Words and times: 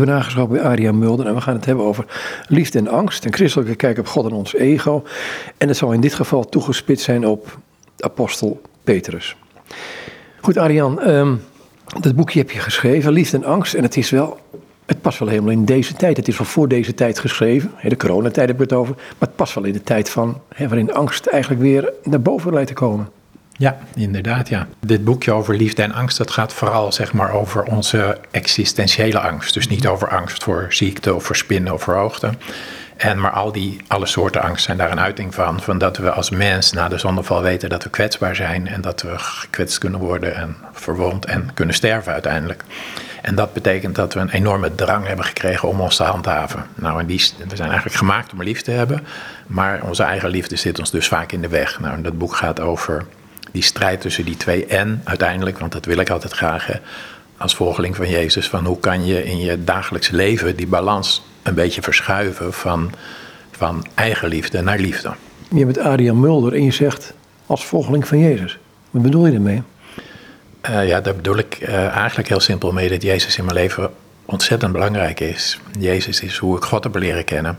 Ik 0.00 0.06
ben 0.06 0.14
aangeschoven 0.14 0.52
bij 0.52 0.62
Aria 0.62 0.92
Mulder 0.92 1.26
en 1.26 1.34
we 1.34 1.40
gaan 1.40 1.54
het 1.54 1.64
hebben 1.64 1.84
over 1.84 2.04
liefde 2.46 2.78
en 2.78 2.88
angst. 2.88 3.24
Een 3.24 3.32
christelijke 3.32 3.74
kijk 3.74 3.98
op 3.98 4.06
God 4.06 4.24
en 4.24 4.32
ons 4.32 4.54
ego. 4.54 5.02
En 5.58 5.68
het 5.68 5.76
zal 5.76 5.92
in 5.92 6.00
dit 6.00 6.14
geval 6.14 6.48
toegespitst 6.48 7.04
zijn 7.04 7.26
op 7.26 7.58
apostel 7.98 8.60
Petrus. 8.84 9.36
Goed, 10.40 10.58
Arian, 10.58 11.08
um, 11.08 11.42
dat 12.00 12.16
boekje 12.16 12.38
heb 12.38 12.50
je 12.50 12.58
geschreven, 12.58 13.12
Liefde 13.12 13.36
en 13.36 13.44
Angst. 13.44 13.74
En 13.74 13.82
het 13.82 13.96
is 13.96 14.10
wel, 14.10 14.38
het 14.86 15.00
past 15.00 15.18
wel 15.18 15.28
helemaal 15.28 15.52
in 15.52 15.64
deze 15.64 15.94
tijd. 15.94 16.16
Het 16.16 16.28
is 16.28 16.38
wel 16.38 16.46
voor 16.46 16.68
deze 16.68 16.94
tijd 16.94 17.18
geschreven. 17.18 17.70
De 17.82 17.96
coronatijd 17.96 18.48
heb 18.48 18.56
ik 18.56 18.70
het 18.70 18.78
over. 18.78 18.94
Maar 18.94 19.28
het 19.28 19.36
past 19.36 19.54
wel 19.54 19.64
in 19.64 19.72
de 19.72 19.82
tijd 19.82 20.10
van, 20.10 20.40
waarin 20.58 20.92
angst 20.92 21.26
eigenlijk 21.26 21.62
weer 21.62 21.92
naar 22.02 22.22
boven 22.22 22.52
lijkt 22.52 22.68
te 22.68 22.74
komen. 22.74 23.08
Ja, 23.60 23.78
inderdaad, 23.94 24.48
ja. 24.48 24.66
Dit 24.86 25.04
boekje 25.04 25.32
over 25.32 25.56
liefde 25.56 25.82
en 25.82 25.92
angst, 25.92 26.18
dat 26.18 26.30
gaat 26.30 26.52
vooral 26.52 26.92
zeg 26.92 27.12
maar 27.12 27.32
over 27.32 27.62
onze 27.62 28.18
existentiële 28.30 29.18
angst. 29.20 29.54
Dus 29.54 29.68
niet 29.68 29.86
over 29.86 30.08
angst 30.08 30.44
voor 30.44 30.66
ziekte 30.68 31.14
of 31.14 31.24
voor 31.24 31.36
spinnen 31.36 31.72
of 31.72 31.82
voor 31.82 31.94
hoogte. 31.94 32.30
En 32.96 33.20
maar 33.20 33.30
al 33.30 33.52
die, 33.52 33.80
alle 33.86 34.06
soorten 34.06 34.42
angst 34.42 34.64
zijn 34.64 34.76
daar 34.76 34.90
een 34.90 35.00
uiting 35.00 35.34
van. 35.34 35.60
Van 35.60 35.78
dat 35.78 35.96
we 35.96 36.10
als 36.10 36.30
mens 36.30 36.72
na 36.72 36.88
de 36.88 36.98
zondeval 36.98 37.42
weten 37.42 37.68
dat 37.68 37.82
we 37.82 37.90
kwetsbaar 37.90 38.36
zijn. 38.36 38.66
En 38.68 38.80
dat 38.80 39.02
we 39.02 39.18
gekwetst 39.18 39.78
kunnen 39.78 40.00
worden 40.00 40.34
en 40.34 40.56
verwond 40.72 41.24
en 41.24 41.50
kunnen 41.54 41.74
sterven 41.74 42.12
uiteindelijk. 42.12 42.64
En 43.22 43.34
dat 43.34 43.52
betekent 43.52 43.94
dat 43.94 44.14
we 44.14 44.20
een 44.20 44.30
enorme 44.30 44.74
drang 44.74 45.06
hebben 45.06 45.24
gekregen 45.24 45.68
om 45.68 45.80
ons 45.80 45.96
te 45.96 46.02
handhaven. 46.02 46.64
Nou, 46.74 47.00
en 47.00 47.06
die, 47.06 47.30
we 47.48 47.56
zijn 47.56 47.68
eigenlijk 47.68 47.98
gemaakt 47.98 48.32
om 48.32 48.42
lief 48.42 48.62
te 48.62 48.70
hebben. 48.70 49.06
Maar 49.46 49.80
onze 49.82 50.02
eigen 50.02 50.28
liefde 50.28 50.56
zit 50.56 50.78
ons 50.78 50.90
dus 50.90 51.08
vaak 51.08 51.32
in 51.32 51.40
de 51.40 51.48
weg. 51.48 51.80
Nou, 51.80 52.02
dat 52.02 52.18
boek 52.18 52.36
gaat 52.36 52.60
over 52.60 53.06
die 53.52 53.62
strijd 53.62 54.00
tussen 54.00 54.24
die 54.24 54.36
twee 54.36 54.66
en 54.66 55.00
uiteindelijk, 55.04 55.58
want 55.58 55.72
dat 55.72 55.84
wil 55.84 55.98
ik 55.98 56.10
altijd 56.10 56.32
graag 56.32 56.68
als 57.36 57.54
volgeling 57.54 57.96
van 57.96 58.08
Jezus, 58.08 58.48
van 58.48 58.64
hoe 58.66 58.80
kan 58.80 59.06
je 59.06 59.24
in 59.24 59.40
je 59.40 59.64
dagelijks 59.64 60.10
leven 60.10 60.56
die 60.56 60.66
balans 60.66 61.22
een 61.42 61.54
beetje 61.54 61.82
verschuiven 61.82 62.52
van, 62.52 62.92
van 63.50 63.86
eigenliefde 63.94 64.60
naar 64.60 64.78
liefde. 64.78 65.14
Je 65.54 65.64
bent 65.64 65.78
Adrian 65.78 66.20
Mulder 66.20 66.52
en 66.52 66.64
je 66.64 66.70
zegt 66.70 67.12
als 67.46 67.64
volgeling 67.64 68.08
van 68.08 68.18
Jezus. 68.18 68.58
Wat 68.90 69.02
bedoel 69.02 69.26
je 69.26 69.32
daarmee? 69.32 69.62
Uh, 70.70 70.88
ja, 70.88 71.00
daar 71.00 71.14
bedoel 71.16 71.38
ik 71.38 71.58
uh, 71.60 71.86
eigenlijk 71.86 72.28
heel 72.28 72.40
simpel 72.40 72.72
mee 72.72 72.88
dat 72.88 73.02
Jezus 73.02 73.38
in 73.38 73.44
mijn 73.44 73.56
leven 73.56 73.90
ontzettend 74.30 74.72
belangrijk 74.72 75.20
is. 75.20 75.58
Jezus 75.78 76.20
is 76.20 76.36
hoe 76.36 76.56
ik 76.56 76.64
God 76.64 76.84
heb 76.84 76.94
leren 76.94 77.24
kennen. 77.24 77.58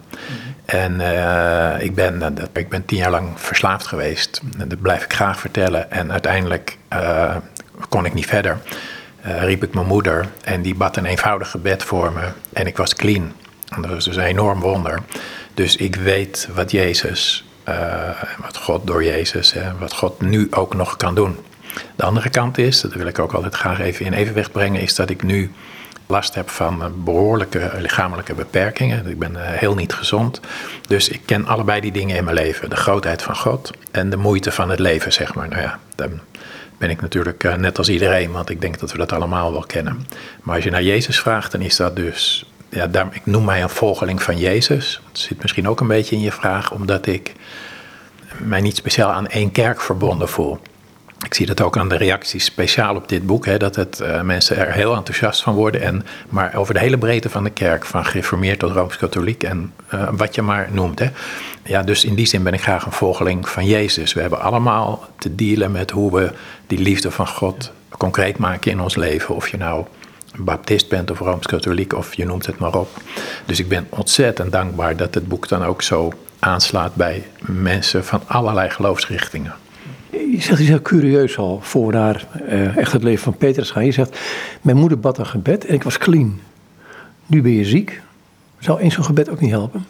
En 0.65 0.99
uh, 0.99 1.73
ik, 1.79 1.95
ben, 1.95 2.35
ik 2.53 2.69
ben 2.69 2.85
tien 2.85 2.97
jaar 2.97 3.11
lang 3.11 3.29
verslaafd 3.35 3.87
geweest. 3.87 4.41
Dat 4.57 4.81
blijf 4.81 5.03
ik 5.03 5.13
graag 5.13 5.39
vertellen. 5.39 5.91
En 5.91 6.11
uiteindelijk 6.11 6.77
kon 7.89 8.05
ik 8.05 8.13
niet 8.13 8.25
verder. 8.25 8.57
riep 9.21 9.63
ik 9.63 9.73
mijn 9.73 9.87
moeder 9.87 10.27
en 10.43 10.61
die 10.61 10.75
bad 10.75 10.97
een 10.97 11.05
eenvoudig 11.05 11.49
gebed 11.49 11.83
voor 11.83 12.11
me. 12.11 12.27
En 12.53 12.67
ik 12.67 12.77
was 12.77 12.95
clean. 12.95 13.31
Dat 13.79 13.91
is 13.91 14.03
dus 14.03 14.15
een 14.15 14.23
enorm 14.23 14.59
wonder. 14.59 14.99
Dus 15.53 15.75
ik 15.75 15.95
weet 15.95 16.49
wat 16.53 16.71
Jezus, 16.71 17.45
uh, 17.69 17.75
wat 18.41 18.57
God 18.57 18.87
door 18.87 19.03
Jezus, 19.03 19.53
hè, 19.53 19.77
wat 19.77 19.93
God 19.93 20.21
nu 20.21 20.47
ook 20.51 20.73
nog 20.75 20.97
kan 20.97 21.15
doen. 21.15 21.37
De 21.95 22.03
andere 22.03 22.29
kant 22.29 22.57
is, 22.57 22.81
dat 22.81 22.93
wil 22.93 23.07
ik 23.07 23.19
ook 23.19 23.33
altijd 23.33 23.55
graag 23.55 23.79
even 23.79 24.05
in 24.05 24.13
evenwicht 24.13 24.51
brengen, 24.51 24.81
is 24.81 24.95
dat 24.95 25.09
ik 25.09 25.23
nu 25.23 25.51
last 26.11 26.35
heb 26.35 26.49
van 26.49 27.03
behoorlijke 27.03 27.71
lichamelijke 27.77 28.33
beperkingen. 28.33 29.07
Ik 29.07 29.19
ben 29.19 29.35
eh, 29.35 29.59
heel 29.59 29.75
niet 29.75 29.93
gezond. 29.93 30.39
Dus 30.87 31.09
ik 31.09 31.21
ken 31.25 31.45
allebei 31.45 31.81
die 31.81 31.91
dingen 31.91 32.15
in 32.15 32.23
mijn 32.23 32.35
leven. 32.35 32.69
De 32.69 32.75
grootheid 32.75 33.21
van 33.21 33.35
God 33.35 33.71
en 33.91 34.09
de 34.09 34.17
moeite 34.17 34.51
van 34.51 34.69
het 34.69 34.79
leven, 34.79 35.13
zeg 35.13 35.33
maar. 35.33 35.47
Nou 35.47 35.61
ja, 35.61 35.79
dan 35.95 36.19
ben 36.77 36.89
ik 36.89 37.01
natuurlijk 37.01 37.43
eh, 37.43 37.55
net 37.55 37.77
als 37.77 37.89
iedereen, 37.89 38.31
want 38.31 38.49
ik 38.49 38.61
denk 38.61 38.79
dat 38.79 38.91
we 38.91 38.97
dat 38.97 39.11
allemaal 39.11 39.51
wel 39.51 39.63
kennen. 39.67 40.07
Maar 40.41 40.55
als 40.55 40.63
je 40.63 40.71
naar 40.71 40.83
Jezus 40.83 41.19
vraagt, 41.19 41.51
dan 41.51 41.61
is 41.61 41.75
dat 41.75 41.95
dus 41.95 42.45
ja, 42.69 42.87
daar, 42.87 43.07
ik 43.11 43.25
noem 43.25 43.45
mij 43.45 43.61
een 43.61 43.69
volgeling 43.69 44.23
van 44.23 44.37
Jezus. 44.37 45.01
Dat 45.11 45.19
zit 45.19 45.41
misschien 45.41 45.67
ook 45.67 45.79
een 45.79 45.87
beetje 45.87 46.15
in 46.15 46.21
je 46.21 46.31
vraag, 46.31 46.71
omdat 46.71 47.05
ik 47.05 47.33
mij 48.37 48.61
niet 48.61 48.75
speciaal 48.75 49.11
aan 49.11 49.27
één 49.27 49.51
kerk 49.51 49.81
verbonden 49.81 50.29
voel. 50.29 50.59
Ik 51.25 51.33
zie 51.33 51.45
dat 51.45 51.61
ook 51.61 51.77
aan 51.77 51.89
de 51.89 51.97
reacties 51.97 52.45
speciaal 52.45 52.95
op 52.95 53.09
dit 53.09 53.25
boek, 53.25 53.45
hè, 53.45 53.57
dat 53.57 53.75
het, 53.75 53.99
uh, 54.01 54.21
mensen 54.21 54.57
er 54.57 54.71
heel 54.71 54.95
enthousiast 54.95 55.43
van 55.43 55.53
worden. 55.53 55.81
En, 55.81 56.05
maar 56.29 56.55
over 56.55 56.73
de 56.73 56.79
hele 56.79 56.97
breedte 56.97 57.29
van 57.29 57.43
de 57.43 57.49
kerk, 57.49 57.85
van 57.85 58.05
gereformeerd 58.05 58.59
tot 58.59 58.71
rooms-katholiek 58.71 59.43
en 59.43 59.73
uh, 59.93 60.09
wat 60.11 60.35
je 60.35 60.41
maar 60.41 60.69
noemt. 60.71 60.99
Hè. 60.99 61.09
Ja, 61.63 61.83
dus 61.83 62.05
in 62.05 62.15
die 62.15 62.25
zin 62.25 62.43
ben 62.43 62.53
ik 62.53 62.61
graag 62.61 62.85
een 62.85 62.91
volgeling 62.91 63.49
van 63.49 63.65
Jezus. 63.65 64.13
We 64.13 64.21
hebben 64.21 64.41
allemaal 64.41 65.07
te 65.17 65.35
dealen 65.35 65.71
met 65.71 65.91
hoe 65.91 66.15
we 66.15 66.31
die 66.67 66.79
liefde 66.79 67.11
van 67.11 67.27
God 67.27 67.71
concreet 67.97 68.37
maken 68.37 68.71
in 68.71 68.81
ons 68.81 68.95
leven. 68.95 69.35
Of 69.35 69.47
je 69.47 69.57
nou 69.57 69.85
baptist 70.35 70.89
bent 70.89 71.11
of 71.11 71.19
rooms-katholiek 71.19 71.93
of 71.93 72.13
je 72.13 72.25
noemt 72.25 72.45
het 72.45 72.59
maar 72.59 72.75
op. 72.75 72.89
Dus 73.45 73.59
ik 73.59 73.67
ben 73.67 73.87
ontzettend 73.89 74.51
dankbaar 74.51 74.95
dat 74.95 75.13
het 75.13 75.27
boek 75.27 75.47
dan 75.47 75.63
ook 75.63 75.81
zo 75.81 76.11
aanslaat 76.39 76.95
bij 76.95 77.27
mensen 77.39 78.05
van 78.05 78.21
allerlei 78.25 78.69
geloofsrichtingen. 78.69 79.53
Je 80.11 80.41
zegt 80.41 80.59
iets 80.59 80.69
heel 80.69 80.81
curieus 80.81 81.37
al, 81.37 81.59
voor 81.61 81.87
we 81.87 81.93
naar 81.93 82.25
uh, 82.49 82.77
echt 82.77 82.91
het 82.91 83.03
leven 83.03 83.23
van 83.23 83.37
Petrus 83.37 83.71
gaan. 83.71 83.85
Je 83.85 83.91
zegt, 83.91 84.19
mijn 84.61 84.77
moeder 84.77 84.99
bad 84.99 85.17
een 85.17 85.25
gebed 85.25 85.65
en 85.65 85.73
ik 85.73 85.83
was 85.83 85.97
clean. 85.97 86.39
Nu 87.25 87.41
ben 87.41 87.51
je 87.51 87.65
ziek. 87.65 88.01
Zou 88.59 88.79
één 88.79 88.91
zo'n 88.91 89.03
gebed 89.03 89.29
ook 89.29 89.39
niet 89.39 89.51
helpen? 89.51 89.85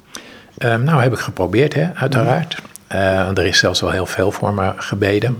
Uh, 0.58 0.76
nou, 0.76 1.02
heb 1.02 1.14
ik 1.14 1.20
geprobeerd, 1.20 1.74
hè, 1.74 1.94
uiteraard. 1.94 2.62
Uh, 2.92 3.38
er 3.38 3.46
is 3.46 3.60
zelfs 3.60 3.82
wel 3.82 3.92
heel 3.92 4.06
veel 4.06 4.32
voor 4.32 4.54
me 4.54 4.74
gebeden. 4.78 5.38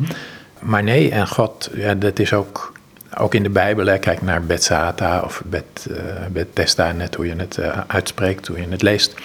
Maar 0.60 0.84
nee, 0.84 1.12
en 1.12 1.28
God, 1.28 1.70
ja, 1.74 1.94
dat 1.94 2.20
is 2.20 2.34
ook 2.34 2.74
ook 3.18 3.36
in 3.36 3.44
de 3.44 3.50
Bijbel, 3.50 3.86
hè, 3.86 3.98
kijk 3.98 4.22
naar 4.22 4.44
Bethsata 4.44 5.22
of 5.22 5.42
Bet, 5.46 5.88
uh, 5.90 5.98
Bethesda, 6.32 6.92
net 6.92 7.16
hoe 7.16 7.28
je 7.28 7.36
het 7.36 7.60
uitspreekt, 7.88 8.48
hoe 8.48 8.60
je 8.60 8.68
het 8.70 8.82
leest. 8.82 9.16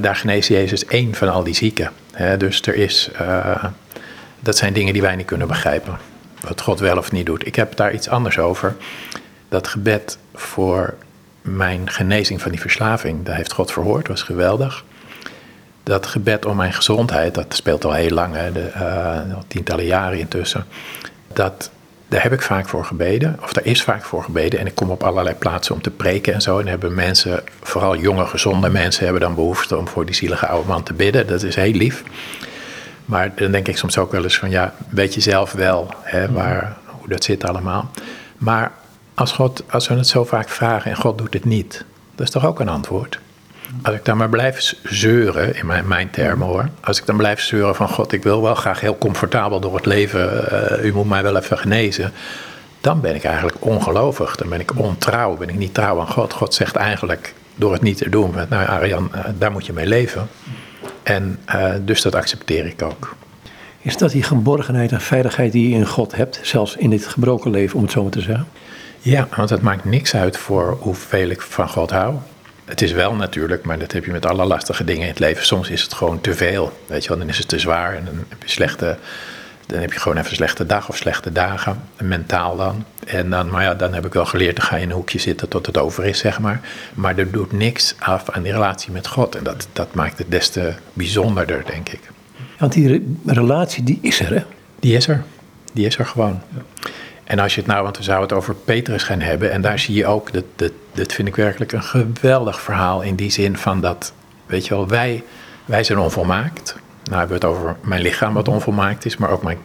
Daar 0.00 0.16
geneest 0.16 0.48
Jezus 0.48 0.84
één 0.84 1.14
van 1.14 1.32
al 1.32 1.44
die 1.44 1.54
zieken. 1.54 1.90
Hè, 2.12 2.36
dus 2.36 2.62
er 2.62 2.74
is, 2.74 3.10
dat 4.48 4.56
zijn 4.56 4.72
dingen 4.72 4.92
die 4.92 5.02
wij 5.02 5.16
niet 5.16 5.26
kunnen 5.26 5.48
begrijpen. 5.48 5.98
Wat 6.40 6.60
God 6.60 6.80
wel 6.80 6.96
of 6.96 7.12
niet 7.12 7.26
doet. 7.26 7.46
Ik 7.46 7.54
heb 7.54 7.76
daar 7.76 7.92
iets 7.92 8.08
anders 8.08 8.38
over. 8.38 8.76
Dat 9.48 9.68
gebed 9.68 10.18
voor 10.34 10.94
mijn 11.42 11.90
genezing 11.90 12.42
van 12.42 12.50
die 12.50 12.60
verslaving, 12.60 13.24
dat 13.24 13.34
heeft 13.34 13.52
God 13.52 13.72
verhoord, 13.72 14.08
was 14.08 14.22
geweldig. 14.22 14.84
Dat 15.82 16.06
gebed 16.06 16.46
om 16.46 16.56
mijn 16.56 16.72
gezondheid, 16.72 17.34
dat 17.34 17.54
speelt 17.54 17.84
al 17.84 17.92
heel 17.92 18.10
lang, 18.10 18.34
hè, 18.34 18.52
de, 18.52 18.70
tientallen 19.48 19.84
jaren 19.84 20.18
intussen. 20.18 20.66
Dat 21.32 21.70
daar 22.08 22.22
heb 22.22 22.32
ik 22.32 22.42
vaak 22.42 22.68
voor 22.68 22.84
gebeden, 22.84 23.38
of 23.42 23.52
daar 23.52 23.64
is 23.64 23.82
vaak 23.82 24.04
voor 24.04 24.22
gebeden. 24.22 24.60
En 24.60 24.66
ik 24.66 24.74
kom 24.74 24.90
op 24.90 25.02
allerlei 25.02 25.34
plaatsen 25.34 25.74
om 25.74 25.82
te 25.82 25.90
preken 25.90 26.34
en 26.34 26.42
zo. 26.42 26.58
En 26.58 26.66
hebben 26.66 26.94
mensen, 26.94 27.42
vooral 27.62 27.96
jonge, 27.96 28.26
gezonde 28.26 28.68
mensen, 28.68 29.04
hebben 29.04 29.22
dan 29.22 29.34
behoefte 29.34 29.76
om 29.76 29.88
voor 29.88 30.06
die 30.06 30.14
zielige 30.14 30.46
oude 30.46 30.68
man 30.68 30.82
te 30.82 30.92
bidden. 30.92 31.26
Dat 31.26 31.42
is 31.42 31.54
heel 31.54 31.72
lief. 31.72 32.02
Maar 33.08 33.32
dan 33.36 33.50
denk 33.50 33.68
ik 33.68 33.76
soms 33.76 33.98
ook 33.98 34.12
wel 34.12 34.22
eens 34.22 34.38
van, 34.38 34.50
ja, 34.50 34.74
weet 34.88 35.14
je 35.14 35.20
zelf 35.20 35.52
wel 35.52 35.88
hè, 36.02 36.32
waar, 36.32 36.76
hoe 36.86 37.08
dat 37.08 37.24
zit 37.24 37.44
allemaal. 37.44 37.90
Maar 38.38 38.72
als, 39.14 39.32
God, 39.32 39.62
als 39.70 39.88
we 39.88 39.94
het 39.94 40.06
zo 40.06 40.24
vaak 40.24 40.48
vragen 40.48 40.90
en 40.90 40.96
God 40.96 41.18
doet 41.18 41.34
het 41.34 41.44
niet, 41.44 41.84
dat 42.14 42.26
is 42.26 42.32
toch 42.32 42.46
ook 42.46 42.60
een 42.60 42.68
antwoord? 42.68 43.18
Als 43.82 43.94
ik 43.94 44.04
dan 44.04 44.16
maar 44.16 44.28
blijf 44.28 44.74
zeuren, 44.82 45.56
in 45.56 45.66
mijn, 45.66 45.88
mijn 45.88 46.10
termen 46.10 46.46
hoor. 46.46 46.68
Als 46.80 46.98
ik 46.98 47.06
dan 47.06 47.16
blijf 47.16 47.40
zeuren 47.40 47.74
van 47.74 47.88
God, 47.88 48.12
ik 48.12 48.22
wil 48.22 48.42
wel 48.42 48.54
graag 48.54 48.80
heel 48.80 48.98
comfortabel 48.98 49.60
door 49.60 49.74
het 49.74 49.86
leven. 49.86 50.48
Uh, 50.52 50.84
u 50.84 50.92
moet 50.92 51.08
mij 51.08 51.22
wel 51.22 51.36
even 51.36 51.58
genezen. 51.58 52.12
Dan 52.80 53.00
ben 53.00 53.14
ik 53.14 53.24
eigenlijk 53.24 53.56
ongelovig. 53.64 54.36
Dan 54.36 54.48
ben 54.48 54.60
ik 54.60 54.78
ontrouw. 54.78 55.36
Ben 55.36 55.48
ik 55.48 55.58
niet 55.58 55.74
trouw 55.74 56.00
aan 56.00 56.08
God. 56.08 56.32
God 56.32 56.54
zegt 56.54 56.76
eigenlijk 56.76 57.34
door 57.54 57.72
het 57.72 57.82
niet 57.82 57.98
te 57.98 58.10
doen. 58.10 58.34
Nou 58.48 58.66
Arjan, 58.66 59.10
uh, 59.14 59.20
daar 59.38 59.52
moet 59.52 59.66
je 59.66 59.72
mee 59.72 59.86
leven. 59.86 60.28
En 61.08 61.38
uh, 61.54 61.72
dus 61.84 62.02
dat 62.02 62.14
accepteer 62.14 62.66
ik 62.66 62.82
ook. 62.82 63.16
Is 63.80 63.96
dat 63.96 64.10
die 64.10 64.22
geborgenheid 64.22 64.92
en 64.92 65.00
veiligheid 65.00 65.52
die 65.52 65.68
je 65.68 65.74
in 65.74 65.86
God 65.86 66.14
hebt, 66.16 66.40
zelfs 66.42 66.76
in 66.76 66.90
dit 66.90 67.06
gebroken 67.06 67.50
leven, 67.50 67.76
om 67.76 67.82
het 67.82 67.92
zo 67.92 68.02
maar 68.02 68.10
te 68.10 68.20
zeggen? 68.20 68.48
Ja, 68.98 69.28
want 69.36 69.50
het 69.50 69.62
maakt 69.62 69.84
niks 69.84 70.14
uit 70.14 70.36
voor 70.36 70.76
hoeveel 70.80 71.28
ik 71.28 71.40
van 71.40 71.68
God 71.68 71.90
hou. 71.90 72.14
Het 72.64 72.82
is 72.82 72.92
wel 72.92 73.14
natuurlijk, 73.14 73.64
maar 73.64 73.78
dat 73.78 73.92
heb 73.92 74.04
je 74.04 74.10
met 74.10 74.26
alle 74.26 74.44
lastige 74.44 74.84
dingen 74.84 75.02
in 75.02 75.08
het 75.08 75.18
leven. 75.18 75.46
Soms 75.46 75.70
is 75.70 75.82
het 75.82 75.92
gewoon 75.92 76.20
te 76.20 76.34
veel. 76.34 76.78
Weet 76.86 77.02
je 77.02 77.08
wel, 77.08 77.18
dan 77.18 77.28
is 77.28 77.38
het 77.38 77.48
te 77.48 77.58
zwaar 77.58 77.96
en 77.96 78.04
dan 78.04 78.24
heb 78.28 78.42
je 78.42 78.50
slechte. 78.50 78.96
Dan 79.68 79.80
heb 79.80 79.92
je 79.92 79.98
gewoon 79.98 80.16
even 80.16 80.30
een 80.30 80.36
slechte 80.36 80.66
dag 80.66 80.88
of 80.88 80.96
slechte 80.96 81.32
dagen, 81.32 81.80
mentaal 82.00 82.56
dan. 82.56 82.84
En 83.06 83.30
dan, 83.30 83.50
maar 83.50 83.62
ja, 83.62 83.74
dan 83.74 83.94
heb 83.94 84.06
ik 84.06 84.12
wel 84.12 84.26
geleerd, 84.26 84.56
dan 84.56 84.64
ga 84.64 84.76
je 84.76 84.82
in 84.82 84.88
een 84.88 84.94
hoekje 84.94 85.18
zitten 85.18 85.48
tot 85.48 85.66
het 85.66 85.78
over 85.78 86.04
is, 86.04 86.18
zeg 86.18 86.40
maar. 86.40 86.60
Maar 86.94 87.18
er 87.18 87.30
doet 87.30 87.52
niks 87.52 87.94
af 87.98 88.30
aan 88.30 88.42
die 88.42 88.52
relatie 88.52 88.92
met 88.92 89.06
God. 89.06 89.34
En 89.34 89.44
dat, 89.44 89.68
dat 89.72 89.94
maakt 89.94 90.18
het 90.18 90.30
des 90.30 90.48
te 90.48 90.74
bijzonderder, 90.92 91.62
denk 91.66 91.88
ik. 91.88 92.00
Want 92.58 92.72
die 92.72 93.16
relatie, 93.26 93.84
die 93.84 93.98
is 94.02 94.20
er, 94.20 94.34
hè? 94.34 94.42
Die 94.80 94.96
is 94.96 95.08
er. 95.08 95.22
Die 95.72 95.86
is 95.86 95.98
er 95.98 96.06
gewoon. 96.06 96.40
Ja. 96.54 96.90
En 97.24 97.38
als 97.38 97.54
je 97.54 97.60
het 97.60 97.70
nou, 97.70 97.82
want 97.82 97.96
we 97.96 98.02
zouden 98.02 98.28
het 98.28 98.38
over 98.38 98.54
Petrus 98.54 99.02
gaan 99.02 99.20
hebben, 99.20 99.52
en 99.52 99.60
daar 99.60 99.78
zie 99.78 99.94
je 99.94 100.06
ook, 100.06 100.32
dat, 100.32 100.44
dat, 100.56 100.72
dat 100.94 101.12
vind 101.12 101.28
ik 101.28 101.36
werkelijk 101.36 101.72
een 101.72 101.82
geweldig 101.82 102.60
verhaal 102.60 103.02
in 103.02 103.14
die 103.14 103.30
zin 103.30 103.56
van 103.56 103.80
dat, 103.80 104.12
weet 104.46 104.66
je 104.66 104.74
wel, 104.74 104.88
wij, 104.88 105.22
wij 105.64 105.84
zijn 105.84 105.98
onvolmaakt. 105.98 106.76
Nou 107.08 107.20
hebben 107.20 107.40
we 107.40 107.46
het 107.46 107.56
over 107.56 107.76
mijn 107.82 108.02
lichaam 108.02 108.34
wat 108.34 108.48
onvolmaakt 108.48 109.04
is, 109.04 109.16
maar 109.16 109.30
ook 109.30 109.42
mijn 109.42 109.58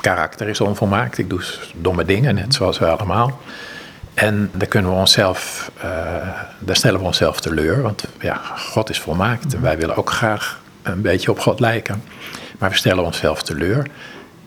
karakter 0.00 0.48
is 0.48 0.60
onvolmaakt. 0.60 1.18
Ik 1.18 1.30
doe 1.30 1.40
domme 1.74 2.04
dingen, 2.04 2.34
net 2.34 2.54
zoals 2.54 2.78
wij 2.78 2.90
allemaal. 2.90 3.40
En 4.14 4.50
daar 4.52 4.68
kunnen 4.68 4.90
we 4.90 4.96
onszelf, 4.96 5.70
uh, 5.78 5.82
daar 6.58 6.76
stellen 6.76 7.00
we 7.00 7.06
onszelf 7.06 7.40
teleur, 7.40 7.82
want 7.82 8.04
ja, 8.20 8.40
God 8.56 8.90
is 8.90 9.00
volmaakt 9.00 9.54
en 9.54 9.62
wij 9.62 9.78
willen 9.78 9.96
ook 9.96 10.10
graag 10.10 10.60
een 10.82 11.02
beetje 11.02 11.30
op 11.30 11.38
God 11.38 11.60
lijken. 11.60 12.02
Maar 12.58 12.70
we 12.70 12.76
stellen 12.76 13.04
onszelf 13.04 13.42
teleur. 13.42 13.86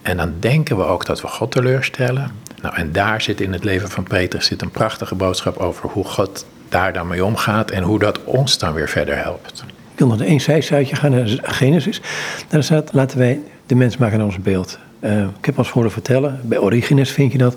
En 0.02 0.18
dan 0.18 0.34
denken 0.40 0.78
we 0.78 0.84
ook 0.84 1.06
dat 1.06 1.22
we 1.22 1.28
God 1.28 1.52
teleurstellen. 1.52 2.32
Nou, 2.62 2.76
en 2.76 2.92
daar 2.92 3.22
zit 3.22 3.42
in 3.42 3.54
het 3.54 3.64
leven 3.64 3.90
van 3.90 4.04
Petrus 4.04 4.46
zit 4.46 4.62
een 4.62 4.72
prachtige 4.72 5.16
boodschap 5.16 5.58
over 5.58 5.90
hoe 5.90 6.06
God 6.06 6.46
daar 6.70 6.94
dan 6.94 7.08
mee 7.08 7.26
omgaat 7.26 7.72
en 7.72 7.84
hoe 7.84 8.00
dat 8.00 8.24
ons 8.24 8.58
dan 8.58 8.74
weer 8.74 8.90
verder 8.90 9.18
helpt. 9.18 9.64
Wil 10.00 10.20
één 10.20 10.42
zijstuitje 10.42 10.96
gaan 10.96 11.12
naar 11.12 11.40
Genesis. 11.42 12.02
Daar 12.48 12.64
staat, 12.64 12.94
laten 12.94 13.18
wij 13.18 13.40
de 13.66 13.76
mens 13.76 13.98
maken 13.98 14.18
naar 14.18 14.28
ons 14.28 14.40
beeld. 14.40 14.80
Uh, 15.00 15.22
ik 15.22 15.46
heb 15.46 15.58
ons 15.58 15.70
horen 15.70 15.92
vertellen, 15.92 16.40
bij 16.44 16.58
Origenes 16.58 17.12
vind 17.12 17.32
je 17.32 17.38
dat, 17.38 17.56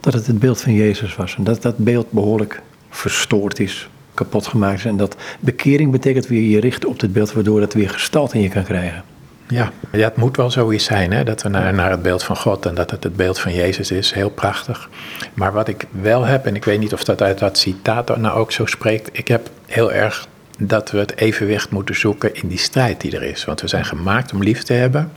dat 0.00 0.12
het 0.12 0.26
het 0.26 0.38
beeld 0.38 0.60
van 0.60 0.72
Jezus 0.72 1.16
was. 1.16 1.34
En 1.36 1.44
dat 1.44 1.62
dat 1.62 1.78
beeld 1.78 2.10
behoorlijk 2.10 2.62
verstoord 2.90 3.60
is, 3.60 3.88
kapot 4.14 4.46
gemaakt 4.46 4.78
is. 4.78 4.84
En 4.84 4.96
dat 4.96 5.16
bekering 5.40 5.90
betekent 5.90 6.26
weer 6.26 6.50
je 6.50 6.60
richt 6.60 6.84
op 6.84 7.00
het 7.00 7.12
beeld, 7.12 7.32
waardoor 7.32 7.60
het 7.60 7.74
weer 7.74 7.90
gestalte 7.90 8.36
in 8.36 8.42
je 8.42 8.48
kan 8.48 8.64
krijgen. 8.64 9.02
Ja, 9.48 9.72
ja 9.92 10.04
het 10.04 10.16
moet 10.16 10.36
wel 10.36 10.50
zoiets 10.50 10.84
zijn, 10.84 11.12
hè? 11.12 11.24
dat 11.24 11.42
we 11.42 11.48
naar, 11.48 11.74
naar 11.74 11.90
het 11.90 12.02
beeld 12.02 12.22
van 12.22 12.36
God 12.36 12.66
en 12.66 12.74
dat 12.74 12.90
het 12.90 13.04
het 13.04 13.16
beeld 13.16 13.38
van 13.38 13.54
Jezus 13.54 13.90
is. 13.90 14.12
Heel 14.12 14.30
prachtig. 14.30 14.88
Maar 15.34 15.52
wat 15.52 15.68
ik 15.68 15.86
wel 15.90 16.24
heb, 16.24 16.46
en 16.46 16.54
ik 16.54 16.64
weet 16.64 16.80
niet 16.80 16.92
of 16.92 17.04
dat 17.04 17.22
uit 17.22 17.38
dat 17.38 17.58
citaat 17.58 18.16
nou 18.16 18.38
ook 18.38 18.52
zo 18.52 18.66
spreekt, 18.66 19.08
ik 19.12 19.28
heb 19.28 19.50
heel 19.66 19.92
erg 19.92 20.28
dat 20.58 20.90
we 20.90 20.98
het 20.98 21.16
evenwicht 21.16 21.70
moeten 21.70 21.94
zoeken 21.94 22.34
in 22.34 22.48
die 22.48 22.58
strijd 22.58 23.00
die 23.00 23.16
er 23.16 23.22
is. 23.22 23.44
Want 23.44 23.60
we 23.60 23.68
zijn 23.68 23.84
gemaakt 23.84 24.32
om 24.32 24.42
lief 24.42 24.62
te 24.62 24.72
hebben, 24.72 25.12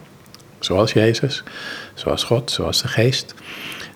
zoals 0.60 0.94
Jezus, 0.94 1.44
zoals 1.94 2.24
God, 2.24 2.52
zoals 2.52 2.82
de 2.82 2.88
Geest. 2.88 3.34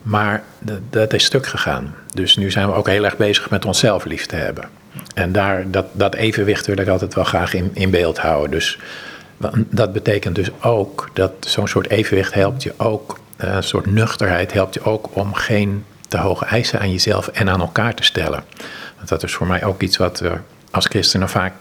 Maar 0.01 0.43
dat 0.89 1.13
is 1.13 1.23
stuk 1.23 1.47
gegaan. 1.47 1.95
Dus 2.13 2.35
nu 2.35 2.51
zijn 2.51 2.67
we 2.67 2.73
ook 2.73 2.87
heel 2.87 3.05
erg 3.05 3.17
bezig 3.17 3.49
met 3.49 3.65
onszelf 3.65 4.05
lief 4.05 4.25
te 4.25 4.35
hebben. 4.35 4.69
En 5.13 5.31
daar, 5.31 5.71
dat, 5.71 5.85
dat 5.91 6.15
evenwicht 6.15 6.65
wil 6.67 6.77
ik 6.77 6.87
altijd 6.87 7.13
wel 7.13 7.23
graag 7.23 7.53
in, 7.53 7.71
in 7.73 7.89
beeld 7.89 8.17
houden. 8.17 8.51
Dus 8.51 8.79
dat 9.55 9.93
betekent 9.93 10.35
dus 10.35 10.49
ook 10.61 11.09
dat 11.13 11.31
zo'n 11.39 11.67
soort 11.67 11.89
evenwicht 11.89 12.33
helpt 12.33 12.63
je 12.63 12.73
ook, 12.77 13.19
eh, 13.37 13.55
een 13.55 13.63
soort 13.63 13.85
nuchterheid 13.85 14.53
helpt 14.53 14.73
je 14.73 14.83
ook 14.83 15.09
om 15.15 15.33
geen 15.33 15.85
te 16.07 16.17
hoge 16.17 16.45
eisen 16.45 16.79
aan 16.79 16.91
jezelf 16.91 17.27
en 17.27 17.49
aan 17.49 17.61
elkaar 17.61 17.93
te 17.93 18.03
stellen. 18.03 18.43
Want 18.95 19.09
dat 19.09 19.23
is 19.23 19.33
voor 19.33 19.47
mij 19.47 19.63
ook 19.63 19.81
iets 19.81 19.97
wat 19.97 20.19
we 20.19 20.31
als 20.75 20.85
christenen 20.85 21.29
vaak 21.29 21.53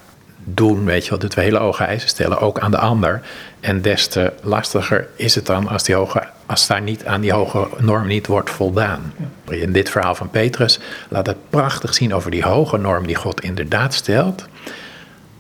doen, 0.45 0.85
weet 0.85 1.05
je 1.05 1.11
wel, 1.11 1.19
dat 1.19 1.35
we 1.35 1.41
hele 1.41 1.59
hoge 1.59 1.85
eisen 1.85 2.09
stellen, 2.09 2.41
ook 2.41 2.59
aan 2.59 2.71
de 2.71 2.79
ander. 2.79 3.21
En 3.61 3.83
des 3.83 4.07
te 4.09 4.33
lastiger 4.43 5.09
is 5.17 5.35
het 5.35 5.47
dan 5.47 5.69
als, 5.69 5.83
die 5.83 5.95
hoge, 5.95 6.23
als 6.47 6.67
daar 6.67 6.83
niet 6.83 7.07
aan 7.07 7.21
die 7.21 7.33
hoge 7.33 7.69
norm 7.79 8.07
niet 8.07 8.27
wordt 8.27 8.51
voldaan. 8.51 9.13
In 9.49 9.73
dit 9.73 9.91
verhaal 9.91 10.15
van 10.15 10.31
Petrus 10.31 10.79
laat 11.09 11.27
het 11.27 11.51
prachtig 11.51 11.95
zien 11.95 12.15
over 12.15 12.31
die 12.31 12.43
hoge 12.45 12.77
norm 12.77 13.07
die 13.07 13.15
God 13.15 13.41
inderdaad 13.41 13.95
stelt. 13.95 14.47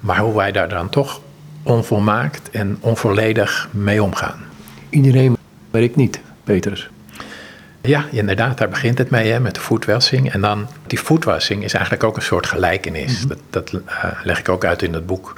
Maar 0.00 0.18
hoe 0.18 0.34
wij 0.34 0.52
daar 0.52 0.68
dan 0.68 0.88
toch 0.88 1.20
onvolmaakt 1.62 2.50
en 2.50 2.76
onvolledig 2.80 3.68
mee 3.70 4.02
omgaan. 4.02 4.38
Iedereen, 4.90 5.36
maar 5.70 5.82
ik 5.82 5.96
niet, 5.96 6.20
Petrus. 6.44 6.88
Ja, 7.86 8.04
inderdaad, 8.10 8.58
daar 8.58 8.69
begint 8.69 8.98
het 8.98 9.10
mee 9.10 9.32
hè, 9.32 9.40
met 9.40 9.54
de 9.54 9.60
voetwassing. 9.60 10.32
En 10.32 10.40
dan, 10.40 10.69
die 10.86 11.00
voetwassing 11.00 11.64
is 11.64 11.72
eigenlijk 11.72 12.04
ook 12.04 12.16
een 12.16 12.22
soort 12.22 12.46
gelijkenis. 12.46 13.19
Mhm. 13.19 13.28
Dat, 13.28 13.38
dat 13.50 13.81
eh, 13.86 14.04
leg 14.22 14.38
ik 14.38 14.48
ook 14.48 14.64
uit 14.64 14.82
in 14.82 14.92
het 14.92 15.06
boek 15.06 15.32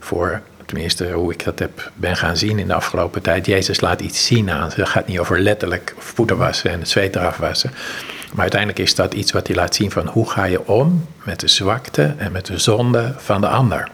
voor, 0.00 0.40
tenminste 0.66 1.10
hoe 1.10 1.32
ik 1.32 1.44
dat 1.44 1.58
heb, 1.58 1.90
ben 1.94 2.16
gaan 2.16 2.36
zien 2.36 2.58
in 2.58 2.66
de 2.66 2.74
afgelopen 2.74 3.22
tijd. 3.22 3.46
Jezus 3.46 3.80
laat 3.80 4.00
iets 4.00 4.26
zien 4.26 4.50
aan. 4.50 4.70
Het 4.74 4.88
gaat 4.88 5.06
niet 5.06 5.18
over 5.18 5.40
letterlijk 5.40 5.94
voeten 5.98 6.36
wassen 6.36 6.70
en 6.70 6.78
het 6.78 6.88
zweet 6.88 7.16
eraf 7.16 7.36
wassen. 7.36 7.70
Maar 8.32 8.40
uiteindelijk 8.40 8.80
is 8.80 8.94
dat 8.94 9.14
iets 9.14 9.32
wat 9.32 9.46
hij 9.46 9.56
laat 9.56 9.74
zien 9.74 9.90
van 9.90 10.06
hoe 10.06 10.30
ga 10.30 10.44
je 10.44 10.66
om 10.66 11.06
met 11.22 11.40
de 11.40 11.48
zwakte 11.48 12.14
en 12.16 12.32
met 12.32 12.46
de 12.46 12.58
zonde 12.58 13.14
van 13.16 13.40
de 13.40 13.48
ander. 13.48 13.88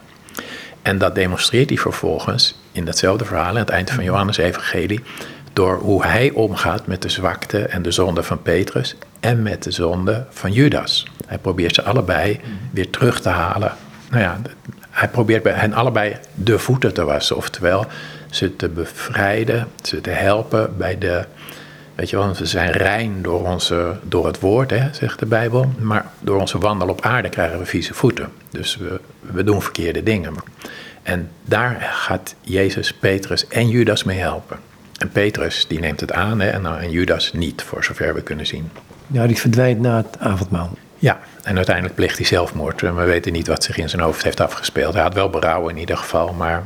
En 0.83 0.99
dat 0.99 1.15
demonstreert 1.15 1.69
hij 1.69 1.79
vervolgens 1.79 2.59
in 2.73 2.85
datzelfde 2.85 3.25
verhaal, 3.25 3.47
aan 3.47 3.57
het 3.57 3.69
eind 3.69 3.91
van 3.91 4.05
Johannes 4.05 4.37
Evangelie, 4.37 5.01
door 5.59 5.79
hoe 5.79 6.05
hij 6.05 6.31
omgaat 6.31 6.87
met 6.87 7.03
de 7.03 7.09
zwakte 7.09 7.59
en 7.63 7.83
de 7.83 7.91
zonde 7.91 8.23
van 8.23 8.43
Petrus 8.43 8.97
en 9.21 9.43
met 9.43 9.63
de 9.63 9.71
zonde 9.71 10.25
van 10.31 10.53
Judas. 10.53 11.07
Hij 11.27 11.39
probeert 11.39 11.75
ze 11.75 11.83
allebei 11.83 12.41
weer 12.71 12.91
terug 12.91 13.21
te 13.21 13.29
halen. 13.29 13.73
Nou 14.11 14.23
ja, 14.23 14.41
hij 14.91 15.09
probeert 15.09 15.43
bij 15.43 15.53
hen 15.53 15.73
allebei 15.73 16.17
de 16.35 16.59
voeten 16.59 16.95
te 16.95 17.05
wassen, 17.05 17.37
oftewel 17.37 17.87
ze 18.31 18.57
te 18.57 18.69
bevrijden, 18.69 19.69
ze 19.83 20.01
te 20.01 20.11
helpen 20.11 20.77
bij 20.77 20.99
de. 20.99 21.25
Weet 21.95 22.11
je 22.11 22.17
wel, 22.17 22.35
we 22.35 22.47
zijn 22.47 22.71
rein 22.71 23.23
door, 23.23 23.47
onze, 23.47 23.97
door 24.03 24.27
het 24.27 24.41
woord, 24.41 24.71
hè, 24.71 24.89
zegt 24.93 25.19
de 25.19 25.27
Bijbel. 25.27 25.73
Maar 25.79 26.07
door 26.21 26.41
onze 26.41 26.59
wandel 26.59 26.89
op 26.89 27.01
aarde 27.01 27.29
krijgen 27.29 27.59
we 27.59 27.67
vieze 27.67 27.95
voeten. 27.95 28.29
Dus 28.51 28.77
we, 28.77 29.01
we 29.21 29.45
doen 29.45 29.63
verkeerde 29.63 30.03
dingen. 30.03 30.35
En 31.03 31.31
daar 31.45 31.81
gaat 31.81 32.35
Jezus, 32.41 32.95
Petrus 32.95 33.49
en 33.49 33.69
Judas 33.69 34.05
mee 34.05 34.19
helpen. 34.19 34.59
En 34.99 35.11
Petrus 35.11 35.67
die 35.67 35.79
neemt 35.79 36.01
het 36.01 36.13
aan 36.13 36.41
hè, 36.41 36.49
en, 36.49 36.63
nou, 36.63 36.81
en 36.81 36.91
Judas 36.91 37.33
niet, 37.33 37.63
voor 37.63 37.85
zover 37.85 38.15
we 38.15 38.23
kunnen 38.23 38.47
zien. 38.47 38.71
Ja, 39.07 39.27
die 39.27 39.39
verdwijnt 39.39 39.81
na 39.81 39.97
het 39.97 40.19
avondmaal. 40.19 40.71
Ja, 40.99 41.19
en 41.43 41.57
uiteindelijk 41.57 41.95
pleegt 41.95 42.17
hij 42.17 42.27
zelfmoord. 42.27 42.81
We 42.81 42.93
weten 42.93 43.33
niet 43.33 43.47
wat 43.47 43.65
zich 43.65 43.77
in 43.77 43.89
zijn 43.89 44.03
hoofd 44.03 44.23
heeft 44.23 44.41
afgespeeld. 44.41 44.95
Hij 44.95 45.03
had 45.03 45.15
wel 45.15 45.31
berouw 45.31 45.69
in 45.69 45.79
ieder 45.79 45.97
geval, 45.97 46.33
maar 46.33 46.65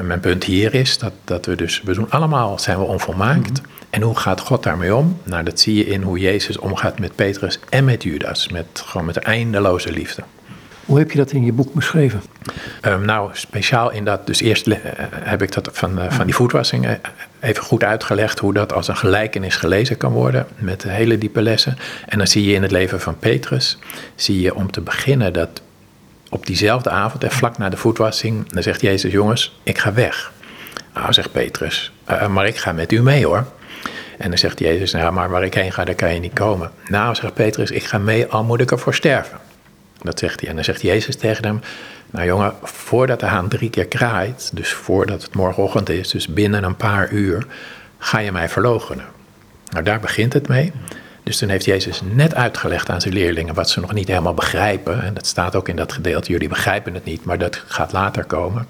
mijn 0.00 0.20
punt 0.20 0.44
hier 0.44 0.74
is 0.74 0.98
dat, 0.98 1.12
dat 1.24 1.46
we 1.46 1.56
dus, 1.56 1.82
we 1.82 1.94
doen 1.94 2.10
allemaal, 2.10 2.58
zijn 2.58 2.78
we 2.78 2.84
onvolmaakt. 2.84 3.62
Mhm. 3.62 3.70
En 3.90 4.02
hoe 4.02 4.16
gaat 4.16 4.40
God 4.40 4.62
daarmee 4.62 4.94
om? 4.94 5.20
Nou, 5.22 5.44
dat 5.44 5.60
zie 5.60 5.74
je 5.74 5.86
in 5.86 6.02
hoe 6.02 6.18
Jezus 6.18 6.58
omgaat 6.58 6.98
met 6.98 7.14
Petrus 7.14 7.58
en 7.68 7.84
met 7.84 8.02
Judas. 8.02 8.48
Met, 8.48 8.66
gewoon 8.72 9.06
met 9.06 9.16
eindeloze 9.16 9.92
liefde. 9.92 10.22
Hoe 10.84 10.98
heb 10.98 11.10
je 11.10 11.18
dat 11.18 11.30
in 11.30 11.44
je 11.44 11.52
boek 11.52 11.74
beschreven? 11.74 12.22
Um, 12.82 13.04
nou, 13.04 13.30
speciaal 13.32 13.90
in 13.90 14.04
dat, 14.04 14.26
dus 14.26 14.40
eerst 14.40 14.66
uh, 14.66 14.76
heb 15.12 15.42
ik 15.42 15.52
dat 15.52 15.68
van, 15.72 15.98
uh, 15.98 16.10
van 16.10 16.26
die 16.26 16.34
voetwassing 16.34 16.86
even 17.40 17.62
goed 17.62 17.84
uitgelegd 17.84 18.38
hoe 18.38 18.52
dat 18.52 18.72
als 18.72 18.88
een 18.88 18.96
gelijkenis 18.96 19.56
gelezen 19.56 19.96
kan 19.96 20.12
worden 20.12 20.46
met 20.56 20.82
hele 20.82 21.18
diepe 21.18 21.42
lessen. 21.42 21.76
En 22.06 22.18
dan 22.18 22.26
zie 22.26 22.44
je 22.44 22.54
in 22.54 22.62
het 22.62 22.70
leven 22.70 23.00
van 23.00 23.18
Petrus, 23.18 23.78
zie 24.14 24.40
je 24.40 24.54
om 24.54 24.70
te 24.70 24.80
beginnen 24.80 25.32
dat 25.32 25.62
op 26.28 26.46
diezelfde 26.46 26.90
avond 26.90 27.24
en 27.24 27.30
vlak 27.30 27.58
na 27.58 27.68
de 27.68 27.76
voetwassing, 27.76 28.52
dan 28.52 28.62
zegt 28.62 28.80
Jezus, 28.80 29.12
jongens, 29.12 29.58
ik 29.62 29.78
ga 29.78 29.92
weg. 29.92 30.32
Nou, 30.94 31.12
zegt 31.12 31.32
Petrus, 31.32 31.92
maar 32.30 32.46
ik 32.46 32.56
ga 32.56 32.72
met 32.72 32.92
u 32.92 33.02
mee 33.02 33.26
hoor. 33.26 33.46
En 34.18 34.28
dan 34.28 34.38
zegt 34.38 34.58
Jezus, 34.58 34.92
nou, 34.92 35.12
maar 35.12 35.30
waar 35.30 35.44
ik 35.44 35.54
heen 35.54 35.72
ga, 35.72 35.84
daar 35.84 35.94
kan 35.94 36.14
je 36.14 36.20
niet 36.20 36.32
komen. 36.32 36.70
Nou, 36.88 37.14
zegt 37.14 37.34
Petrus, 37.34 37.70
ik 37.70 37.84
ga 37.84 37.98
mee, 37.98 38.26
al 38.26 38.44
moet 38.44 38.60
ik 38.60 38.70
ervoor 38.70 38.94
sterven. 38.94 39.38
Dat 40.02 40.18
zegt 40.18 40.40
hij. 40.40 40.48
En 40.48 40.54
dan 40.54 40.64
zegt 40.64 40.82
Jezus 40.82 41.16
tegen 41.16 41.44
hem: 41.44 41.60
Nou 42.10 42.26
jongen, 42.26 42.54
voordat 42.62 43.20
de 43.20 43.26
haan 43.26 43.48
drie 43.48 43.70
keer 43.70 43.86
kraait, 43.86 44.50
dus 44.52 44.72
voordat 44.72 45.22
het 45.22 45.34
morgenochtend 45.34 45.88
is, 45.88 46.10
dus 46.10 46.28
binnen 46.28 46.64
een 46.64 46.76
paar 46.76 47.10
uur, 47.10 47.46
ga 47.98 48.18
je 48.18 48.32
mij 48.32 48.48
verloochenen. 48.48 49.04
Nou, 49.68 49.84
daar 49.84 50.00
begint 50.00 50.32
het 50.32 50.48
mee. 50.48 50.72
Dus 51.22 51.38
toen 51.38 51.48
heeft 51.48 51.64
Jezus 51.64 52.00
net 52.04 52.34
uitgelegd 52.34 52.90
aan 52.90 53.00
zijn 53.00 53.14
leerlingen 53.14 53.54
wat 53.54 53.70
ze 53.70 53.80
nog 53.80 53.92
niet 53.92 54.08
helemaal 54.08 54.34
begrijpen. 54.34 55.02
En 55.02 55.14
dat 55.14 55.26
staat 55.26 55.54
ook 55.54 55.68
in 55.68 55.76
dat 55.76 55.92
gedeelte. 55.92 56.32
Jullie 56.32 56.48
begrijpen 56.48 56.94
het 56.94 57.04
niet, 57.04 57.24
maar 57.24 57.38
dat 57.38 57.62
gaat 57.66 57.92
later 57.92 58.24
komen. 58.24 58.66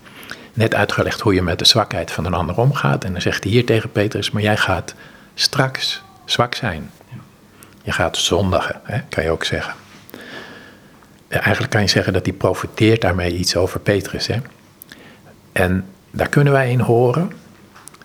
Net 0.52 0.74
uitgelegd 0.74 1.20
hoe 1.20 1.34
je 1.34 1.42
met 1.42 1.58
de 1.58 1.64
zwakheid 1.64 2.10
van 2.10 2.24
een 2.24 2.34
ander 2.34 2.56
omgaat. 2.56 3.04
En 3.04 3.12
dan 3.12 3.20
zegt 3.20 3.42
hij 3.42 3.52
hier 3.52 3.66
tegen 3.66 3.92
Petrus: 3.92 4.30
Maar 4.30 4.42
jij 4.42 4.56
gaat 4.56 4.94
straks 5.34 6.02
zwak 6.24 6.54
zijn. 6.54 6.90
Je 7.82 7.92
gaat 7.92 8.16
zondigen, 8.16 8.80
hè, 8.82 9.00
kan 9.08 9.24
je 9.24 9.30
ook 9.30 9.44
zeggen 9.44 9.74
eigenlijk 11.38 11.72
kan 11.72 11.80
je 11.80 11.88
zeggen 11.88 12.12
dat 12.12 12.26
hij 12.26 12.34
profiteert 12.34 13.00
daarmee 13.00 13.36
iets 13.36 13.56
over 13.56 13.80
Petrus. 13.80 14.26
Hè? 14.26 14.36
En 15.52 15.84
daar 16.10 16.28
kunnen 16.28 16.52
wij 16.52 16.70
in 16.70 16.80
horen 16.80 17.32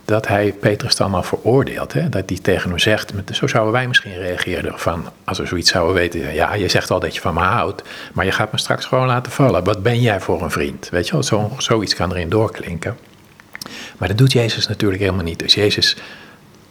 dat 0.06 0.28
hij 0.28 0.54
Petrus 0.60 0.96
dan 0.96 1.14
al 1.14 1.24
veroordeelt. 1.24 1.94
Hè? 1.94 2.10
Dat 2.10 2.24
hij 2.30 2.40
tegen 2.42 2.70
hem 2.70 2.80
zegt, 2.80 3.14
zo 3.32 3.48
zouden 3.48 3.74
wij 3.74 3.88
misschien 3.88 4.18
reageren 4.18 4.80
van, 4.80 5.10
als 5.24 5.38
we 5.38 5.46
zoiets 5.46 5.72
zouden 5.72 5.96
weten. 5.96 6.34
Ja, 6.34 6.54
je 6.54 6.68
zegt 6.68 6.92
al 6.92 7.00
dat 7.00 7.16
je 7.16 7.22
van 7.22 7.34
me 7.34 7.40
houdt, 7.40 7.84
maar 8.14 8.26
je 8.26 8.32
gaat 8.32 8.52
me 8.52 8.58
straks 8.58 8.86
gewoon 8.86 9.08
laten 9.08 9.32
vallen. 9.32 9.64
Wat 9.64 9.84
ben 9.84 10.02
jij 10.02 10.20
voor 10.20 10.42
een 10.42 10.52
vriend? 10.52 10.90
Weet 10.90 11.08
je 11.08 11.14
wel, 11.14 11.24
zo, 11.24 11.52
zoiets 11.58 11.96
kan 11.96 12.12
erin 12.12 12.30
doorklinken. 12.30 12.98
Maar 13.98 14.08
dat 14.08 14.18
doet 14.18 14.32
Jezus 14.32 14.68
natuurlijk 14.68 15.02
helemaal 15.02 15.24
niet. 15.24 15.40
Dus 15.40 15.54
Jezus 15.54 15.96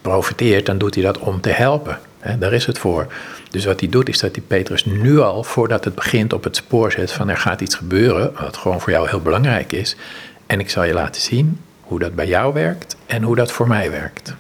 profiteert, 0.00 0.66
dan 0.66 0.78
doet 0.78 0.94
hij 0.94 1.04
dat 1.04 1.18
om 1.18 1.40
te 1.40 1.50
helpen. 1.50 1.99
Daar 2.38 2.52
is 2.52 2.66
het 2.66 2.78
voor. 2.78 3.06
Dus 3.50 3.64
wat 3.64 3.80
hij 3.80 3.88
doet 3.88 4.08
is 4.08 4.18
dat 4.18 4.34
hij 4.34 4.44
Petrus 4.46 4.84
nu 4.84 5.20
al, 5.20 5.44
voordat 5.44 5.84
het 5.84 5.94
begint, 5.94 6.32
op 6.32 6.44
het 6.44 6.56
spoor 6.56 6.92
zet 6.92 7.12
van 7.12 7.28
er 7.28 7.36
gaat 7.36 7.60
iets 7.60 7.74
gebeuren, 7.74 8.32
wat 8.40 8.56
gewoon 8.56 8.80
voor 8.80 8.92
jou 8.92 9.08
heel 9.08 9.20
belangrijk 9.20 9.72
is. 9.72 9.96
En 10.46 10.60
ik 10.60 10.70
zal 10.70 10.84
je 10.84 10.92
laten 10.92 11.22
zien 11.22 11.60
hoe 11.80 11.98
dat 11.98 12.14
bij 12.14 12.26
jou 12.26 12.54
werkt 12.54 12.96
en 13.06 13.22
hoe 13.22 13.36
dat 13.36 13.52
voor 13.52 13.68
mij 13.68 13.90
werkt. 13.90 14.34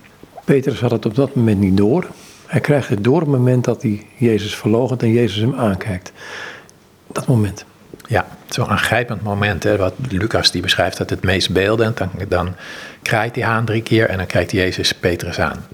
Petrus 0.44 0.80
had 0.80 0.90
het 0.90 1.06
op 1.06 1.14
dat 1.14 1.34
moment 1.34 1.58
niet 1.58 1.76
door. 1.76 2.06
Hij 2.46 2.60
krijgt 2.60 2.88
het 2.88 3.04
door 3.04 3.20
op 3.20 3.20
het 3.20 3.38
moment 3.38 3.64
dat 3.64 3.82
hij 3.82 4.06
Jezus 4.16 4.56
verloochent 4.56 5.02
en 5.02 5.12
Jezus 5.12 5.40
hem 5.40 5.54
aankijkt. 5.54 6.12
Dat 7.06 7.26
moment. 7.26 7.64
Ja, 8.08 8.26
zo'n 8.48 8.68
aangrijpend 8.68 9.22
moment. 9.22 9.62
Hè, 9.62 9.76
wat 9.76 9.94
Lucas 10.08 10.50
die 10.50 10.62
beschrijft 10.62 10.96
dat 10.96 11.10
het 11.10 11.22
meest 11.22 11.50
beeldend. 11.50 11.96
Dan, 11.96 12.10
dan 12.28 12.54
kraait 13.02 13.34
hij 13.34 13.44
aan 13.44 13.64
drie 13.64 13.82
keer 13.82 14.08
en 14.08 14.16
dan 14.16 14.26
kijkt 14.26 14.50
Jezus 14.50 14.94
Petrus 14.94 15.40
aan. 15.40 15.66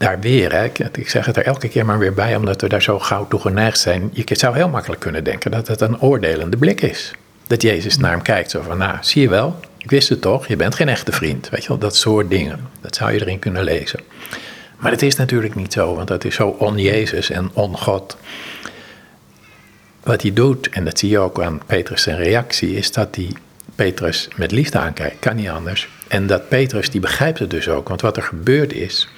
Daar 0.00 0.20
weer, 0.20 0.52
hè, 0.52 0.64
ik 0.92 1.08
zeg 1.08 1.26
het 1.26 1.36
er 1.36 1.44
elke 1.44 1.68
keer 1.68 1.84
maar 1.84 1.98
weer 1.98 2.14
bij, 2.14 2.36
omdat 2.36 2.60
we 2.60 2.68
daar 2.68 2.82
zo 2.82 2.98
gauw 2.98 3.28
toe 3.28 3.40
geneigd 3.40 3.78
zijn. 3.78 4.10
Je 4.12 4.24
zou 4.26 4.54
heel 4.54 4.68
makkelijk 4.68 5.00
kunnen 5.00 5.24
denken 5.24 5.50
dat 5.50 5.68
het 5.68 5.80
een 5.80 6.00
oordelende 6.00 6.56
blik 6.56 6.80
is. 6.80 7.12
Dat 7.46 7.62
Jezus 7.62 7.96
naar 7.96 8.10
hem 8.10 8.22
kijkt, 8.22 8.50
zo 8.50 8.62
van, 8.62 8.78
nou, 8.78 8.96
zie 9.00 9.22
je 9.22 9.28
wel, 9.28 9.60
ik 9.78 9.90
wist 9.90 10.08
het 10.08 10.20
toch, 10.20 10.46
je 10.46 10.56
bent 10.56 10.74
geen 10.74 10.88
echte 10.88 11.12
vriend. 11.12 11.48
Weet 11.48 11.62
je 11.62 11.68
wel, 11.68 11.78
dat 11.78 11.96
soort 11.96 12.30
dingen. 12.30 12.68
Dat 12.80 12.96
zou 12.96 13.12
je 13.12 13.20
erin 13.20 13.38
kunnen 13.38 13.64
lezen. 13.64 14.00
Maar 14.78 14.90
het 14.90 15.02
is 15.02 15.16
natuurlijk 15.16 15.54
niet 15.54 15.72
zo, 15.72 15.94
want 15.94 16.08
dat 16.08 16.24
is 16.24 16.34
zo 16.34 16.48
on-Jezus 16.48 17.30
en 17.30 17.50
on-God. 17.52 18.16
Wat 20.02 20.22
hij 20.22 20.32
doet, 20.32 20.68
en 20.68 20.84
dat 20.84 20.98
zie 20.98 21.08
je 21.08 21.18
ook 21.18 21.42
aan 21.42 21.60
Petrus 21.66 22.02
zijn 22.02 22.16
reactie, 22.16 22.74
is 22.74 22.92
dat 22.92 23.16
hij 23.16 23.32
Petrus 23.74 24.28
met 24.36 24.52
liefde 24.52 24.78
aankijkt. 24.78 25.18
Kan 25.18 25.36
niet 25.36 25.48
anders. 25.48 25.88
En 26.08 26.26
dat 26.26 26.48
Petrus, 26.48 26.90
die 26.90 27.00
begrijpt 27.00 27.38
het 27.38 27.50
dus 27.50 27.68
ook. 27.68 27.88
Want 27.88 28.00
wat 28.00 28.16
er 28.16 28.22
gebeurd 28.22 28.72
is, 28.72 29.08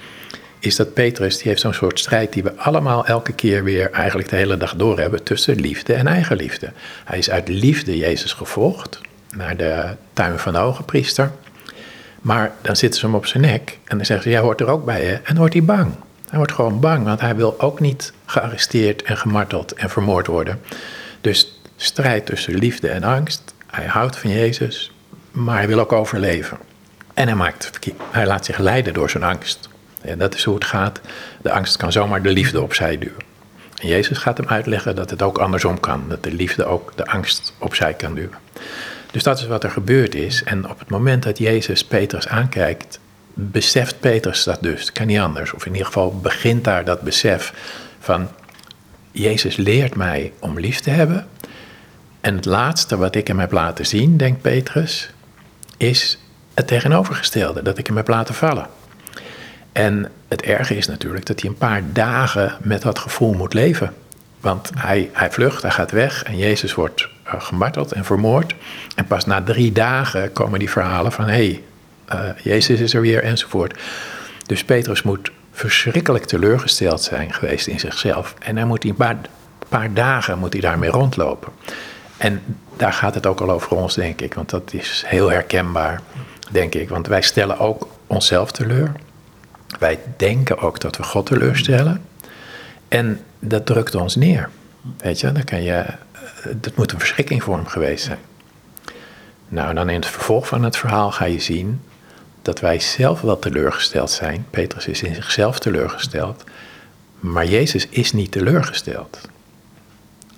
is 0.65 0.75
dat 0.75 0.93
Petrus, 0.93 1.37
die 1.37 1.47
heeft 1.47 1.61
zo'n 1.61 1.73
soort 1.73 1.99
strijd 1.99 2.33
die 2.33 2.43
we 2.43 2.55
allemaal 2.55 3.05
elke 3.05 3.33
keer 3.33 3.63
weer 3.63 3.91
eigenlijk 3.91 4.29
de 4.29 4.35
hele 4.35 4.57
dag 4.57 4.75
door 4.75 4.99
hebben 4.99 5.23
tussen 5.23 5.55
liefde 5.55 5.93
en 5.93 6.07
eigenliefde. 6.07 6.71
Hij 7.03 7.17
is 7.17 7.29
uit 7.29 7.47
liefde 7.47 7.97
Jezus 7.97 8.33
gevolgd 8.33 8.99
naar 9.35 9.57
de 9.57 9.95
tuin 10.13 10.39
van 10.39 10.53
de. 10.85 11.31
Maar 12.21 12.51
dan 12.61 12.75
zitten 12.75 12.99
ze 12.99 13.05
hem 13.05 13.15
op 13.15 13.25
zijn 13.25 13.43
nek 13.43 13.79
en 13.83 13.97
dan 13.97 14.05
zeggen 14.05 14.25
ze, 14.25 14.29
jij 14.31 14.39
hoort 14.39 14.61
er 14.61 14.67
ook 14.67 14.85
bij 14.85 15.05
hè? 15.05 15.13
En 15.13 15.37
wordt 15.37 15.53
hij 15.53 15.63
bang. 15.63 15.93
Hij 16.29 16.37
wordt 16.37 16.53
gewoon 16.53 16.79
bang, 16.79 17.03
want 17.05 17.21
hij 17.21 17.35
wil 17.35 17.59
ook 17.59 17.79
niet 17.79 18.13
gearresteerd 18.25 19.03
en 19.03 19.17
gemarteld 19.17 19.73
en 19.73 19.89
vermoord 19.89 20.27
worden. 20.27 20.59
Dus 21.21 21.61
strijd 21.75 22.25
tussen 22.25 22.53
liefde 22.53 22.89
en 22.89 23.03
angst. 23.03 23.53
Hij 23.67 23.85
houdt 23.85 24.17
van 24.17 24.29
Jezus, 24.29 24.91
maar 25.31 25.57
hij 25.57 25.67
wil 25.67 25.79
ook 25.79 25.91
overleven. 25.91 26.57
En 27.13 27.27
hij, 27.27 27.35
maakt, 27.35 27.79
hij 28.11 28.25
laat 28.25 28.45
zich 28.45 28.57
leiden 28.57 28.93
door 28.93 29.09
zijn 29.09 29.23
angst. 29.23 29.71
En 30.03 30.17
dat 30.17 30.35
is 30.35 30.43
hoe 30.43 30.55
het 30.55 30.65
gaat. 30.65 31.01
De 31.41 31.51
angst 31.51 31.77
kan 31.77 31.91
zomaar 31.91 32.21
de 32.21 32.29
liefde 32.29 32.61
opzij 32.61 32.97
duwen. 32.97 33.21
En 33.81 33.87
Jezus 33.87 34.17
gaat 34.17 34.37
hem 34.37 34.47
uitleggen 34.47 34.95
dat 34.95 35.09
het 35.09 35.21
ook 35.21 35.37
andersom 35.37 35.79
kan. 35.79 36.03
Dat 36.07 36.23
de 36.23 36.33
liefde 36.33 36.65
ook 36.65 36.91
de 36.95 37.05
angst 37.05 37.53
opzij 37.59 37.93
kan 37.93 38.15
duwen. 38.15 38.37
Dus 39.11 39.23
dat 39.23 39.39
is 39.39 39.47
wat 39.47 39.63
er 39.63 39.71
gebeurd 39.71 40.15
is. 40.15 40.43
En 40.43 40.69
op 40.69 40.79
het 40.79 40.89
moment 40.89 41.23
dat 41.23 41.37
Jezus 41.37 41.85
Petrus 41.85 42.27
aankijkt, 42.27 42.99
beseft 43.33 43.99
Petrus 43.99 44.43
dat 44.43 44.61
dus. 44.61 44.91
Kan 44.91 45.07
niet 45.07 45.19
anders. 45.19 45.53
Of 45.53 45.65
in 45.65 45.71
ieder 45.71 45.87
geval 45.87 46.19
begint 46.19 46.63
daar 46.63 46.85
dat 46.85 47.01
besef 47.01 47.53
van 47.99 48.29
Jezus 49.11 49.55
leert 49.55 49.95
mij 49.95 50.31
om 50.39 50.59
lief 50.59 50.79
te 50.79 50.89
hebben. 50.89 51.27
En 52.21 52.35
het 52.35 52.45
laatste 52.45 52.97
wat 52.97 53.15
ik 53.15 53.27
hem 53.27 53.39
heb 53.39 53.51
laten 53.51 53.85
zien, 53.85 54.17
denkt 54.17 54.41
Petrus, 54.41 55.09
is 55.77 56.17
het 56.53 56.67
tegenovergestelde, 56.67 57.61
dat 57.61 57.77
ik 57.77 57.87
hem 57.87 57.95
heb 57.95 58.07
laten 58.07 58.35
vallen. 58.35 58.67
En 59.73 60.11
het 60.27 60.41
erge 60.41 60.77
is 60.77 60.87
natuurlijk 60.87 61.25
dat 61.25 61.41
hij 61.41 61.49
een 61.49 61.57
paar 61.57 61.81
dagen 61.93 62.57
met 62.61 62.81
dat 62.81 62.99
gevoel 62.99 63.33
moet 63.33 63.53
leven. 63.53 63.93
Want 64.39 64.69
hij, 64.77 65.09
hij 65.13 65.31
vlucht, 65.31 65.61
hij 65.61 65.71
gaat 65.71 65.91
weg 65.91 66.23
en 66.23 66.37
Jezus 66.37 66.73
wordt 66.73 67.07
uh, 67.27 67.33
gemarteld 67.37 67.91
en 67.91 68.05
vermoord. 68.05 68.55
En 68.95 69.05
pas 69.05 69.25
na 69.25 69.41
drie 69.41 69.71
dagen 69.71 70.31
komen 70.31 70.59
die 70.59 70.69
verhalen 70.69 71.11
van 71.11 71.25
hé, 71.25 71.31
hey, 71.31 71.63
uh, 72.13 72.43
Jezus 72.43 72.79
is 72.79 72.93
er 72.93 73.01
weer 73.01 73.23
enzovoort. 73.23 73.79
Dus 74.45 74.63
Petrus 74.63 75.01
moet 75.01 75.31
verschrikkelijk 75.51 76.25
teleurgesteld 76.25 77.01
zijn 77.01 77.33
geweest 77.33 77.67
in 77.67 77.79
zichzelf. 77.79 78.35
En 78.39 78.55
hij 78.55 78.65
moet 78.65 78.85
een 78.85 78.95
paar, 78.95 79.17
paar 79.69 79.93
dagen 79.93 80.39
moet 80.39 80.53
hij 80.53 80.61
daarmee 80.61 80.89
rondlopen. 80.89 81.51
En 82.17 82.41
daar 82.77 82.93
gaat 82.93 83.15
het 83.15 83.25
ook 83.25 83.41
al 83.41 83.51
over 83.51 83.75
ons, 83.75 83.95
denk 83.95 84.21
ik. 84.21 84.33
Want 84.33 84.49
dat 84.49 84.73
is 84.73 85.03
heel 85.05 85.31
herkenbaar, 85.31 86.01
denk 86.51 86.75
ik. 86.75 86.89
Want 86.89 87.07
wij 87.07 87.21
stellen 87.21 87.59
ook 87.59 87.87
onszelf 88.07 88.51
teleur. 88.51 88.91
Wij 89.79 89.99
denken 90.17 90.57
ook 90.57 90.79
dat 90.79 90.97
we 90.97 91.03
God 91.03 91.25
teleurstellen. 91.25 92.01
En 92.87 93.19
dat 93.39 93.65
drukt 93.65 93.95
ons 93.95 94.15
neer. 94.15 94.49
Weet 94.97 95.19
je, 95.19 95.31
dan 95.31 95.43
kan 95.43 95.63
je, 95.63 95.73
eh, 95.73 95.95
dat 96.55 96.75
moet 96.75 96.91
een 96.91 96.99
verschrikking 96.99 97.43
voor 97.43 97.55
hem 97.55 97.67
geweest 97.67 98.05
zijn. 98.05 98.19
Nou, 99.47 99.73
dan 99.73 99.89
in 99.89 99.95
het 99.95 100.05
vervolg 100.05 100.47
van 100.47 100.63
het 100.63 100.77
verhaal 100.77 101.11
ga 101.11 101.25
je 101.25 101.39
zien 101.39 101.81
dat 102.41 102.59
wij 102.59 102.79
zelf 102.79 103.21
wel 103.21 103.39
teleurgesteld 103.39 104.11
zijn. 104.11 104.45
Petrus 104.49 104.87
is 104.87 105.01
in 105.01 105.15
zichzelf 105.15 105.59
teleurgesteld. 105.59 106.43
Maar 107.19 107.45
Jezus 107.45 107.87
is 107.87 108.13
niet 108.13 108.31
teleurgesteld. 108.31 109.19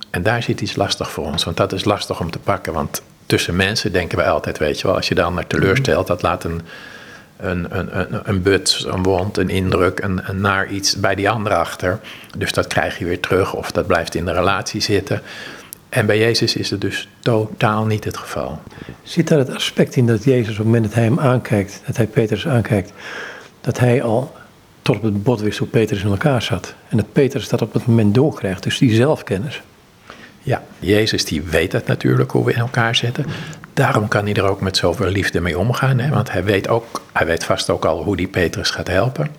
En 0.10 0.24
daar 0.24 0.44
zit 0.44 0.62
iets 0.62 0.76
lastig 0.76 1.12
voor 1.12 1.26
ons, 1.26 1.44
want 1.44 1.58
dat 1.58 1.74
is 1.74 1.84
lastig 1.84 2.20
om 2.20 2.32
te 2.32 2.40
pakken. 2.40 2.74
Want 2.74 3.02
tussen 3.26 3.56
mensen 3.56 3.92
denken 3.92 4.18
wij 4.18 4.30
altijd, 4.30 4.58
weet 4.58 4.80
je 4.80 4.88
wel, 4.88 4.96
als 4.96 5.08
je 5.08 5.16
dan 5.16 5.34
naar 5.34 5.48
teleurstelt, 5.48 6.08
dat 6.08 6.22
laat 6.22 6.44
een, 6.44 6.62
een, 7.38 7.78
een, 7.78 8.00
een, 8.00 8.20
een 8.24 8.42
but, 8.42 8.86
een 8.88 9.04
wond, 9.04 9.38
een 9.38 9.50
indruk, 9.50 10.00
een, 10.00 10.22
naar 10.34 10.68
iets 10.68 10.96
bij 10.96 11.16
die 11.16 11.30
ander 11.30 11.54
achter. 11.54 12.00
Dus 12.38 12.52
dat 12.52 12.68
krijg 12.68 12.98
je 13.00 13.06
weer 13.06 13.20
terug 13.20 13.54
of 13.54 13.72
dat 13.72 13.88
blijft 13.88 14.16
in 14.16 14.26
de 14.26 14.34
relatie 14.34 14.82
zitten. 14.82 15.22
En 15.90 16.06
bij 16.06 16.18
Jezus 16.18 16.56
is 16.56 16.70
het 16.70 16.82
dus 16.82 17.08
totaal 17.20 17.86
niet 17.86 18.04
het 18.04 18.18
geval. 18.18 18.60
Zit 19.04 19.28
daar 19.28 19.40
het 19.40 19.56
aspect 19.56 19.96
in 19.96 20.08
dat 20.08 20.24
Jezus 20.24 20.52
op 20.52 20.58
het 20.58 20.66
moment 20.66 20.84
dat 20.84 20.94
hij 20.94 21.04
hem 21.04 21.20
aankijkt, 21.20 21.82
dat 21.86 21.98
hij 21.98 22.08
Petrus 22.08 22.48
aankijkt, 22.48 22.94
dat 23.62 23.80
hij 23.80 24.04
al 24.04 24.36
tot 24.82 24.96
op 24.96 25.04
het 25.04 25.24
bot 25.24 25.42
wist 25.42 25.58
hoe 25.58 25.68
Petrus 25.68 26.04
in 26.04 26.10
elkaar 26.10 26.42
zat. 26.42 26.76
En 26.90 26.98
dat 26.98 27.12
Petrus 27.12 27.50
dat 27.50 27.62
op 27.62 27.74
het 27.74 27.86
moment 27.86 28.14
doorkrijgt, 28.14 28.64
dus 28.64 28.78
die 28.78 28.96
zelfkennis. 28.96 29.62
Ja, 30.46 30.64
Jezus 30.80 31.26
die 31.26 31.42
weet 31.42 31.72
het 31.72 31.88
natuurlijk 31.88 32.32
hoe 32.32 32.46
we 32.46 32.54
in 32.54 32.60
elkaar 32.60 32.96
zitten. 32.96 33.26
Daarom 33.74 34.08
kan 34.08 34.26
hij 34.26 34.34
er 34.34 34.50
ook 34.50 34.62
met 34.62 34.78
zoveel 34.78 35.08
liefde 35.08 35.42
mee 35.42 35.58
omgaan. 35.58 36.00
Hè? 36.00 36.10
Want 36.10 36.32
hij 36.32 36.44
weet, 36.44 36.68
ook, 36.68 37.02
hij 37.14 37.26
weet 37.26 37.44
vast 37.44 37.70
ook 37.70 37.86
al 37.86 38.04
hoe 38.04 38.16
die 38.16 38.28
Petrus 38.28 38.70
gaat 38.70 38.88
helpen. 38.88 39.30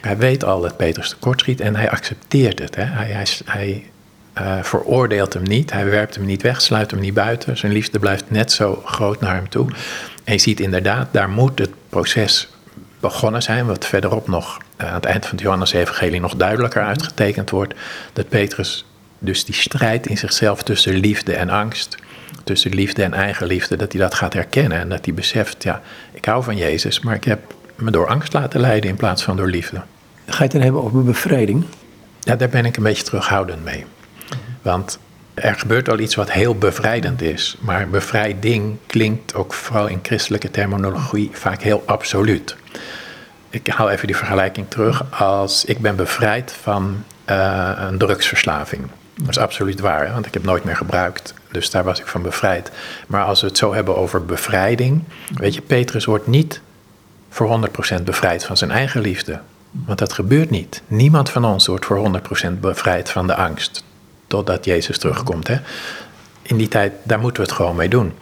Hij 0.00 0.16
weet 0.16 0.44
al 0.44 0.60
dat 0.60 0.76
Petrus 0.76 1.08
tekortschiet 1.08 1.60
en 1.60 1.76
hij 1.76 1.90
accepteert 1.90 2.58
het. 2.58 2.76
Hè? 2.76 2.84
Hij, 2.84 3.26
hij, 3.44 3.90
uh, 4.38 4.62
veroordeelt 4.62 5.32
hem 5.32 5.42
niet, 5.42 5.72
hij 5.72 5.90
werpt 5.90 6.14
hem 6.14 6.24
niet 6.24 6.42
weg, 6.42 6.62
sluit 6.62 6.90
hem 6.90 7.00
niet 7.00 7.14
buiten. 7.14 7.56
Zijn 7.56 7.72
liefde 7.72 7.98
blijft 7.98 8.30
net 8.30 8.52
zo 8.52 8.82
groot 8.84 9.20
naar 9.20 9.34
hem 9.34 9.48
toe. 9.48 9.68
En 10.24 10.32
je 10.32 10.38
ziet 10.38 10.60
inderdaad, 10.60 11.08
daar 11.10 11.28
moet 11.28 11.58
het 11.58 11.70
proces 11.88 12.48
begonnen 13.00 13.42
zijn, 13.42 13.66
wat 13.66 13.86
verderop 13.86 14.28
nog 14.28 14.58
uh, 14.80 14.88
aan 14.88 14.94
het 14.94 15.04
eind 15.04 15.26
van 15.26 15.38
Johannes-evangelie 15.38 16.20
nog 16.20 16.36
duidelijker 16.36 16.82
uitgetekend 16.82 17.50
wordt. 17.50 17.74
Dat 18.12 18.28
Petrus 18.28 18.86
dus 19.18 19.44
die 19.44 19.54
strijd 19.54 20.06
in 20.06 20.18
zichzelf 20.18 20.62
tussen 20.62 20.94
liefde 20.94 21.34
en 21.34 21.50
angst, 21.50 21.96
tussen 22.44 22.74
liefde 22.74 23.02
en 23.02 23.14
eigenliefde, 23.14 23.76
dat 23.76 23.92
hij 23.92 24.00
dat 24.00 24.14
gaat 24.14 24.32
herkennen 24.32 24.78
en 24.78 24.88
dat 24.88 25.04
hij 25.04 25.14
beseft, 25.14 25.62
ja, 25.62 25.82
ik 26.12 26.24
hou 26.24 26.42
van 26.42 26.56
Jezus, 26.56 27.00
maar 27.00 27.14
ik 27.14 27.24
heb 27.24 27.54
me 27.74 27.90
door 27.90 28.06
angst 28.06 28.32
laten 28.32 28.60
leiden 28.60 28.90
in 28.90 28.96
plaats 28.96 29.22
van 29.22 29.36
door 29.36 29.48
liefde. 29.48 29.82
Ga 30.26 30.36
je 30.36 30.42
het 30.42 30.52
dan 30.52 30.60
hebben 30.60 30.82
over 30.82 31.04
bevrijding? 31.04 31.64
Ja, 32.20 32.36
daar 32.36 32.48
ben 32.48 32.64
ik 32.64 32.76
een 32.76 32.82
beetje 32.82 33.02
terughoudend 33.02 33.64
mee. 33.64 33.84
Want 34.62 34.98
er 35.34 35.54
gebeurt 35.54 35.88
al 35.88 35.98
iets 35.98 36.14
wat 36.14 36.32
heel 36.32 36.54
bevrijdend 36.54 37.22
is, 37.22 37.56
maar 37.60 37.88
bevrijding 37.88 38.76
klinkt 38.86 39.34
ook 39.34 39.52
vooral 39.52 39.86
in 39.86 39.98
christelijke 40.02 40.50
terminologie 40.50 41.30
vaak 41.32 41.62
heel 41.62 41.82
absoluut. 41.86 42.56
Ik 43.50 43.66
haal 43.66 43.90
even 43.90 44.06
die 44.06 44.16
vergelijking 44.16 44.66
terug 44.68 45.20
als 45.20 45.64
ik 45.64 45.78
ben 45.78 45.96
bevrijd 45.96 46.52
van 46.62 47.04
uh, 47.30 47.72
een 47.76 47.98
drugsverslaving. 47.98 48.82
Dat 49.20 49.28
is 49.28 49.38
absoluut 49.38 49.80
waar, 49.80 50.12
want 50.12 50.26
ik 50.26 50.34
heb 50.34 50.44
nooit 50.44 50.64
meer 50.64 50.76
gebruikt. 50.76 51.34
Dus 51.50 51.70
daar 51.70 51.84
was 51.84 52.00
ik 52.00 52.06
van 52.06 52.22
bevrijd. 52.22 52.70
Maar 53.06 53.24
als 53.24 53.40
we 53.40 53.46
het 53.46 53.58
zo 53.58 53.74
hebben 53.74 53.96
over 53.96 54.24
bevrijding. 54.24 55.02
Weet 55.34 55.54
je, 55.54 55.60
Petrus 55.60 56.04
wordt 56.04 56.26
niet 56.26 56.60
voor 57.28 57.68
100% 57.98 58.02
bevrijd 58.02 58.44
van 58.44 58.56
zijn 58.56 58.70
eigen 58.70 59.00
liefde. 59.00 59.40
Want 59.70 59.98
dat 59.98 60.12
gebeurt 60.12 60.50
niet. 60.50 60.82
Niemand 60.86 61.30
van 61.30 61.44
ons 61.44 61.66
wordt 61.66 61.84
voor 61.84 62.10
100% 62.48 62.52
bevrijd 62.60 63.10
van 63.10 63.26
de 63.26 63.34
angst. 63.34 63.84
Totdat 64.26 64.64
Jezus 64.64 64.98
terugkomt. 64.98 65.48
Hè? 65.48 65.56
In 66.42 66.56
die 66.56 66.68
tijd, 66.68 66.92
daar 67.02 67.20
moeten 67.20 67.42
we 67.42 67.48
het 67.48 67.56
gewoon 67.56 67.76
mee 67.76 67.88
doen. 67.88 68.12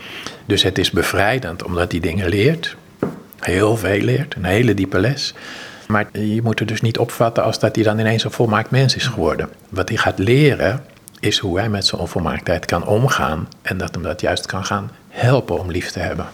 Dus 0.46 0.62
het 0.62 0.78
is 0.78 0.90
bevrijdend 0.90 1.62
omdat 1.62 1.90
hij 1.90 2.00
dingen 2.00 2.28
leert. 2.28 2.76
Heel 3.40 3.76
veel 3.76 4.00
leert. 4.00 4.34
Een 4.34 4.44
hele 4.44 4.74
diepe 4.74 4.98
les. 4.98 5.34
Maar 5.86 6.06
je 6.12 6.42
moet 6.42 6.58
het 6.58 6.68
dus 6.68 6.80
niet 6.80 6.98
opvatten 6.98 7.44
als 7.44 7.58
dat 7.58 7.74
hij 7.74 7.84
dan 7.84 7.98
ineens 7.98 8.24
een 8.24 8.30
volmaakt 8.30 8.70
mens 8.70 8.96
is 8.96 9.06
geworden. 9.06 9.48
Wat 9.68 9.88
hij 9.88 9.98
gaat 9.98 10.18
leren 10.18 10.84
is 11.20 11.38
hoe 11.38 11.58
hij 11.58 11.68
met 11.68 11.86
zijn 11.86 12.00
onvolmaaktheid 12.00 12.64
kan 12.64 12.86
omgaan 12.86 13.48
en 13.62 13.78
dat 13.78 13.94
hem 13.94 14.02
dat 14.02 14.20
juist 14.20 14.46
kan 14.46 14.64
gaan 14.64 14.90
helpen 15.08 15.58
om 15.58 15.70
lief 15.70 15.90
te 15.90 15.98
hebben. 15.98 16.26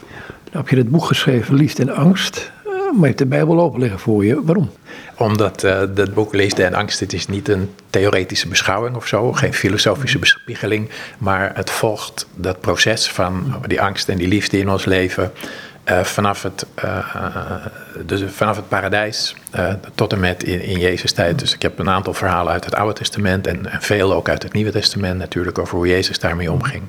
Nou 0.53 0.65
heb 0.65 0.69
je 0.69 0.77
het 0.77 0.91
boek 0.91 1.05
geschreven, 1.05 1.55
Liefde 1.55 1.83
en 1.83 1.95
Angst, 1.95 2.53
eh, 2.65 2.73
maar 2.73 3.01
je 3.01 3.07
hebt 3.07 3.19
de 3.19 3.27
Bijbel 3.27 3.61
open 3.61 3.81
liggen 3.81 3.99
voor 3.99 4.25
je. 4.25 4.45
Waarom? 4.45 4.71
Omdat 5.17 5.65
uh, 5.65 5.81
dat 5.95 6.15
boek 6.15 6.35
Liefde 6.35 6.65
en 6.65 6.75
Angst, 6.75 7.01
het 7.01 7.13
is 7.13 7.27
niet 7.27 7.49
een 7.49 7.71
theoretische 7.91 8.49
beschouwing 8.49 8.97
of 8.97 9.07
zo, 9.07 9.33
geen 9.33 9.55
filosofische 9.55 10.19
bespiegeling, 10.19 10.91
maar 11.19 11.51
het 11.55 11.71
volgt 11.71 12.27
dat 12.35 12.61
proces 12.61 13.09
van 13.09 13.55
die 13.67 13.81
angst 13.81 14.09
en 14.09 14.19
die 14.19 14.29
liefde 14.29 14.59
in 14.59 14.71
ons 14.71 14.85
leven 14.85 15.33
uh, 15.85 16.01
vanaf, 16.01 16.43
het, 16.43 16.67
uh, 16.85 17.17
dus 18.07 18.23
vanaf 18.27 18.57
het 18.57 18.69
paradijs 18.69 19.35
tot 19.95 20.13
en 20.13 20.21
met 20.21 20.43
in, 20.43 20.63
in 20.63 20.79
Jezus 20.79 21.13
tijd. 21.13 21.39
Dus 21.39 21.55
ik 21.55 21.63
heb 21.63 21.79
een 21.79 21.89
aantal 21.89 22.15
verhalen 22.15 22.53
uit 22.53 22.65
het 22.65 22.75
Oude 22.75 22.95
Testament 22.95 23.47
en, 23.47 23.73
en 23.73 23.83
veel 23.83 24.13
ook 24.13 24.29
uit 24.29 24.43
het 24.43 24.53
Nieuwe 24.53 24.71
Testament 24.71 25.19
natuurlijk 25.19 25.59
over 25.59 25.77
hoe 25.77 25.89
Jezus 25.89 26.19
daarmee 26.19 26.53
omging. 26.53 26.83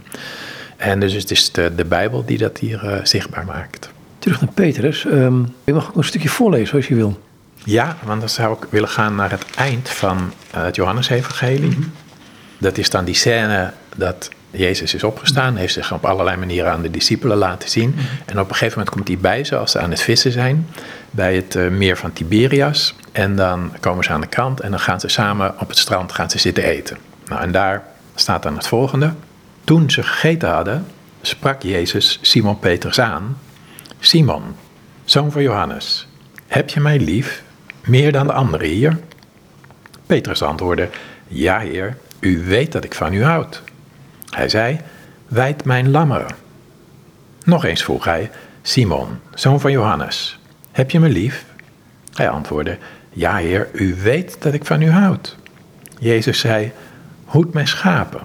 En 0.77 0.99
dus 0.99 1.13
het 1.13 1.31
is 1.31 1.51
de, 1.51 1.75
de 1.75 1.85
Bijbel 1.85 2.25
die 2.25 2.37
dat 2.37 2.57
hier 2.57 3.01
zichtbaar 3.03 3.45
maakt. 3.45 3.89
Terug 4.19 4.41
naar 4.41 4.51
Petrus. 4.53 5.05
Um, 5.05 5.55
je 5.63 5.73
mag 5.73 5.87
ook 5.87 5.95
een 5.95 6.03
stukje 6.03 6.29
voorlezen 6.29 6.75
als 6.75 6.87
je 6.87 6.95
wil. 6.95 7.19
Ja, 7.63 7.97
want 8.03 8.19
dan 8.19 8.29
zou 8.29 8.57
ik 8.57 8.67
willen 8.69 8.89
gaan 8.89 9.15
naar 9.15 9.31
het 9.31 9.45
eind 9.55 9.89
van 9.89 10.33
het 10.51 10.75
Johannesevangelie. 10.75 11.77
Dat 12.57 12.77
is 12.77 12.89
dan 12.89 13.05
die 13.05 13.15
scène 13.15 13.73
dat 13.95 14.29
Jezus 14.51 14.93
is 14.93 15.03
opgestaan, 15.03 15.55
heeft 15.55 15.73
zich 15.73 15.93
op 15.93 16.05
allerlei 16.05 16.37
manieren 16.37 16.71
aan 16.71 16.81
de 16.81 16.91
discipelen 16.91 17.37
laten 17.37 17.69
zien. 17.69 17.95
En 18.25 18.39
op 18.39 18.49
een 18.49 18.55
gegeven 18.55 18.77
moment 18.77 18.95
komt 18.95 19.07
hij 19.07 19.17
bij 19.17 19.43
ze 19.43 19.57
als 19.57 19.71
ze 19.71 19.79
aan 19.79 19.89
het 19.89 20.01
vissen 20.01 20.31
zijn, 20.31 20.67
bij 21.11 21.35
het 21.35 21.55
uh, 21.55 21.69
meer 21.69 21.97
van 21.97 22.13
Tiberias. 22.13 22.95
En 23.11 23.35
dan 23.35 23.73
komen 23.79 24.03
ze 24.03 24.09
aan 24.09 24.21
de 24.21 24.27
kant 24.27 24.59
en 24.59 24.71
dan 24.71 24.79
gaan 24.79 24.99
ze 24.99 25.07
samen 25.07 25.53
op 25.59 25.67
het 25.67 25.77
strand 25.77 26.11
gaan 26.11 26.29
ze 26.29 26.39
zitten 26.39 26.63
eten. 26.63 26.97
Nou, 27.25 27.41
en 27.41 27.51
daar 27.51 27.83
staat 28.15 28.43
dan 28.43 28.55
het 28.55 28.67
volgende. 28.67 29.13
Toen 29.63 29.89
ze 29.89 30.03
gegeten 30.03 30.49
hadden, 30.49 30.85
sprak 31.21 31.61
Jezus 31.61 32.19
Simon 32.21 32.59
Petrus 32.59 32.99
aan. 32.99 33.37
Simon, 33.99 34.43
zoon 35.05 35.31
van 35.31 35.41
Johannes, 35.41 36.07
heb 36.47 36.69
je 36.69 36.79
mij 36.79 36.99
lief, 36.99 37.43
meer 37.85 38.11
dan 38.11 38.27
de 38.27 38.33
anderen 38.33 38.67
hier? 38.67 38.99
Petrus 40.05 40.41
antwoordde, 40.41 40.89
ja 41.27 41.59
heer, 41.59 41.97
u 42.19 42.43
weet 42.45 42.71
dat 42.71 42.83
ik 42.83 42.95
van 42.95 43.13
u 43.13 43.23
houd. 43.23 43.61
Hij 44.31 44.49
zei, 44.49 44.79
wijd 45.27 45.63
mijn 45.63 45.91
lammeren. 45.91 46.35
Nog 47.43 47.65
eens 47.65 47.83
vroeg 47.83 48.05
hij, 48.05 48.29
Simon, 48.61 49.07
zoon 49.33 49.59
van 49.59 49.71
Johannes, 49.71 50.39
heb 50.71 50.91
je 50.91 50.99
me 50.99 51.09
lief? 51.09 51.45
Hij 52.13 52.29
antwoordde, 52.29 52.77
ja 53.09 53.35
heer, 53.35 53.69
u 53.73 53.95
weet 54.01 54.41
dat 54.41 54.53
ik 54.53 54.65
van 54.65 54.81
u 54.81 54.89
houd. 54.89 55.37
Jezus 55.99 56.39
zei, 56.39 56.71
hoed 57.25 57.53
mijn 57.53 57.67
schapen. 57.67 58.21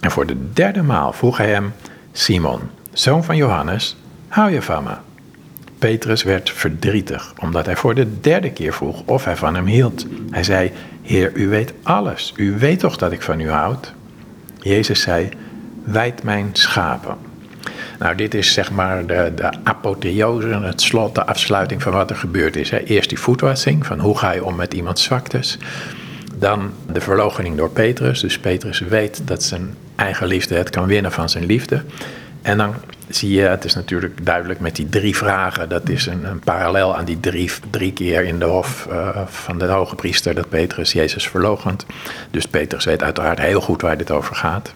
En 0.00 0.10
voor 0.10 0.26
de 0.26 0.52
derde 0.52 0.82
maal 0.82 1.12
vroeg 1.12 1.36
hij 1.36 1.50
hem, 1.50 1.72
Simon, 2.12 2.60
zoon 2.92 3.24
van 3.24 3.36
Johannes, 3.36 3.96
hou 4.28 4.50
je 4.50 4.62
van 4.62 4.84
me? 4.84 4.94
Petrus 5.78 6.22
werd 6.22 6.50
verdrietig, 6.50 7.32
omdat 7.38 7.66
hij 7.66 7.76
voor 7.76 7.94
de 7.94 8.20
derde 8.20 8.50
keer 8.50 8.72
vroeg 8.72 9.02
of 9.04 9.24
hij 9.24 9.36
van 9.36 9.54
hem 9.54 9.66
hield. 9.66 10.06
Hij 10.30 10.44
zei, 10.44 10.72
Heer, 11.02 11.32
u 11.34 11.48
weet 11.48 11.72
alles, 11.82 12.32
u 12.36 12.58
weet 12.58 12.78
toch 12.78 12.96
dat 12.96 13.12
ik 13.12 13.22
van 13.22 13.40
u 13.40 13.50
houd? 13.50 13.94
Jezus 14.68 15.00
zei, 15.00 15.28
wijd 15.84 16.22
mijn 16.22 16.50
schapen. 16.52 17.16
Nou, 17.98 18.14
dit 18.14 18.34
is 18.34 18.52
zeg 18.52 18.70
maar 18.70 19.06
de, 19.06 19.32
de 19.34 19.50
apotheose, 19.62 20.48
het 20.48 20.80
slot, 20.80 21.14
de 21.14 21.26
afsluiting 21.26 21.82
van 21.82 21.92
wat 21.92 22.10
er 22.10 22.16
gebeurd 22.16 22.56
is. 22.56 22.70
Eerst 22.70 23.08
die 23.08 23.18
voetwassing, 23.18 23.86
van 23.86 24.00
hoe 24.00 24.18
ga 24.18 24.32
je 24.32 24.44
om 24.44 24.56
met 24.56 24.74
iemands 24.74 25.02
zwaktes. 25.02 25.58
Dan 26.34 26.70
de 26.92 27.00
verloochening 27.00 27.56
door 27.56 27.70
Petrus. 27.70 28.20
Dus 28.20 28.38
Petrus 28.38 28.78
weet 28.78 29.20
dat 29.24 29.42
zijn 29.42 29.74
eigen 29.96 30.26
liefde 30.26 30.54
het 30.54 30.70
kan 30.70 30.86
winnen 30.86 31.12
van 31.12 31.28
zijn 31.28 31.46
liefde. 31.46 31.82
En 32.42 32.58
dan 32.58 32.74
zie 33.08 33.32
je, 33.32 33.42
het 33.42 33.64
is 33.64 33.74
natuurlijk 33.74 34.26
duidelijk 34.26 34.60
met 34.60 34.76
die 34.76 34.88
drie 34.88 35.16
vragen. 35.16 35.68
Dat 35.68 35.88
is 35.88 36.06
een, 36.06 36.24
een 36.24 36.38
parallel 36.38 36.96
aan 36.96 37.04
die 37.04 37.20
drie, 37.20 37.50
drie 37.70 37.92
keer 37.92 38.24
in 38.24 38.38
de 38.38 38.44
hof 38.44 38.86
uh, 38.90 39.08
van 39.26 39.58
de 39.58 39.66
hoge 39.66 39.94
priester 39.94 40.34
dat 40.34 40.48
Petrus 40.48 40.92
Jezus 40.92 41.28
verlogent. 41.28 41.86
Dus 42.30 42.46
Petrus 42.46 42.84
weet 42.84 43.02
uiteraard 43.02 43.38
heel 43.38 43.60
goed 43.60 43.82
waar 43.82 43.98
dit 43.98 44.10
over 44.10 44.36
gaat. 44.36 44.74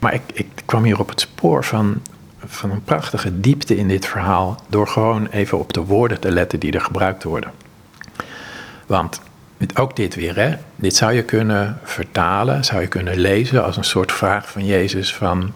Maar 0.00 0.14
ik, 0.14 0.22
ik 0.32 0.48
kwam 0.64 0.84
hier 0.84 1.00
op 1.00 1.08
het 1.08 1.20
spoor 1.20 1.64
van, 1.64 2.02
van 2.46 2.70
een 2.70 2.84
prachtige 2.84 3.40
diepte 3.40 3.76
in 3.76 3.88
dit 3.88 4.06
verhaal. 4.06 4.62
Door 4.68 4.88
gewoon 4.88 5.26
even 5.26 5.58
op 5.58 5.72
de 5.72 5.84
woorden 5.84 6.20
te 6.20 6.30
letten 6.30 6.60
die 6.60 6.72
er 6.72 6.80
gebruikt 6.80 7.22
worden. 7.22 7.50
Want 8.86 9.20
ook 9.74 9.96
dit 9.96 10.14
weer, 10.14 10.36
hè? 10.36 10.56
Dit 10.76 10.96
zou 10.96 11.12
je 11.12 11.22
kunnen 11.22 11.78
vertalen, 11.82 12.64
zou 12.64 12.80
je 12.80 12.86
kunnen 12.86 13.18
lezen 13.18 13.64
als 13.64 13.76
een 13.76 13.84
soort 13.84 14.12
vraag 14.12 14.50
van 14.50 14.64
Jezus 14.64 15.14
van... 15.14 15.52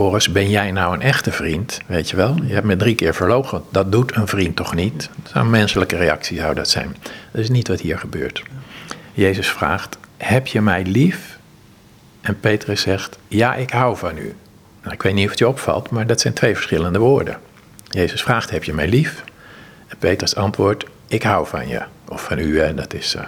Horus, 0.00 0.32
ben 0.32 0.50
jij 0.50 0.70
nou 0.70 0.94
een 0.94 1.02
echte 1.02 1.32
vriend? 1.32 1.80
Weet 1.86 2.10
je 2.10 2.16
wel, 2.16 2.36
je 2.42 2.52
hebt 2.52 2.66
me 2.66 2.76
drie 2.76 2.94
keer 2.94 3.14
verlogen. 3.14 3.62
Dat 3.70 3.92
doet 3.92 4.16
een 4.16 4.26
vriend 4.26 4.56
toch 4.56 4.74
niet? 4.74 5.10
Een 5.32 5.50
menselijke 5.50 5.96
reactie 5.96 6.38
zou 6.38 6.54
dat 6.54 6.68
zijn. 6.68 6.96
Dat 7.32 7.40
is 7.40 7.48
niet 7.48 7.68
wat 7.68 7.80
hier 7.80 7.98
gebeurt. 7.98 8.42
Jezus 9.12 9.48
vraagt, 9.48 9.98
heb 10.16 10.46
je 10.46 10.60
mij 10.60 10.82
lief? 10.84 11.38
En 12.20 12.40
Petrus 12.40 12.80
zegt, 12.80 13.18
ja, 13.28 13.54
ik 13.54 13.70
hou 13.70 13.96
van 13.96 14.18
u. 14.18 14.34
Nou, 14.82 14.94
ik 14.94 15.02
weet 15.02 15.14
niet 15.14 15.24
of 15.24 15.30
het 15.30 15.38
je 15.38 15.48
opvalt, 15.48 15.90
maar 15.90 16.06
dat 16.06 16.20
zijn 16.20 16.34
twee 16.34 16.54
verschillende 16.54 16.98
woorden. 16.98 17.38
Jezus 17.84 18.22
vraagt, 18.22 18.50
heb 18.50 18.64
je 18.64 18.72
mij 18.72 18.88
lief? 18.88 19.24
En 19.86 19.96
Petrus 19.98 20.36
antwoordt, 20.36 20.84
ik 21.08 21.22
hou 21.22 21.46
van 21.46 21.68
je. 21.68 21.82
Of 22.08 22.24
van 22.24 22.38
u, 22.38 22.74
dat 22.74 22.94
is... 22.94 23.14
Uh, 23.14 23.22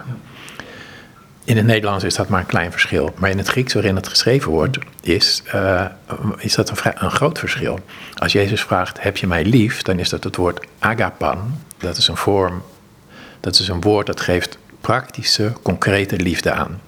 in 1.45 1.57
het 1.57 1.65
Nederlands 1.65 2.03
is 2.03 2.15
dat 2.15 2.27
maar 2.27 2.39
een 2.39 2.45
klein 2.45 2.71
verschil. 2.71 3.13
Maar 3.17 3.29
in 3.29 3.37
het 3.37 3.47
Grieks 3.47 3.73
waarin 3.73 3.95
het 3.95 4.07
geschreven 4.07 4.51
wordt, 4.51 4.77
is, 5.01 5.43
uh, 5.55 5.85
is 6.37 6.55
dat 6.55 6.69
een, 6.69 6.93
een 6.95 7.11
groot 7.11 7.39
verschil. 7.39 7.79
Als 8.17 8.31
Jezus 8.31 8.61
vraagt, 8.61 9.01
heb 9.01 9.17
je 9.17 9.27
mij 9.27 9.45
lief? 9.45 9.81
Dan 9.81 9.99
is 9.99 10.09
dat 10.09 10.23
het 10.23 10.35
woord 10.35 10.65
agapan. 10.79 11.59
Dat 11.77 11.97
is 11.97 12.07
een 12.07 12.17
vorm, 12.17 12.63
dat 13.39 13.59
is 13.59 13.67
een 13.67 13.81
woord 13.81 14.05
dat 14.05 14.21
geeft 14.21 14.57
praktische, 14.81 15.53
concrete 15.61 16.15
liefde 16.15 16.51
aan. 16.51 16.81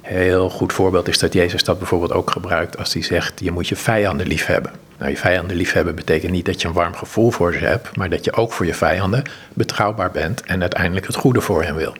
Heel 0.00 0.50
goed 0.50 0.72
voorbeeld 0.72 1.08
is 1.08 1.18
dat 1.18 1.32
Jezus 1.32 1.64
dat 1.64 1.78
bijvoorbeeld 1.78 2.12
ook 2.12 2.30
gebruikt 2.30 2.78
als 2.78 2.92
hij 2.92 3.02
zegt, 3.02 3.40
je 3.40 3.50
moet 3.50 3.68
je 3.68 3.76
vijanden 3.76 4.26
lief 4.26 4.46
hebben. 4.46 4.72
Nou, 4.98 5.10
je 5.10 5.16
vijanden 5.16 5.56
lief 5.56 5.72
hebben 5.72 5.94
betekent 5.94 6.32
niet 6.32 6.44
dat 6.44 6.62
je 6.62 6.68
een 6.68 6.74
warm 6.74 6.94
gevoel 6.94 7.30
voor 7.30 7.52
ze 7.52 7.58
hebt, 7.58 7.96
maar 7.96 8.10
dat 8.10 8.24
je 8.24 8.32
ook 8.32 8.52
voor 8.52 8.66
je 8.66 8.74
vijanden 8.74 9.22
betrouwbaar 9.54 10.10
bent 10.10 10.42
en 10.42 10.60
uiteindelijk 10.60 11.06
het 11.06 11.16
goede 11.16 11.40
voor 11.40 11.62
hen 11.62 11.74
wil. 11.74 11.96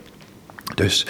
Dus 0.75 1.07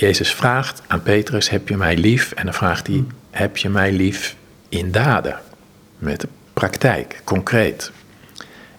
Jezus 0.00 0.34
vraagt 0.34 0.82
aan 0.86 1.02
Petrus, 1.02 1.50
heb 1.50 1.68
je 1.68 1.76
mij 1.76 1.96
lief? 1.96 2.32
En 2.32 2.44
dan 2.44 2.54
vraagt 2.54 2.86
hij, 2.86 3.04
heb 3.30 3.56
je 3.56 3.68
mij 3.68 3.92
lief 3.92 4.36
in 4.68 4.90
daden? 4.90 5.40
Met 5.98 6.20
de 6.20 6.28
praktijk, 6.52 7.20
concreet. 7.24 7.90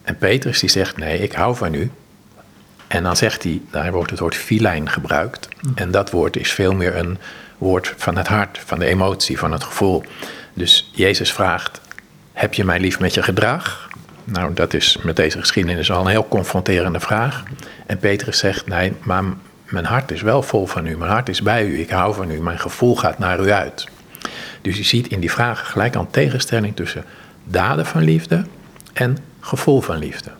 En 0.01 0.17
Petrus 0.17 0.60
die 0.60 0.69
zegt, 0.69 0.97
nee, 0.97 1.19
ik 1.19 1.32
hou 1.32 1.55
van 1.55 1.73
u. 1.73 1.91
En 2.88 3.03
dan 3.03 3.15
zegt 3.15 3.43
hij, 3.43 3.62
daar 3.71 3.91
wordt 3.91 4.12
het 4.12 4.19
woord 4.19 4.36
filijn 4.36 4.89
gebruikt. 4.89 5.47
En 5.75 5.91
dat 5.91 6.10
woord 6.12 6.38
is 6.38 6.51
veel 6.51 6.73
meer 6.73 6.95
een 6.95 7.17
woord 7.58 7.93
van 7.97 8.17
het 8.17 8.27
hart, 8.27 8.60
van 8.65 8.79
de 8.79 8.86
emotie, 8.86 9.38
van 9.38 9.51
het 9.51 9.63
gevoel. 9.63 10.03
Dus 10.53 10.89
Jezus 10.93 11.34
vraagt, 11.34 11.82
heb 12.34 12.53
je 12.53 12.65
mij 12.65 12.79
lief 12.79 12.99
met 12.99 13.13
je 13.13 13.23
gedrag? 13.23 13.89
Nou, 14.23 14.53
dat 14.53 14.73
is 14.73 14.97
met 15.03 15.15
deze 15.15 15.39
geschiedenis 15.39 15.91
al 15.91 16.01
een 16.01 16.12
heel 16.12 16.27
confronterende 16.27 16.99
vraag. 16.99 17.43
En 17.86 17.97
Petrus 17.97 18.38
zegt, 18.38 18.67
nee, 18.67 18.93
maar 19.03 19.23
mijn 19.69 19.86
hart 19.86 20.12
is 20.12 20.21
wel 20.21 20.41
vol 20.41 20.65
van 20.65 20.86
u, 20.86 20.97
mijn 20.97 21.12
hart 21.12 21.29
is 21.29 21.41
bij 21.41 21.65
u, 21.65 21.79
ik 21.79 21.89
hou 21.89 22.13
van 22.13 22.32
u, 22.32 22.41
mijn 22.41 22.60
gevoel 22.60 22.95
gaat 22.95 23.19
naar 23.19 23.39
u 23.39 23.51
uit. 23.51 23.88
Dus 24.62 24.77
je 24.77 24.84
ziet 24.84 25.08
in 25.08 25.19
die 25.19 25.32
vragen 25.32 25.65
gelijk 25.65 25.95
al 25.95 26.08
tegenstelling 26.12 26.75
tussen 26.75 27.03
daden 27.43 27.86
van 27.86 28.03
liefde 28.03 28.45
en 28.93 29.17
gevoel 29.39 29.82
van 29.82 29.97
liefde. 29.97 30.32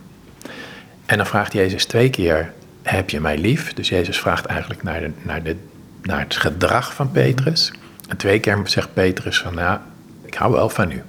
En 1.06 1.18
dan 1.18 1.26
vraagt 1.26 1.54
Jezus 1.54 1.86
twee 1.86 2.10
keer, 2.10 2.54
heb 2.82 3.10
je 3.10 3.20
mij 3.20 3.38
lief? 3.38 3.74
Dus 3.74 3.90
Jezus 3.90 4.20
vraagt 4.20 4.46
eigenlijk 4.46 4.84
naar, 4.84 5.00
de, 5.00 5.12
naar, 5.22 5.44
de, 5.44 5.56
naar 6.02 6.20
het 6.20 6.36
gedrag 6.36 6.94
van 6.94 7.12
Petrus. 7.12 7.72
En 8.08 8.18
twee 8.18 8.40
keer 8.40 8.62
zegt 8.64 8.94
Petrus 8.94 9.40
van, 9.40 9.56
nou, 9.56 9.80
ik 10.26 10.34
hou 10.34 10.52
wel 10.52 10.70
van 10.70 10.92
u. 10.92 11.04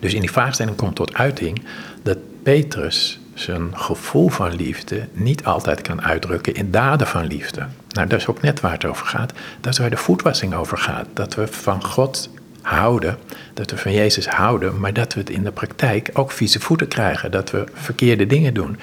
Dus 0.00 0.14
in 0.14 0.20
die 0.20 0.30
vraagstelling 0.30 0.76
komt 0.76 0.96
tot 0.96 1.14
uiting 1.14 1.62
dat 2.02 2.18
Petrus 2.42 3.20
zijn 3.40 3.78
gevoel 3.78 4.28
van 4.28 4.54
liefde 4.54 5.08
niet 5.12 5.44
altijd 5.44 5.82
kan 5.82 6.02
uitdrukken 6.02 6.54
in 6.54 6.70
daden 6.70 7.06
van 7.06 7.26
liefde. 7.26 7.66
Nou, 7.88 8.08
dat 8.08 8.20
is 8.20 8.26
ook 8.26 8.42
net 8.42 8.60
waar 8.60 8.72
het 8.72 8.84
over 8.84 9.06
gaat. 9.06 9.32
Dat 9.60 9.72
is 9.72 9.78
waar 9.78 9.90
de 9.90 9.96
voetwassing 9.96 10.54
over 10.54 10.78
gaat. 10.78 11.06
Dat 11.12 11.34
we 11.34 11.46
van 11.46 11.84
God 11.84 12.30
houden, 12.62 13.18
dat 13.54 13.70
we 13.70 13.76
van 13.76 13.92
Jezus 13.92 14.28
houden, 14.28 14.80
maar 14.80 14.92
dat 14.92 15.14
we 15.14 15.20
het 15.20 15.30
in 15.30 15.42
de 15.42 15.52
praktijk 15.52 16.10
ook 16.12 16.30
vieze 16.30 16.60
voeten 16.60 16.88
krijgen. 16.88 17.30
Dat 17.30 17.50
we 17.50 17.64
verkeerde 17.72 18.26
dingen 18.26 18.54
doen. 18.54 18.78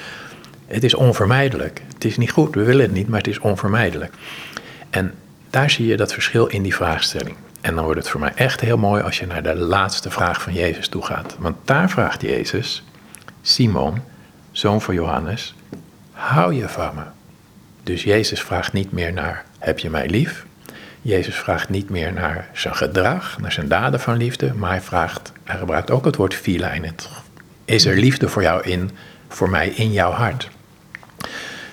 Het 0.65 0.83
is 0.83 0.93
onvermijdelijk. 0.93 1.81
Het 1.93 2.05
is 2.05 2.17
niet 2.17 2.31
goed, 2.31 2.55
we 2.55 2.63
willen 2.63 2.85
het 2.85 2.93
niet, 2.93 3.07
maar 3.07 3.17
het 3.17 3.27
is 3.27 3.39
onvermijdelijk. 3.39 4.13
En 4.89 5.13
daar 5.49 5.69
zie 5.69 5.87
je 5.87 5.97
dat 5.97 6.13
verschil 6.13 6.45
in 6.45 6.63
die 6.63 6.75
vraagstelling. 6.75 7.35
En 7.61 7.75
dan 7.75 7.83
wordt 7.83 7.99
het 7.99 8.09
voor 8.09 8.19
mij 8.19 8.31
echt 8.35 8.61
heel 8.61 8.77
mooi 8.77 9.03
als 9.03 9.19
je 9.19 9.27
naar 9.27 9.43
de 9.43 9.55
laatste 9.55 10.11
vraag 10.11 10.41
van 10.41 10.53
Jezus 10.53 10.87
toe 10.87 11.05
gaat. 11.05 11.35
Want 11.39 11.55
daar 11.63 11.89
vraagt 11.89 12.21
Jezus, 12.21 12.83
Simon, 13.41 14.01
zoon 14.57 14.81
van 14.81 14.93
Johannes, 14.93 15.55
hou 16.11 16.53
je 16.53 16.69
van 16.69 16.95
me? 16.95 17.01
Dus 17.83 18.03
Jezus 18.03 18.41
vraagt 18.41 18.73
niet 18.73 18.91
meer 18.91 19.13
naar, 19.13 19.45
heb 19.59 19.79
je 19.79 19.89
mij 19.89 20.07
lief? 20.07 20.45
Jezus 21.01 21.35
vraagt 21.35 21.69
niet 21.69 21.89
meer 21.89 22.13
naar 22.13 22.49
zijn 22.53 22.75
gedrag, 22.75 23.39
naar 23.39 23.51
zijn 23.51 23.67
daden 23.67 23.99
van 23.99 24.17
liefde, 24.17 24.53
maar 24.53 24.69
hij 24.69 24.81
vraagt, 24.81 25.31
hij 25.43 25.57
gebruikt 25.57 25.91
ook 25.91 26.05
het 26.05 26.15
woord 26.15 26.33
filijn. 26.33 26.95
Is 27.65 27.85
er 27.85 27.97
liefde 27.97 28.29
voor 28.29 28.41
jou 28.41 28.63
in, 28.63 28.91
voor 29.27 29.49
mij 29.49 29.69
in 29.69 29.91
jouw 29.91 30.11
hart? 30.11 30.49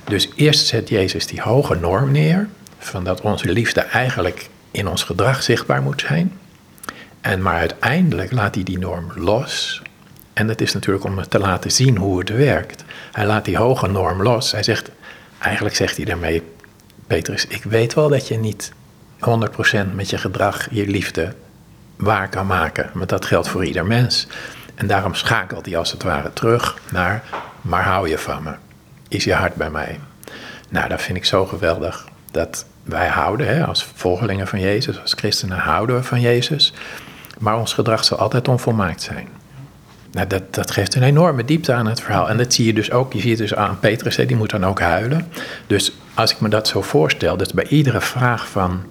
Dus 0.05 0.29
eerst 0.35 0.67
zet 0.67 0.89
Jezus 0.89 1.27
die 1.27 1.41
hoge 1.41 1.75
norm 1.75 2.11
neer, 2.11 2.49
van 2.79 3.05
dat 3.05 3.21
onze 3.21 3.53
liefde 3.53 3.81
eigenlijk 3.81 4.49
in 4.71 4.89
ons 4.89 5.03
gedrag 5.03 5.43
zichtbaar 5.43 5.83
moet 5.83 6.01
zijn. 6.01 6.39
En 7.21 7.43
maar 7.43 7.59
uiteindelijk 7.59 8.33
laat 8.33 8.55
hij 8.55 8.65
die 8.65 8.79
norm 8.79 9.13
los 9.15 9.83
en 10.33 10.47
dat 10.47 10.61
is 10.61 10.73
natuurlijk 10.73 11.05
om 11.05 11.29
te 11.29 11.39
laten 11.39 11.73
zien 11.73 11.97
hoe 11.97 12.19
het 12.19 12.29
werkt. 12.29 12.85
Hij 13.13 13.27
laat 13.27 13.45
die 13.45 13.57
hoge 13.57 13.89
norm 13.89 14.23
los. 14.23 14.53
Hij 14.53 14.63
zegt, 14.63 14.91
eigenlijk 15.39 15.77
zegt 15.77 15.97
hij 15.97 16.05
daarmee, 16.05 16.43
Petrus, 17.07 17.47
ik 17.47 17.65
weet 17.65 17.95
wel 17.95 18.09
dat 18.09 18.29
je 18.29 18.39
niet 18.39 18.73
100% 19.19 19.95
met 19.95 20.11
je 20.11 20.19
gedrag 20.19 20.67
je 20.71 20.87
liefde 20.87 21.35
waar 21.97 22.29
kan 22.29 22.47
maken. 22.47 22.91
Maar 22.95 23.07
dat 23.07 23.25
geldt 23.25 23.49
voor 23.49 23.65
ieder 23.65 23.87
mens. 23.87 24.27
En 24.75 24.87
daarom 24.87 25.15
schakelt 25.15 25.67
hij 25.67 25.77
als 25.77 25.93
het 25.93 26.03
ware 26.03 26.33
terug 26.33 26.79
naar, 26.91 27.23
maar 27.61 27.85
hou 27.85 28.09
je 28.09 28.19
van 28.19 28.43
me. 28.43 28.53
is 29.09 29.25
je 29.25 29.35
hart 29.35 29.55
bij 29.55 29.71
mij. 29.71 30.01
Nou, 30.69 30.89
dat 30.89 31.03
vind 31.03 31.17
ik 31.17 31.25
zo 31.25 31.47
geweldig. 31.47 32.07
Dat 32.31 32.67
wij 32.83 33.09
houden, 33.09 33.47
hè, 33.47 33.67
als 33.67 33.89
volgelingen 33.95 34.49
van 34.49 34.61
Jezus, 34.61 35.01
als 35.01 35.13
christenen 35.13 35.59
houden 35.59 35.97
we 35.97 36.03
van 36.03 36.21
Jezus. 36.21 36.73
Maar 37.39 37.59
ons 37.59 37.73
gedrag 37.73 38.05
zal 38.05 38.19
altijd 38.19 38.49
onvolmaakt 38.49 39.03
zijn. 39.03 39.29
Nou, 40.13 40.27
dat, 40.27 40.55
dat 40.55 40.71
geeft 40.71 40.95
een 40.95 41.03
enorme 41.03 41.45
diepte 41.45 41.73
aan 41.73 41.87
het 41.87 42.01
verhaal. 42.01 42.29
En 42.29 42.37
dat 42.37 42.55
zie 42.55 42.67
je 42.67 42.73
dus 42.73 42.91
ook, 42.91 43.13
je 43.13 43.21
ziet 43.21 43.39
dus 43.39 43.55
aan 43.55 43.79
Petrus, 43.79 44.17
hè, 44.17 44.27
die 44.27 44.37
moet 44.37 44.51
dan 44.51 44.65
ook 44.65 44.81
huilen. 44.81 45.29
Dus 45.67 45.93
als 46.15 46.33
ik 46.33 46.41
me 46.41 46.49
dat 46.49 46.69
zo 46.69 46.83
voorstel, 46.83 47.37
dat 47.37 47.55
bij 47.55 47.67
iedere 47.67 48.01
vraag 48.01 48.49
van 48.49 48.83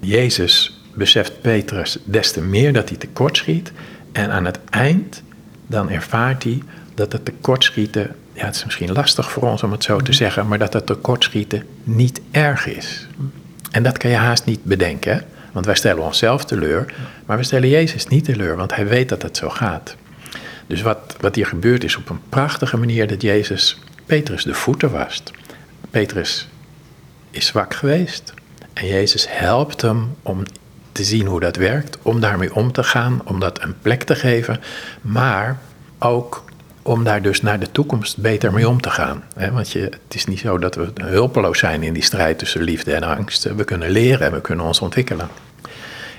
Jezus 0.00 0.80
beseft 0.94 1.40
Petrus 1.40 1.98
des 2.04 2.32
te 2.32 2.40
meer 2.40 2.72
dat 2.72 2.88
hij 2.88 2.98
tekortschiet. 2.98 3.72
En 4.12 4.30
aan 4.30 4.44
het 4.44 4.58
eind, 4.70 5.22
dan 5.66 5.90
ervaart 5.90 6.42
hij 6.42 6.62
dat 6.94 7.12
het 7.12 7.24
tekortschieten, 7.24 8.16
ja 8.32 8.44
het 8.44 8.54
is 8.54 8.64
misschien 8.64 8.92
lastig 8.92 9.30
voor 9.30 9.42
ons 9.42 9.62
om 9.62 9.72
het 9.72 9.84
zo 9.84 9.98
te 10.00 10.12
zeggen, 10.12 10.48
maar 10.48 10.58
dat 10.58 10.72
het 10.72 10.86
tekortschieten 10.86 11.62
niet 11.82 12.20
erg 12.30 12.66
is. 12.66 13.06
En 13.70 13.82
dat 13.82 13.98
kan 13.98 14.10
je 14.10 14.16
haast 14.16 14.44
niet 14.44 14.64
bedenken, 14.64 15.24
want 15.52 15.66
wij 15.66 15.74
stellen 15.74 16.02
onszelf 16.02 16.44
teleur, 16.44 16.94
maar 17.26 17.36
we 17.36 17.42
stellen 17.42 17.68
Jezus 17.68 18.06
niet 18.06 18.24
teleur, 18.24 18.56
want 18.56 18.74
hij 18.74 18.86
weet 18.86 19.08
dat 19.08 19.22
het 19.22 19.36
zo 19.36 19.48
gaat. 19.48 19.96
Dus 20.66 20.82
wat, 20.82 21.16
wat 21.20 21.34
hier 21.34 21.46
gebeurt 21.46 21.84
is 21.84 21.96
op 21.96 22.08
een 22.08 22.20
prachtige 22.28 22.76
manier 22.76 23.06
dat 23.06 23.22
Jezus 23.22 23.78
Petrus 24.06 24.44
de 24.44 24.54
voeten 24.54 24.90
wast. 24.90 25.30
Petrus 25.90 26.48
is 27.30 27.46
zwak 27.46 27.74
geweest 27.74 28.34
en 28.72 28.86
Jezus 28.86 29.26
helpt 29.28 29.80
hem 29.82 30.14
om 30.22 30.42
te 30.92 31.04
zien 31.04 31.26
hoe 31.26 31.40
dat 31.40 31.56
werkt, 31.56 31.98
om 32.02 32.20
daarmee 32.20 32.54
om 32.54 32.72
te 32.72 32.82
gaan, 32.82 33.20
om 33.24 33.40
dat 33.40 33.62
een 33.62 33.74
plek 33.82 34.02
te 34.02 34.14
geven, 34.14 34.60
maar 35.00 35.58
ook 35.98 36.44
om 36.82 37.04
daar 37.04 37.22
dus 37.22 37.40
naar 37.40 37.58
de 37.58 37.70
toekomst 37.72 38.16
beter 38.16 38.52
mee 38.52 38.68
om 38.68 38.80
te 38.80 38.90
gaan. 38.90 39.24
Want 39.52 39.70
je, 39.70 39.80
het 39.80 40.14
is 40.14 40.24
niet 40.24 40.38
zo 40.38 40.58
dat 40.58 40.74
we 40.74 40.92
hulpeloos 41.02 41.58
zijn 41.58 41.82
in 41.82 41.92
die 41.92 42.02
strijd 42.02 42.38
tussen 42.38 42.62
liefde 42.62 42.94
en 42.94 43.02
angst. 43.02 43.54
We 43.54 43.64
kunnen 43.64 43.90
leren 43.90 44.26
en 44.26 44.32
we 44.32 44.40
kunnen 44.40 44.64
ons 44.66 44.80
ontwikkelen. 44.80 45.28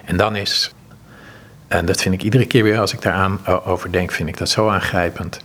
En 0.06 0.18
dan 0.18 0.36
is, 0.36 0.74
en 1.68 1.86
dat 1.86 2.02
vind 2.02 2.16
ik 2.16 2.24
iedere 2.24 2.46
keer 2.46 2.64
weer 2.64 2.80
als 2.80 2.94
ik 2.94 3.02
daaraan 3.02 3.40
over 3.66 3.92
denk, 3.92 4.12
vind 4.12 4.30
ik 4.30 4.38
dat 4.38 4.50
zo 4.50 4.70
aangrijpend. 4.70 5.40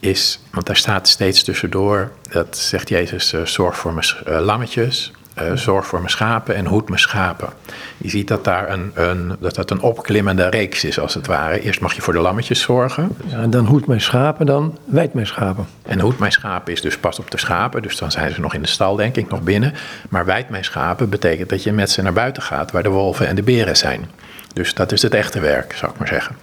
Is, 0.00 0.40
want 0.50 0.66
daar 0.66 0.76
staat 0.76 1.08
steeds 1.08 1.42
tussendoor, 1.42 2.10
dat 2.30 2.58
zegt 2.58 2.88
Jezus, 2.88 3.32
uh, 3.32 3.44
zorg 3.44 3.76
voor 3.76 3.92
mijn 3.92 4.06
uh, 4.28 4.40
lammetjes, 4.40 5.12
uh, 5.42 5.52
zorg 5.54 5.86
voor 5.86 5.98
mijn 5.98 6.10
schapen 6.10 6.54
en 6.54 6.66
hoed 6.66 6.88
mijn 6.88 7.00
schapen. 7.00 7.48
Je 7.96 8.08
ziet 8.08 8.28
dat 8.28 8.44
daar 8.44 8.70
een, 8.70 8.90
een, 8.94 9.36
dat 9.40 9.54
dat 9.54 9.70
een 9.70 9.80
opklimmende 9.80 10.48
reeks 10.48 10.84
is, 10.84 10.98
als 10.98 11.14
het 11.14 11.26
ware. 11.26 11.60
Eerst 11.60 11.80
mag 11.80 11.94
je 11.94 12.02
voor 12.02 12.12
de 12.12 12.18
lammetjes 12.18 12.60
zorgen. 12.60 13.16
Ja, 13.26 13.40
en 13.40 13.50
dan 13.50 13.66
hoed 13.66 13.86
mijn 13.86 14.00
schapen, 14.00 14.46
dan 14.46 14.78
wijd 14.84 15.14
mijn 15.14 15.26
schapen. 15.26 15.66
En 15.82 16.00
hoed 16.00 16.18
mijn 16.18 16.32
schapen 16.32 16.72
is 16.72 16.80
dus 16.80 16.98
pas 16.98 17.18
op 17.18 17.30
de 17.30 17.38
schapen, 17.38 17.82
dus 17.82 17.96
dan 17.96 18.10
zijn 18.10 18.32
ze 18.32 18.40
nog 18.40 18.54
in 18.54 18.62
de 18.62 18.68
stal, 18.68 18.96
denk 18.96 19.16
ik, 19.16 19.28
nog 19.28 19.42
binnen. 19.42 19.74
Maar 20.08 20.24
wijd 20.24 20.48
mijn 20.48 20.64
schapen 20.64 21.08
betekent 21.08 21.48
dat 21.48 21.62
je 21.62 21.72
met 21.72 21.90
ze 21.90 22.02
naar 22.02 22.12
buiten 22.12 22.42
gaat, 22.42 22.70
waar 22.70 22.82
de 22.82 22.88
wolven 22.88 23.26
en 23.26 23.34
de 23.34 23.42
beren 23.42 23.76
zijn. 23.76 24.10
Dus 24.52 24.74
dat 24.74 24.92
is 24.92 25.02
het 25.02 25.14
echte 25.14 25.40
werk, 25.40 25.72
zou 25.72 25.92
ik 25.92 25.98
maar 25.98 26.08
zeggen. 26.08 26.36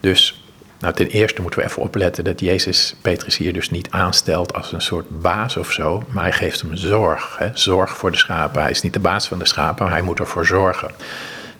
Dus 0.00 0.42
nou, 0.82 0.94
ten 0.94 1.06
eerste 1.06 1.42
moeten 1.42 1.60
we 1.60 1.66
even 1.66 1.82
opletten 1.82 2.24
dat 2.24 2.40
Jezus 2.40 2.94
Petrus 3.02 3.36
hier 3.36 3.52
dus 3.52 3.70
niet 3.70 3.90
aanstelt 3.90 4.54
als 4.54 4.72
een 4.72 4.82
soort 4.82 5.20
baas 5.20 5.56
of 5.56 5.72
zo, 5.72 6.02
maar 6.08 6.22
hij 6.22 6.32
geeft 6.32 6.60
hem 6.60 6.76
zorg. 6.76 7.36
Hè? 7.38 7.48
Zorg 7.54 7.96
voor 7.96 8.10
de 8.10 8.16
schapen. 8.16 8.62
Hij 8.62 8.70
is 8.70 8.82
niet 8.82 8.92
de 8.92 9.00
baas 9.00 9.28
van 9.28 9.38
de 9.38 9.46
schapen, 9.46 9.84
maar 9.84 9.94
hij 9.94 10.02
moet 10.02 10.18
ervoor 10.18 10.46
zorgen. 10.46 10.90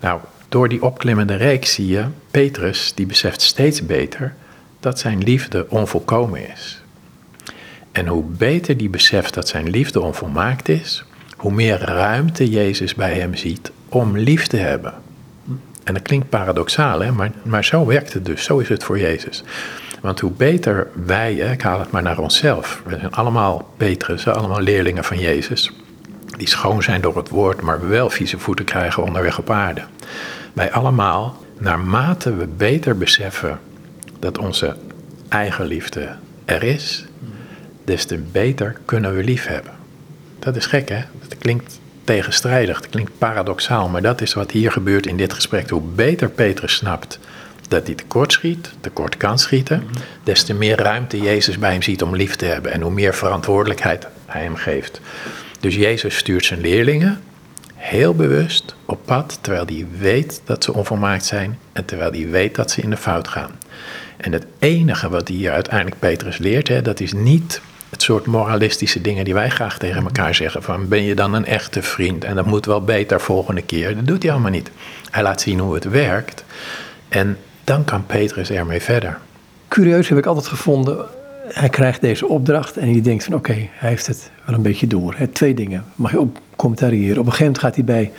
Nou, 0.00 0.20
door 0.48 0.68
die 0.68 0.82
opklimmende 0.82 1.34
reeks 1.34 1.74
zie 1.74 1.86
je, 1.86 2.04
Petrus 2.30 2.92
die 2.94 3.06
beseft 3.06 3.42
steeds 3.42 3.86
beter 3.86 4.34
dat 4.80 4.98
zijn 4.98 5.22
liefde 5.22 5.66
onvolkomen 5.68 6.50
is. 6.52 6.82
En 7.92 8.06
hoe 8.06 8.24
beter 8.24 8.76
die 8.76 8.88
beseft 8.88 9.34
dat 9.34 9.48
zijn 9.48 9.70
liefde 9.70 10.00
onvolmaakt 10.00 10.68
is, 10.68 11.04
hoe 11.36 11.52
meer 11.52 11.78
ruimte 11.78 12.50
Jezus 12.50 12.94
bij 12.94 13.14
hem 13.14 13.34
ziet 13.34 13.70
om 13.88 14.18
lief 14.18 14.46
te 14.46 14.56
hebben. 14.56 14.94
En 15.84 15.94
dat 15.94 16.02
klinkt 16.02 16.28
paradoxaal, 16.28 17.00
hè? 17.00 17.12
Maar, 17.12 17.30
maar 17.42 17.64
zo 17.64 17.86
werkt 17.86 18.12
het 18.12 18.24
dus. 18.24 18.44
Zo 18.44 18.58
is 18.58 18.68
het 18.68 18.84
voor 18.84 18.98
Jezus. 18.98 19.44
Want 20.00 20.20
hoe 20.20 20.30
beter 20.30 20.88
wij, 21.06 21.34
hè, 21.34 21.52
ik 21.52 21.62
haal 21.62 21.78
het 21.78 21.90
maar 21.90 22.02
naar 22.02 22.18
onszelf. 22.18 22.82
We 22.86 22.98
zijn 22.98 23.12
allemaal 23.12 23.74
Petrus, 23.76 24.28
allemaal 24.28 24.60
leerlingen 24.60 25.04
van 25.04 25.18
Jezus. 25.18 25.72
Die 26.36 26.48
schoon 26.48 26.82
zijn 26.82 27.00
door 27.00 27.16
het 27.16 27.28
woord, 27.28 27.60
maar 27.60 27.88
wel 27.88 28.10
vieze 28.10 28.38
voeten 28.38 28.64
krijgen 28.64 29.02
onderweg 29.02 29.38
op 29.38 29.50
aarde. 29.50 29.82
Wij 30.52 30.72
allemaal, 30.72 31.36
naarmate 31.58 32.36
we 32.36 32.46
beter 32.46 32.98
beseffen 32.98 33.60
dat 34.18 34.38
onze 34.38 34.76
eigen 35.28 35.64
liefde 35.64 36.08
er 36.44 36.62
is, 36.62 37.04
des 37.84 38.04
te 38.04 38.18
beter 38.18 38.76
kunnen 38.84 39.14
we 39.14 39.24
lief 39.24 39.46
hebben. 39.46 39.72
Dat 40.38 40.56
is 40.56 40.66
gek, 40.66 40.88
hè? 40.88 41.02
Dat 41.28 41.38
klinkt 41.38 41.80
tegenstrijdig, 42.04 42.76
het 42.76 42.88
klinkt 42.88 43.18
paradoxaal, 43.18 43.88
maar 43.88 44.02
dat 44.02 44.20
is 44.20 44.34
wat 44.34 44.50
hier 44.50 44.72
gebeurt 44.72 45.06
in 45.06 45.16
dit 45.16 45.32
gesprek. 45.32 45.70
Hoe 45.70 45.82
beter 45.94 46.30
Petrus 46.30 46.74
snapt 46.74 47.18
dat 47.68 47.86
hij 47.86 47.94
tekort 47.94 48.32
schiet, 48.32 48.72
tekort 48.80 49.16
kan 49.16 49.38
schieten, 49.38 49.82
des 50.22 50.44
te 50.44 50.54
meer 50.54 50.76
ruimte 50.76 51.20
Jezus 51.20 51.58
bij 51.58 51.72
hem 51.72 51.82
ziet 51.82 52.02
om 52.02 52.16
lief 52.16 52.36
te 52.36 52.44
hebben 52.44 52.72
en 52.72 52.80
hoe 52.80 52.90
meer 52.90 53.14
verantwoordelijkheid 53.14 54.06
hij 54.26 54.42
hem 54.42 54.56
geeft. 54.56 55.00
Dus 55.60 55.74
Jezus 55.74 56.16
stuurt 56.16 56.44
zijn 56.44 56.60
leerlingen 56.60 57.20
heel 57.74 58.14
bewust 58.14 58.74
op 58.84 59.00
pad, 59.04 59.38
terwijl 59.40 59.64
hij 59.66 59.86
weet 59.98 60.42
dat 60.44 60.64
ze 60.64 60.72
onvolmaakt 60.72 61.24
zijn 61.24 61.58
en 61.72 61.84
terwijl 61.84 62.10
hij 62.10 62.28
weet 62.28 62.54
dat 62.54 62.70
ze 62.70 62.80
in 62.80 62.90
de 62.90 62.96
fout 62.96 63.28
gaan. 63.28 63.50
En 64.16 64.32
het 64.32 64.46
enige 64.58 65.08
wat 65.08 65.28
hier 65.28 65.52
uiteindelijk 65.52 65.98
Petrus 65.98 66.38
leert, 66.38 66.68
hè, 66.68 66.82
dat 66.82 67.00
is 67.00 67.12
niet 67.12 67.60
het 67.92 68.02
soort 68.02 68.26
moralistische 68.26 69.00
dingen 69.00 69.24
die 69.24 69.34
wij 69.34 69.50
graag 69.50 69.78
tegen 69.78 70.02
elkaar 70.02 70.34
zeggen. 70.34 70.62
Van 70.62 70.88
ben 70.88 71.02
je 71.02 71.14
dan 71.14 71.34
een 71.34 71.44
echte 71.44 71.82
vriend 71.82 72.24
en 72.24 72.34
dat 72.34 72.46
moet 72.46 72.66
wel 72.66 72.84
beter 72.84 73.20
volgende 73.20 73.62
keer. 73.62 73.94
Dat 73.94 74.06
doet 74.06 74.22
hij 74.22 74.32
allemaal 74.32 74.50
niet. 74.50 74.70
Hij 75.10 75.22
laat 75.22 75.40
zien 75.40 75.58
hoe 75.58 75.74
het 75.74 75.84
werkt. 75.84 76.44
En 77.08 77.38
dan 77.64 77.84
kan 77.84 78.06
Petrus 78.06 78.50
ermee 78.50 78.80
verder. 78.80 79.18
Curieus 79.68 80.08
heb 80.08 80.18
ik 80.18 80.26
altijd 80.26 80.46
gevonden. 80.46 81.06
Hij 81.48 81.68
krijgt 81.68 82.00
deze 82.00 82.26
opdracht 82.26 82.76
en 82.76 82.94
je 82.94 83.00
denkt 83.00 83.24
van 83.24 83.34
oké, 83.34 83.68
hij 83.72 83.88
heeft 83.88 84.06
het 84.06 84.30
wel 84.44 84.54
een 84.54 84.62
beetje 84.62 84.86
door. 84.86 85.16
Twee 85.32 85.54
dingen 85.54 85.84
mag 85.94 86.10
je 86.10 86.20
op 86.20 86.38
commentariëren. 86.56 87.18
Op 87.18 87.26
een 87.26 87.32
gegeven 87.32 87.44
moment 87.44 87.62
gaat 87.62 87.74
hij 87.74 87.84
bij 87.84 88.12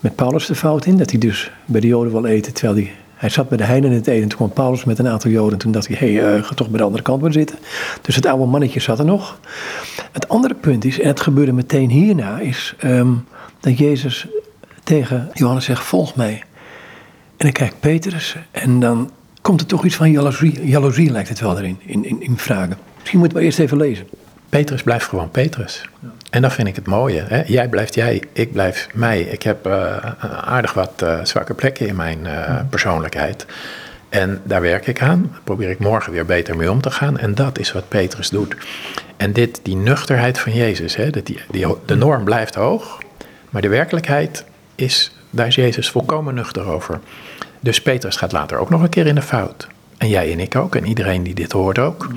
met 0.00 0.14
Paulus 0.14 0.46
de 0.46 0.54
fout 0.54 0.86
in. 0.86 0.96
Dat 0.96 1.10
hij 1.10 1.20
dus 1.20 1.50
bij 1.64 1.80
de 1.80 1.86
Joden 1.86 2.12
wil 2.12 2.24
eten 2.24 2.52
terwijl 2.52 2.76
hij 2.76 2.92
hij 3.22 3.30
zat 3.30 3.48
bij 3.48 3.58
de 3.58 3.64
heiden 3.64 3.90
in 3.90 3.96
het 3.96 4.06
eten. 4.06 4.28
Toen 4.28 4.38
kwam 4.38 4.52
Paulus 4.52 4.84
met 4.84 4.98
een 4.98 5.08
aantal 5.08 5.30
joden. 5.30 5.58
Toen 5.58 5.72
dacht 5.72 5.86
hij, 5.88 5.96
hé, 5.96 6.14
hey, 6.14 6.36
uh, 6.36 6.44
ga 6.44 6.54
toch 6.54 6.68
bij 6.68 6.78
de 6.78 6.84
andere 6.84 7.02
kant 7.02 7.22
maar 7.22 7.32
zitten. 7.32 7.58
Dus 8.00 8.14
het 8.14 8.26
oude 8.26 8.44
mannetje 8.46 8.80
zat 8.80 8.98
er 8.98 9.04
nog. 9.04 9.38
Het 10.12 10.28
andere 10.28 10.54
punt 10.54 10.84
is, 10.84 11.00
en 11.00 11.08
het 11.08 11.20
gebeurde 11.20 11.52
meteen 11.52 11.90
hierna, 11.90 12.38
is 12.38 12.74
um, 12.84 13.24
dat 13.60 13.78
Jezus 13.78 14.26
tegen 14.84 15.30
Johannes 15.32 15.64
zegt, 15.64 15.82
volg 15.82 16.16
mij. 16.16 16.42
En 17.36 17.48
dan 17.48 17.52
kijkt 17.52 17.80
Petrus 17.80 18.36
en 18.50 18.80
dan 18.80 19.10
komt 19.40 19.60
er 19.60 19.66
toch 19.66 19.84
iets 19.84 19.96
van 19.96 20.10
jaloezie, 20.10 20.66
jaloezie 20.68 21.10
lijkt 21.10 21.28
het 21.28 21.40
wel 21.40 21.58
erin, 21.58 21.78
in, 21.86 22.04
in, 22.04 22.22
in 22.22 22.38
vragen. 22.38 22.76
Misschien 22.98 23.18
moeten 23.18 23.38
we 23.38 23.44
eerst 23.44 23.58
even 23.58 23.76
lezen. 23.76 24.06
Petrus 24.48 24.82
blijft 24.82 25.06
gewoon 25.06 25.30
Petrus. 25.30 25.88
Ja. 26.00 26.08
En 26.32 26.42
dat 26.42 26.52
vind 26.52 26.68
ik 26.68 26.76
het 26.76 26.86
mooie. 26.86 27.24
Hè? 27.28 27.42
Jij 27.46 27.68
blijft 27.68 27.94
jij, 27.94 28.22
ik 28.32 28.52
blijf 28.52 28.88
mij. 28.92 29.20
Ik 29.20 29.42
heb 29.42 29.66
uh, 29.66 29.96
aardig 30.44 30.72
wat 30.72 31.00
uh, 31.02 31.24
zwakke 31.24 31.54
plekken 31.54 31.86
in 31.86 31.96
mijn 31.96 32.18
uh, 32.24 32.60
persoonlijkheid. 32.70 33.46
En 34.08 34.40
daar 34.44 34.60
werk 34.60 34.86
ik 34.86 35.02
aan. 35.02 35.28
Daar 35.30 35.40
probeer 35.44 35.70
ik 35.70 35.78
morgen 35.78 36.12
weer 36.12 36.24
beter 36.24 36.56
mee 36.56 36.70
om 36.70 36.80
te 36.80 36.90
gaan. 36.90 37.18
En 37.18 37.34
dat 37.34 37.58
is 37.58 37.72
wat 37.72 37.88
Petrus 37.88 38.30
doet. 38.30 38.56
En 39.16 39.32
dit, 39.32 39.60
die 39.62 39.76
nuchterheid 39.76 40.38
van 40.38 40.52
Jezus, 40.52 40.96
hè? 40.96 41.10
Dat 41.10 41.26
die, 41.26 41.40
die, 41.50 41.66
de 41.86 41.94
norm 41.94 42.24
blijft 42.24 42.54
hoog. 42.54 42.98
Maar 43.50 43.62
de 43.62 43.68
werkelijkheid 43.68 44.44
is, 44.74 45.16
daar 45.30 45.46
is 45.46 45.54
Jezus 45.54 45.90
volkomen 45.90 46.34
nuchter 46.34 46.64
over. 46.64 47.00
Dus 47.60 47.82
Petrus 47.82 48.16
gaat 48.16 48.32
later 48.32 48.58
ook 48.58 48.70
nog 48.70 48.82
een 48.82 48.88
keer 48.88 49.06
in 49.06 49.14
de 49.14 49.22
fout. 49.22 49.68
En 49.98 50.08
jij 50.08 50.32
en 50.32 50.40
ik 50.40 50.56
ook. 50.56 50.74
En 50.76 50.86
iedereen 50.86 51.22
die 51.22 51.34
dit 51.34 51.52
hoort 51.52 51.78
ook 51.78 52.08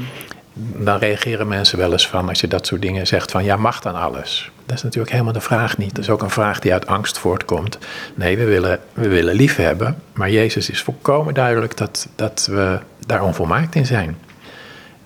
dan 0.57 0.97
reageren 0.97 1.47
mensen 1.47 1.77
wel 1.77 1.91
eens 1.91 2.07
van, 2.07 2.29
als 2.29 2.41
je 2.41 2.47
dat 2.47 2.67
soort 2.67 2.81
dingen 2.81 3.07
zegt, 3.07 3.31
van 3.31 3.43
ja, 3.43 3.55
mag 3.55 3.79
dan 3.79 3.95
alles? 3.95 4.51
Dat 4.65 4.75
is 4.75 4.83
natuurlijk 4.83 5.11
helemaal 5.11 5.33
de 5.33 5.41
vraag 5.41 5.77
niet. 5.77 5.95
Dat 5.95 6.03
is 6.03 6.09
ook 6.09 6.21
een 6.21 6.29
vraag 6.29 6.59
die 6.59 6.73
uit 6.73 6.87
angst 6.87 7.17
voortkomt. 7.17 7.77
Nee, 8.13 8.37
we 8.37 8.43
willen, 8.43 8.79
we 8.93 9.07
willen 9.07 9.35
lief 9.35 9.55
hebben, 9.55 10.01
maar 10.13 10.29
Jezus 10.29 10.69
is 10.69 10.81
volkomen 10.81 11.33
duidelijk 11.33 11.77
dat, 11.77 12.07
dat 12.15 12.47
we 12.51 12.79
daar 13.05 13.23
onvolmaakt 13.23 13.75
in 13.75 13.85
zijn. 13.85 14.17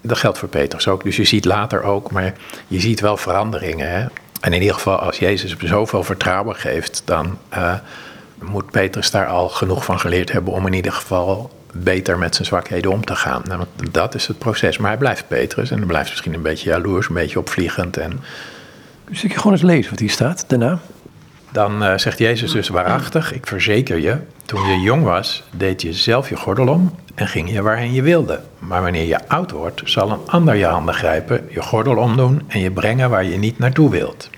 Dat 0.01 0.17
geldt 0.17 0.37
voor 0.37 0.49
Petrus 0.49 0.87
ook. 0.87 1.03
Dus 1.03 1.15
je 1.15 1.23
ziet 1.23 1.45
later 1.45 1.83
ook, 1.83 2.11
maar 2.11 2.33
je 2.67 2.79
ziet 2.79 2.99
wel 2.99 3.17
veranderingen. 3.17 3.89
Hè? 3.89 4.05
En 4.41 4.53
in 4.53 4.61
ieder 4.61 4.75
geval, 4.75 4.97
als 4.97 5.19
Jezus 5.19 5.57
zoveel 5.57 6.03
vertrouwen 6.03 6.55
geeft, 6.55 7.01
dan 7.05 7.37
uh, 7.53 7.73
moet 8.41 8.71
Petrus 8.71 9.11
daar 9.11 9.27
al 9.27 9.49
genoeg 9.49 9.85
van 9.85 9.99
geleerd 9.99 10.31
hebben 10.31 10.53
om 10.53 10.65
in 10.65 10.73
ieder 10.73 10.91
geval 10.91 11.51
beter 11.73 12.17
met 12.17 12.35
zijn 12.35 12.47
zwakheden 12.47 12.91
om 12.91 13.05
te 13.05 13.15
gaan. 13.15 13.41
Nou, 13.45 13.63
dat 13.91 14.15
is 14.15 14.27
het 14.27 14.37
proces. 14.37 14.77
Maar 14.77 14.89
hij 14.89 14.99
blijft 14.99 15.27
Petrus 15.27 15.71
en 15.71 15.77
hij 15.77 15.85
blijft 15.85 16.09
misschien 16.09 16.33
een 16.33 16.41
beetje 16.41 16.69
jaloers, 16.69 17.07
een 17.07 17.15
beetje 17.15 17.39
opvliegend. 17.39 17.97
En... 17.97 18.19
Dus 19.09 19.23
ik 19.23 19.35
gewoon 19.35 19.51
eens 19.51 19.61
lezen 19.61 19.89
wat 19.89 19.99
hier 19.99 20.09
staat 20.09 20.45
daarna. 20.47 20.79
dan 21.51 21.83
uh, 21.83 21.97
zegt 21.97 22.17
Jezus 22.17 22.51
dus 22.51 22.67
waarachtig, 22.67 23.33
ik 23.33 23.47
verzeker 23.47 23.97
je, 23.97 24.17
toen 24.45 24.69
je 24.69 24.79
jong 24.79 25.03
was, 25.03 25.43
deed 25.51 25.81
je 25.81 25.93
zelf 25.93 26.29
je 26.29 26.35
gordel 26.35 26.67
om 26.67 26.95
en 27.15 27.27
ging 27.27 27.51
je 27.51 27.61
waarheen 27.61 27.93
je 27.93 28.01
wilde. 28.01 28.39
Maar 28.59 28.81
wanneer 28.81 29.05
je 29.05 29.27
oud 29.27 29.51
wordt, 29.51 29.81
zal 29.85 30.11
een 30.11 30.19
ander 30.25 30.55
je 30.55 30.65
handen 30.65 30.93
grijpen, 30.93 31.47
je 31.49 31.61
gordel 31.61 31.97
omdoen 31.97 32.41
en 32.47 32.59
je 32.59 32.71
brengen 32.71 33.09
waar 33.09 33.23
je 33.23 33.37
niet 33.37 33.59
naartoe 33.59 33.89
wilt. 33.89 34.29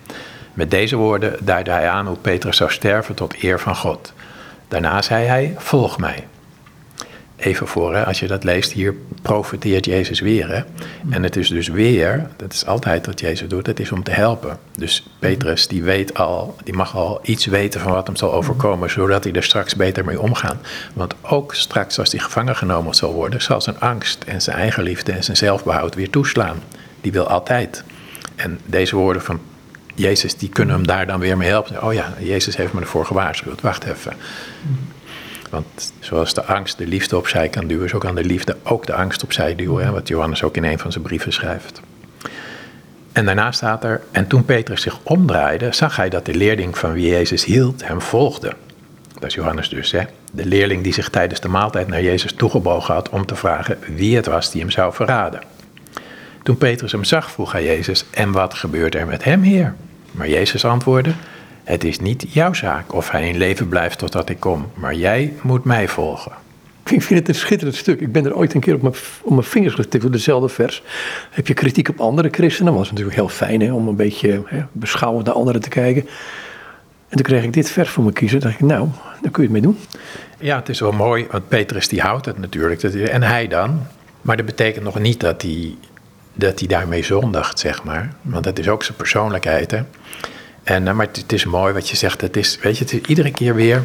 Met 0.53 0.71
deze 0.71 0.95
woorden 0.95 1.35
duidde 1.39 1.71
hij 1.71 1.89
aan 1.89 2.07
hoe 2.07 2.17
Petrus 2.17 2.57
zou 2.57 2.71
sterven 2.71 3.15
tot 3.15 3.43
eer 3.43 3.59
van 3.59 3.75
God. 3.75 4.13
Daarna 4.67 5.01
zei 5.01 5.25
hij: 5.25 5.55
Volg 5.57 5.97
mij 5.97 6.27
even 7.43 7.67
voor, 7.67 7.95
hè, 7.95 8.05
als 8.05 8.19
je 8.19 8.27
dat 8.27 8.43
leest, 8.43 8.71
hier 8.71 8.95
profiteert 9.21 9.85
Jezus 9.85 10.19
weer. 10.19 10.49
Hè? 10.49 10.61
En 11.09 11.23
het 11.23 11.35
is 11.35 11.49
dus 11.49 11.67
weer, 11.67 12.27
dat 12.37 12.53
is 12.53 12.65
altijd 12.65 13.05
wat 13.05 13.19
Jezus 13.19 13.47
doet, 13.47 13.67
het 13.67 13.79
is 13.79 13.91
om 13.91 14.03
te 14.03 14.11
helpen. 14.11 14.59
Dus 14.77 15.07
Petrus, 15.19 15.67
die 15.67 15.83
weet 15.83 16.13
al, 16.17 16.55
die 16.63 16.73
mag 16.73 16.95
al 16.95 17.19
iets 17.23 17.45
weten 17.45 17.81
van 17.81 17.91
wat 17.91 18.07
hem 18.07 18.15
zal 18.15 18.33
overkomen, 18.33 18.89
zodat 18.89 19.23
hij 19.23 19.33
er 19.33 19.43
straks 19.43 19.75
beter 19.75 20.05
mee 20.05 20.21
omgaat. 20.21 20.57
Want 20.93 21.15
ook 21.21 21.55
straks, 21.55 21.99
als 21.99 22.11
hij 22.11 22.21
gevangen 22.21 22.55
genomen 22.55 22.93
zal 22.93 23.13
worden, 23.13 23.41
zal 23.41 23.61
zijn 23.61 23.79
angst 23.79 24.23
en 24.23 24.41
zijn 24.41 24.57
eigenliefde 24.57 25.11
en 25.11 25.23
zijn 25.23 25.37
zelfbehoud 25.37 25.95
weer 25.95 26.09
toeslaan. 26.09 26.57
Die 27.01 27.11
wil 27.11 27.27
altijd. 27.27 27.83
En 28.35 28.59
deze 28.65 28.95
woorden 28.95 29.21
van 29.21 29.39
Jezus, 29.95 30.35
die 30.35 30.49
kunnen 30.49 30.75
hem 30.75 30.87
daar 30.87 31.07
dan 31.07 31.19
weer 31.19 31.37
mee 31.37 31.49
helpen. 31.49 31.83
Oh 31.83 31.93
ja, 31.93 32.13
Jezus 32.19 32.55
heeft 32.57 32.73
me 32.73 32.81
ervoor 32.81 33.05
gewaarschuwd. 33.05 33.61
Wacht 33.61 33.83
even. 33.83 34.13
Want 35.51 35.93
zoals 35.99 36.33
de 36.33 36.43
angst 36.43 36.77
de 36.77 36.87
liefde 36.87 37.17
opzij 37.17 37.49
kan 37.49 37.67
duwen, 37.67 37.89
zo 37.89 37.97
kan 37.97 38.15
de 38.15 38.23
liefde 38.23 38.57
ook 38.63 38.85
de 38.85 38.93
angst 38.93 39.23
opzij 39.23 39.55
duwen. 39.55 39.85
Hè, 39.85 39.91
wat 39.91 40.07
Johannes 40.07 40.43
ook 40.43 40.55
in 40.55 40.63
een 40.63 40.79
van 40.79 40.91
zijn 40.91 41.03
brieven 41.03 41.33
schrijft. 41.33 41.81
En 43.11 43.25
daarna 43.25 43.51
staat 43.51 43.83
er, 43.83 44.01
en 44.11 44.27
toen 44.27 44.45
Petrus 44.45 44.81
zich 44.81 44.99
omdraaide, 45.03 45.71
zag 45.71 45.95
hij 45.95 46.09
dat 46.09 46.25
de 46.25 46.33
leerling 46.33 46.77
van 46.77 46.93
wie 46.93 47.07
Jezus 47.07 47.45
hield 47.45 47.87
hem 47.87 48.01
volgde. 48.01 48.53
Dat 49.13 49.23
is 49.23 49.33
Johannes 49.33 49.69
dus, 49.69 49.91
hè? 49.91 50.01
de 50.31 50.45
leerling 50.45 50.83
die 50.83 50.93
zich 50.93 51.09
tijdens 51.09 51.39
de 51.39 51.47
maaltijd 51.47 51.87
naar 51.87 52.01
Jezus 52.01 52.33
toegebogen 52.33 52.93
had 52.93 53.09
om 53.09 53.25
te 53.25 53.35
vragen 53.35 53.77
wie 53.95 54.15
het 54.15 54.25
was 54.25 54.51
die 54.51 54.61
hem 54.61 54.69
zou 54.69 54.93
verraden. 54.93 55.41
Toen 56.43 56.57
Petrus 56.57 56.91
hem 56.91 57.03
zag, 57.03 57.31
vroeg 57.31 57.51
hij 57.51 57.63
Jezus, 57.63 58.05
en 58.11 58.31
wat 58.31 58.53
gebeurt 58.53 58.95
er 58.95 59.07
met 59.07 59.23
hem, 59.23 59.41
Heer? 59.41 59.75
Maar 60.11 60.29
Jezus 60.29 60.65
antwoordde, 60.65 61.11
het 61.63 61.83
is 61.83 61.99
niet 61.99 62.25
jouw 62.29 62.53
zaak 62.53 62.93
of 62.93 63.09
hij 63.09 63.27
in 63.27 63.37
leven 63.37 63.67
blijft 63.67 63.97
totdat 63.97 64.29
ik 64.29 64.39
kom, 64.39 64.71
maar 64.73 64.95
jij 64.95 65.33
moet 65.41 65.63
mij 65.63 65.87
volgen. 65.87 66.31
Ik 66.83 67.01
vind 67.01 67.19
het 67.19 67.27
een 67.27 67.35
schitterend 67.35 67.77
stuk. 67.77 67.99
Ik 68.01 68.11
ben 68.11 68.25
er 68.25 68.35
ooit 68.35 68.53
een 68.53 68.59
keer 68.59 68.73
op 68.73 68.81
mijn, 68.81 68.93
op 69.21 69.31
mijn 69.31 69.43
vingers 69.43 69.73
getikt 69.73 70.05
op 70.05 70.11
dezelfde 70.11 70.49
vers. 70.49 70.83
Heb 71.29 71.47
je 71.47 71.53
kritiek 71.53 71.89
op 71.89 71.99
andere 71.99 72.29
christenen? 72.31 72.71
Dat 72.71 72.81
was 72.81 72.89
natuurlijk 72.89 73.15
heel 73.15 73.29
fijn 73.29 73.61
hè, 73.61 73.73
om 73.73 73.87
een 73.87 73.95
beetje 73.95 74.43
hè, 74.45 74.61
beschouwend 74.71 75.25
naar 75.25 75.35
anderen 75.35 75.61
te 75.61 75.69
kijken. 75.69 76.01
En 77.09 77.17
toen 77.17 77.25
kreeg 77.25 77.43
ik 77.43 77.53
dit 77.53 77.71
vers 77.71 77.89
voor 77.89 78.03
me 78.03 78.11
kiezen. 78.11 78.39
dacht 78.39 78.53
ik, 78.53 78.59
nou, 78.59 78.87
daar 79.21 79.31
kun 79.31 79.43
je 79.43 79.49
het 79.49 79.51
mee 79.51 79.61
doen. 79.61 79.77
Ja, 80.39 80.55
het 80.55 80.69
is 80.69 80.79
wel 80.79 80.91
mooi, 80.91 81.27
want 81.31 81.47
Petrus 81.47 81.87
die 81.87 82.01
houdt 82.01 82.25
het 82.25 82.39
natuurlijk. 82.39 82.83
En 82.83 83.23
hij 83.23 83.47
dan. 83.47 83.87
Maar 84.21 84.37
dat 84.37 84.45
betekent 84.45 84.83
nog 84.83 84.99
niet 84.99 85.19
dat 85.19 85.41
hij, 85.41 85.75
dat 86.33 86.59
hij 86.59 86.67
daarmee 86.67 87.03
zondigt, 87.03 87.59
zeg 87.59 87.83
maar. 87.83 88.13
Want 88.21 88.43
dat 88.43 88.59
is 88.59 88.69
ook 88.69 88.83
zijn 88.83 88.97
persoonlijkheid, 88.97 89.71
hè. 89.71 89.81
En, 90.63 90.87
eh, 90.87 90.93
maar 90.93 91.07
het, 91.11 91.33
is 91.33 91.45
mooi 91.45 91.73
wat 91.73 91.89
je 91.89 91.95
zegt. 91.95 92.21
Het 92.21 92.37
is, 92.37 92.57
weet 92.61 92.77
je, 92.77 92.83
het 92.83 92.93
is 92.93 93.01
iedere 93.01 93.31
keer 93.31 93.55
weer. 93.55 93.83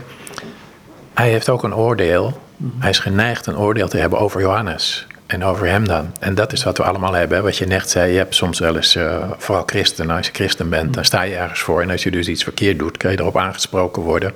Hij 1.14 1.30
heeft 1.30 1.48
ook 1.48 1.62
een 1.62 1.74
oordeel. 1.74 2.40
Mhm. 2.56 2.80
Hij 2.80 2.90
is 2.90 2.98
geneigd 2.98 3.46
een 3.46 3.58
oordeel 3.58 3.88
te 3.88 3.96
hebben 3.96 4.18
over 4.18 4.40
Johannes. 4.40 5.06
En 5.26 5.44
over 5.44 5.66
hem 5.66 5.86
dan. 5.86 6.12
En 6.20 6.34
dat 6.34 6.52
is 6.52 6.64
wat 6.64 6.76
we 6.76 6.84
allemaal 6.84 7.12
hebben. 7.12 7.42
Wat 7.42 7.56
je 7.56 7.66
net 7.66 7.90
zei, 7.90 8.12
je 8.12 8.18
hebt 8.18 8.34
soms 8.34 8.58
wel 8.58 8.76
eens, 8.76 8.96
uh, 8.96 9.30
vooral 9.36 9.62
christen, 9.66 10.10
als 10.10 10.26
je 10.26 10.32
christen 10.32 10.68
bent, 10.68 10.94
dan 10.94 11.04
sta 11.04 11.22
je 11.22 11.36
ergens 11.36 11.60
voor. 11.60 11.82
En 11.82 11.90
als 11.90 12.02
je 12.02 12.10
dus 12.10 12.28
iets 12.28 12.42
verkeerd 12.42 12.78
doet, 12.78 12.96
kan 12.96 13.10
je 13.10 13.20
erop 13.20 13.36
aangesproken 13.36 14.02
worden. 14.02 14.32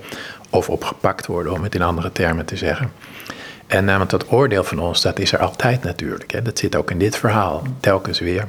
Of 0.50 0.68
opgepakt 0.68 1.26
worden, 1.26 1.53
om 1.53 1.62
het 1.62 1.74
in 1.74 1.83
andere 1.83 2.12
termen 2.12 2.44
te 2.44 2.57
zeggen. 2.57 2.92
En 3.66 3.88
uh, 3.88 3.96
want 3.96 4.11
dat 4.11 4.33
oordeel 4.33 4.64
van 4.64 4.79
ons, 4.79 5.03
dat 5.03 5.18
is 5.18 5.33
er 5.33 5.38
altijd 5.38 5.83
natuurlijk. 5.83 6.33
Hè. 6.33 6.42
Dat 6.42 6.59
zit 6.59 6.76
ook 6.76 6.90
in 6.90 6.98
dit 6.98 7.16
verhaal, 7.16 7.62
telkens 7.81 8.18
weer. 8.18 8.48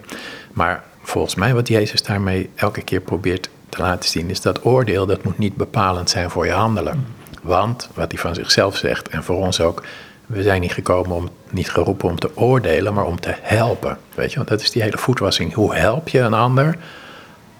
Maar 0.54 0.84
volgens 1.02 1.36
mij 1.36 1.54
wat 1.54 1.68
Jezus 1.68 2.04
daarmee 2.04 2.50
elke 2.56 2.82
keer 2.82 3.02
probeert 3.02 3.50
te 3.72 3.82
laten 3.82 4.10
zien, 4.10 4.30
is 4.30 4.42
dat 4.42 4.66
oordeel, 4.66 5.06
dat 5.06 5.24
moet 5.24 5.38
niet 5.38 5.56
bepalend 5.56 6.10
zijn 6.10 6.30
voor 6.30 6.46
je 6.46 6.52
handelen. 6.52 7.06
Want, 7.42 7.90
wat 7.94 8.12
hij 8.12 8.22
van 8.22 8.36
zichzelf 8.36 8.76
zegt, 8.76 9.10
en 9.10 9.24
voor 9.24 9.36
ons 9.36 9.62
ook, 9.62 9.84
we 10.26 10.44
zijn 10.44 10.62
niet 10.62 10.74
gekomen 10.74 11.16
om, 11.16 11.30
niet 11.50 11.72
geroepen 11.72 12.10
om 12.10 12.20
te 12.20 12.38
oordelen, 12.38 12.94
maar 12.94 13.06
om 13.06 13.20
te 13.20 13.36
helpen. 13.42 13.98
Weet 14.16 14.30
je, 14.30 14.36
want 14.36 14.50
dat 14.50 14.62
is 14.62 14.72
die 14.72 14.82
hele 14.82 14.98
voetwassing. 14.98 15.54
Hoe 15.54 15.76
help 15.76 16.10
je 16.10 16.20
een 16.20 16.34
ander 16.34 16.78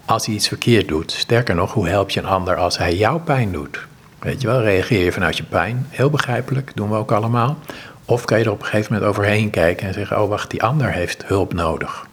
als 0.04 0.26
hij 0.26 0.34
iets 0.34 0.48
verkeerd 0.48 0.88
doet? 0.88 1.12
Sterker 1.12 1.54
nog, 1.54 1.72
hoe 1.72 1.88
help 1.88 2.10
je 2.10 2.20
een 2.20 2.26
ander 2.26 2.56
als 2.56 2.78
hij 2.78 2.96
jouw 2.96 3.18
pijn 3.18 3.52
doet? 3.52 3.86
Weet 4.18 4.40
je 4.40 4.46
wel, 4.46 4.60
reageer 4.60 5.04
je 5.04 5.12
vanuit 5.12 5.36
je 5.36 5.44
pijn? 5.44 5.86
Heel 5.90 6.10
begrijpelijk, 6.10 6.72
doen 6.74 6.90
we 6.90 6.96
ook 6.96 7.12
allemaal. 7.12 7.58
Of 8.04 8.24
kan 8.24 8.38
je 8.38 8.44
er 8.44 8.50
op 8.50 8.60
een 8.60 8.66
gegeven 8.66 8.92
moment 8.92 9.10
overheen 9.10 9.50
kijken 9.50 9.86
en 9.86 9.94
zeggen: 9.94 10.22
Oh, 10.22 10.28
wacht, 10.28 10.50
die 10.50 10.62
ander 10.62 10.92
heeft 10.92 11.24
hulp 11.26 11.52
nodig. 11.52 12.06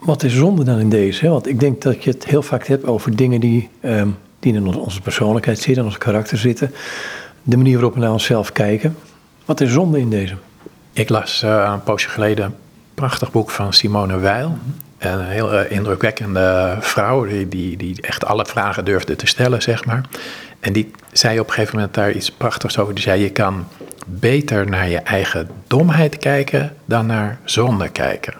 Wat 0.00 0.22
is 0.22 0.34
zonde 0.34 0.64
dan 0.64 0.78
in 0.78 0.88
deze? 0.88 1.28
Want 1.28 1.48
ik 1.48 1.60
denk 1.60 1.82
dat 1.82 2.04
je 2.04 2.10
het 2.10 2.24
heel 2.24 2.42
vaak 2.42 2.66
hebt 2.66 2.86
over 2.86 3.16
dingen 3.16 3.40
die, 3.40 3.68
um, 3.82 4.16
die 4.38 4.54
in 4.54 4.74
onze 4.76 5.00
persoonlijkheid 5.00 5.58
zitten, 5.58 5.82
in 5.82 5.88
ons 5.88 5.98
karakter 5.98 6.38
zitten. 6.38 6.74
De 7.42 7.56
manier 7.56 7.74
waarop 7.74 7.94
we 7.94 8.00
naar 8.00 8.12
onszelf 8.12 8.52
kijken. 8.52 8.96
Wat 9.44 9.60
is 9.60 9.72
zonde 9.72 9.98
in 9.98 10.10
deze? 10.10 10.34
Ik 10.92 11.08
las 11.08 11.42
uh, 11.44 11.70
een 11.72 11.82
poosje 11.82 12.08
geleden 12.08 12.44
een 12.44 12.54
prachtig 12.94 13.32
boek 13.32 13.50
van 13.50 13.72
Simone 13.72 14.18
Weil. 14.18 14.56
Een 14.98 15.24
heel 15.24 15.54
uh, 15.54 15.70
indrukwekkende 15.70 16.76
vrouw 16.80 17.24
die, 17.24 17.48
die, 17.48 17.76
die 17.76 18.02
echt 18.02 18.24
alle 18.24 18.46
vragen 18.46 18.84
durfde 18.84 19.16
te 19.16 19.26
stellen, 19.26 19.62
zeg 19.62 19.84
maar. 19.84 20.04
En 20.60 20.72
die 20.72 20.90
zei 21.12 21.40
op 21.40 21.46
een 21.46 21.52
gegeven 21.52 21.76
moment 21.76 21.94
daar 21.94 22.12
iets 22.12 22.30
prachtigs 22.30 22.78
over. 22.78 22.94
Die 22.94 23.02
zei, 23.02 23.22
je 23.22 23.30
kan 23.30 23.66
beter 24.06 24.68
naar 24.68 24.88
je 24.88 24.98
eigen 24.98 25.48
domheid 25.66 26.18
kijken 26.18 26.74
dan 26.84 27.06
naar 27.06 27.38
zonde 27.44 27.88
kijken. 27.88 28.34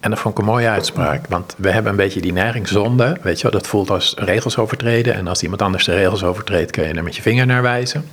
En 0.00 0.10
dat 0.10 0.18
vond 0.18 0.34
ik 0.34 0.40
een 0.40 0.50
mooie 0.50 0.68
uitspraak, 0.68 1.26
want 1.26 1.54
we 1.58 1.70
hebben 1.70 1.90
een 1.90 1.96
beetje 1.98 2.20
die 2.20 2.32
neiging 2.32 2.68
zonde, 2.68 3.16
weet 3.22 3.36
je 3.36 3.42
wel, 3.42 3.60
dat 3.60 3.66
voelt 3.66 3.90
als 3.90 4.14
regels 4.16 4.58
overtreden. 4.58 5.14
En 5.14 5.26
als 5.26 5.42
iemand 5.42 5.62
anders 5.62 5.84
de 5.84 5.94
regels 5.94 6.24
overtreedt, 6.24 6.70
kun 6.70 6.86
je 6.86 6.94
er 6.94 7.02
met 7.02 7.16
je 7.16 7.22
vinger 7.22 7.46
naar 7.46 7.62
wijzen. 7.62 8.04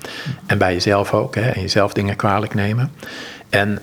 En 0.45 0.57
bij 0.57 0.73
jezelf 0.73 1.13
ook, 1.13 1.35
hè, 1.35 1.49
en 1.49 1.61
jezelf 1.61 1.93
dingen 1.93 2.15
kwalijk 2.15 2.53
nemen. 2.53 2.91
En 3.49 3.79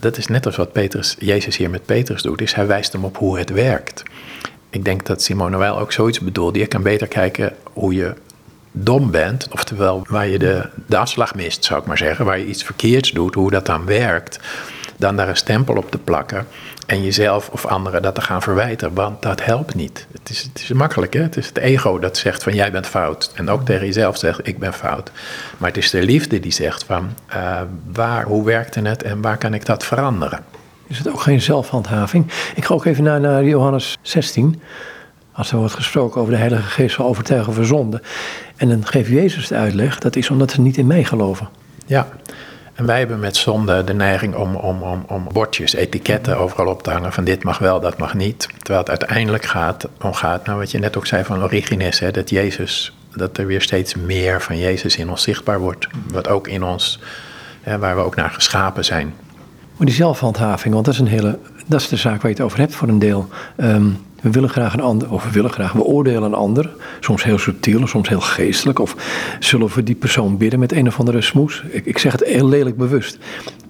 dat 0.00 0.16
is 0.16 0.26
net 0.26 0.46
als 0.46 0.56
wat 0.56 0.72
Petrus, 0.72 1.16
Jezus 1.18 1.56
hier 1.56 1.70
met 1.70 1.84
Petrus 1.84 2.22
doet, 2.22 2.40
is 2.40 2.54
hij 2.54 2.66
wijst 2.66 2.92
hem 2.92 3.04
op 3.04 3.16
hoe 3.16 3.38
het 3.38 3.50
werkt. 3.50 4.02
Ik 4.70 4.84
denk 4.84 5.06
dat 5.06 5.22
Simone 5.22 5.56
Weil 5.56 5.78
ook 5.78 5.92
zoiets 5.92 6.20
bedoelde. 6.20 6.58
Je 6.58 6.66
kan 6.66 6.82
beter 6.82 7.08
kijken 7.08 7.52
hoe 7.72 7.94
je 7.94 8.14
dom 8.76 9.10
bent, 9.10 9.48
oftewel 9.50 10.06
waar 10.08 10.28
je 10.28 10.38
de, 10.38 10.68
de 10.86 10.96
afslag 10.96 11.34
mist, 11.34 11.64
zou 11.64 11.80
ik 11.80 11.86
maar 11.86 11.98
zeggen, 11.98 12.24
waar 12.24 12.38
je 12.38 12.46
iets 12.46 12.64
verkeerds 12.64 13.10
doet, 13.10 13.34
hoe 13.34 13.50
dat 13.50 13.66
dan 13.66 13.84
werkt, 13.84 14.40
dan 14.96 15.16
daar 15.16 15.28
een 15.28 15.36
stempel 15.36 15.76
op 15.76 15.90
te 15.90 15.98
plakken 15.98 16.46
en 16.86 17.02
jezelf 17.02 17.48
of 17.48 17.66
anderen 17.66 18.02
dat 18.02 18.14
te 18.14 18.20
gaan 18.20 18.42
verwijten, 18.42 18.94
want 18.94 19.22
dat 19.22 19.44
helpt 19.44 19.74
niet. 19.74 20.06
Het 20.12 20.30
is, 20.30 20.42
het 20.42 20.60
is 20.62 20.72
makkelijk, 20.72 21.12
hè? 21.12 21.22
Het 21.22 21.36
is 21.36 21.46
het 21.46 21.58
ego 21.58 21.98
dat 21.98 22.16
zegt 22.16 22.42
van 22.42 22.54
jij 22.54 22.70
bent 22.70 22.86
fout. 22.86 23.32
En 23.34 23.50
ook 23.50 23.64
tegen 23.64 23.86
jezelf 23.86 24.18
zegt 24.18 24.46
ik 24.48 24.58
ben 24.58 24.72
fout. 24.72 25.10
Maar 25.58 25.68
het 25.68 25.78
is 25.78 25.90
de 25.90 26.02
liefde 26.02 26.40
die 26.40 26.52
zegt 26.52 26.84
van 26.84 27.10
uh, 27.34 27.60
waar, 27.92 28.24
hoe 28.24 28.44
werkte 28.44 28.80
het 28.80 29.02
en 29.02 29.20
waar 29.20 29.38
kan 29.38 29.54
ik 29.54 29.66
dat 29.66 29.84
veranderen? 29.84 30.44
Is 30.86 30.98
het 30.98 31.08
ook 31.08 31.20
geen 31.20 31.40
zelfhandhaving? 31.40 32.32
Ik 32.54 32.64
ga 32.64 32.74
ook 32.74 32.84
even 32.84 33.04
naar, 33.04 33.20
naar 33.20 33.44
Johannes 33.44 33.96
16. 34.02 34.62
Als 35.34 35.50
er 35.52 35.58
wordt 35.58 35.74
gesproken 35.74 36.20
over 36.20 36.32
de 36.32 36.38
Heilige 36.38 36.68
Geest 36.68 36.94
zal 36.94 37.06
overtuigen 37.06 37.52
voor 37.52 37.64
zonde. 37.64 38.02
En 38.56 38.68
dan 38.68 38.86
geeft 38.86 39.10
Jezus 39.10 39.48
de 39.48 39.54
uitleg, 39.54 39.98
dat 39.98 40.16
is 40.16 40.30
omdat 40.30 40.50
ze 40.50 40.60
niet 40.60 40.76
in 40.76 40.86
mij 40.86 41.04
geloven. 41.04 41.48
Ja, 41.86 42.08
en 42.74 42.86
wij 42.86 42.98
hebben 42.98 43.20
met 43.20 43.36
zonde 43.36 43.84
de 43.84 43.94
neiging 43.94 44.34
om, 44.34 44.54
om, 44.54 44.82
om, 44.82 45.04
om 45.08 45.28
bordjes, 45.32 45.74
etiketten 45.74 46.38
overal 46.38 46.66
op 46.66 46.82
te 46.82 46.90
hangen 46.90 47.12
van 47.12 47.24
dit 47.24 47.44
mag 47.44 47.58
wel, 47.58 47.80
dat 47.80 47.98
mag 47.98 48.14
niet. 48.14 48.48
Terwijl 48.58 48.78
het 48.78 48.88
uiteindelijk 48.88 49.44
gaat 49.44 49.88
om 50.02 50.12
gaat, 50.12 50.46
nou 50.46 50.58
wat 50.58 50.70
je 50.70 50.78
net 50.78 50.96
ook 50.96 51.06
zei 51.06 51.24
van 51.24 51.42
origines, 51.42 51.98
hè, 51.98 52.10
dat 52.10 52.30
Jezus, 52.30 52.96
dat 53.14 53.38
er 53.38 53.46
weer 53.46 53.62
steeds 53.62 53.94
meer 53.94 54.42
van 54.42 54.58
Jezus 54.58 54.96
in 54.96 55.10
ons 55.10 55.22
zichtbaar 55.22 55.60
wordt. 55.60 55.88
Wat 56.12 56.28
ook 56.28 56.48
in 56.48 56.62
ons, 56.62 57.00
hè, 57.60 57.78
waar 57.78 57.96
we 57.96 58.02
ook 58.02 58.16
naar 58.16 58.30
geschapen 58.30 58.84
zijn. 58.84 59.14
Maar 59.76 59.86
die 59.86 59.96
zelfhandhaving, 59.96 60.74
want 60.74 60.86
dat 60.86 60.94
is 60.94 61.00
een 61.00 61.06
hele, 61.06 61.38
dat 61.66 61.80
is 61.80 61.88
de 61.88 61.96
zaak 61.96 62.22
waar 62.22 62.30
je 62.30 62.36
het 62.36 62.46
over 62.46 62.58
hebt 62.58 62.74
voor 62.74 62.88
een 62.88 62.98
deel. 62.98 63.28
Ehm, 63.56 63.86
we 64.24 64.30
willen 64.30 64.48
graag 64.48 64.72
een 64.72 64.80
ander, 64.80 65.12
of 65.12 65.24
we 65.24 65.30
willen 65.30 65.50
graag, 65.50 65.72
we 65.72 65.82
oordelen 65.82 66.22
een 66.22 66.34
ander. 66.34 66.70
Soms 67.00 67.24
heel 67.24 67.38
subtiel, 67.38 67.86
soms 67.86 68.08
heel 68.08 68.20
geestelijk. 68.20 68.78
Of 68.78 68.96
zullen 69.40 69.68
we 69.74 69.82
die 69.82 69.94
persoon 69.94 70.36
bidden 70.36 70.58
met 70.58 70.72
een 70.72 70.86
of 70.86 70.98
andere 70.98 71.20
smoes? 71.20 71.62
Ik, 71.68 71.86
ik 71.86 71.98
zeg 71.98 72.12
het 72.12 72.24
heel 72.24 72.48
lelijk 72.48 72.76
bewust. 72.76 73.18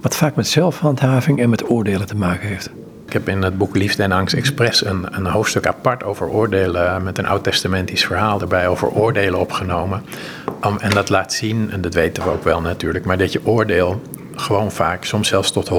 Wat 0.01 0.17
vaak 0.17 0.37
met 0.37 0.47
zelfhandhaving 0.47 1.41
en 1.41 1.51
met 1.51 1.71
oordelen 1.71 2.07
te 2.07 2.17
maken 2.17 2.49
heeft. 2.49 2.71
Ik 3.07 3.13
heb 3.13 3.29
in 3.29 3.43
het 3.43 3.59
boek 3.59 3.77
Liefde 3.77 4.03
en 4.03 4.13
Angst 4.13 4.35
Express 4.35 4.85
een, 4.85 5.07
een 5.17 5.27
hoofdstuk 5.27 5.67
apart 5.67 6.05
over 6.05 6.29
oordelen. 6.29 7.03
Met 7.03 7.19
een 7.19 7.27
oud-testamentisch 7.27 8.07
verhaal 8.07 8.41
erbij 8.41 8.69
over 8.69 8.91
oordelen 8.91 9.41
opgenomen. 9.41 10.03
en 10.79 10.91
dat 10.91 11.09
laat 11.09 11.33
zien, 11.33 11.71
en 11.71 11.81
dat 11.81 11.95
weten 11.95 12.23
we 12.23 12.31
ook 12.31 12.45
wel 12.45 12.61
natuurlijk, 12.61 13.05
maar 13.05 13.19
dat 13.19 13.33
je 13.33 13.47
oordeel 13.47 14.03
gewoon 14.35 14.73
vaak, 14.73 15.05
soms 15.05 15.29
zelfs 15.29 15.51
tot 15.51 15.71
100% 15.71 15.75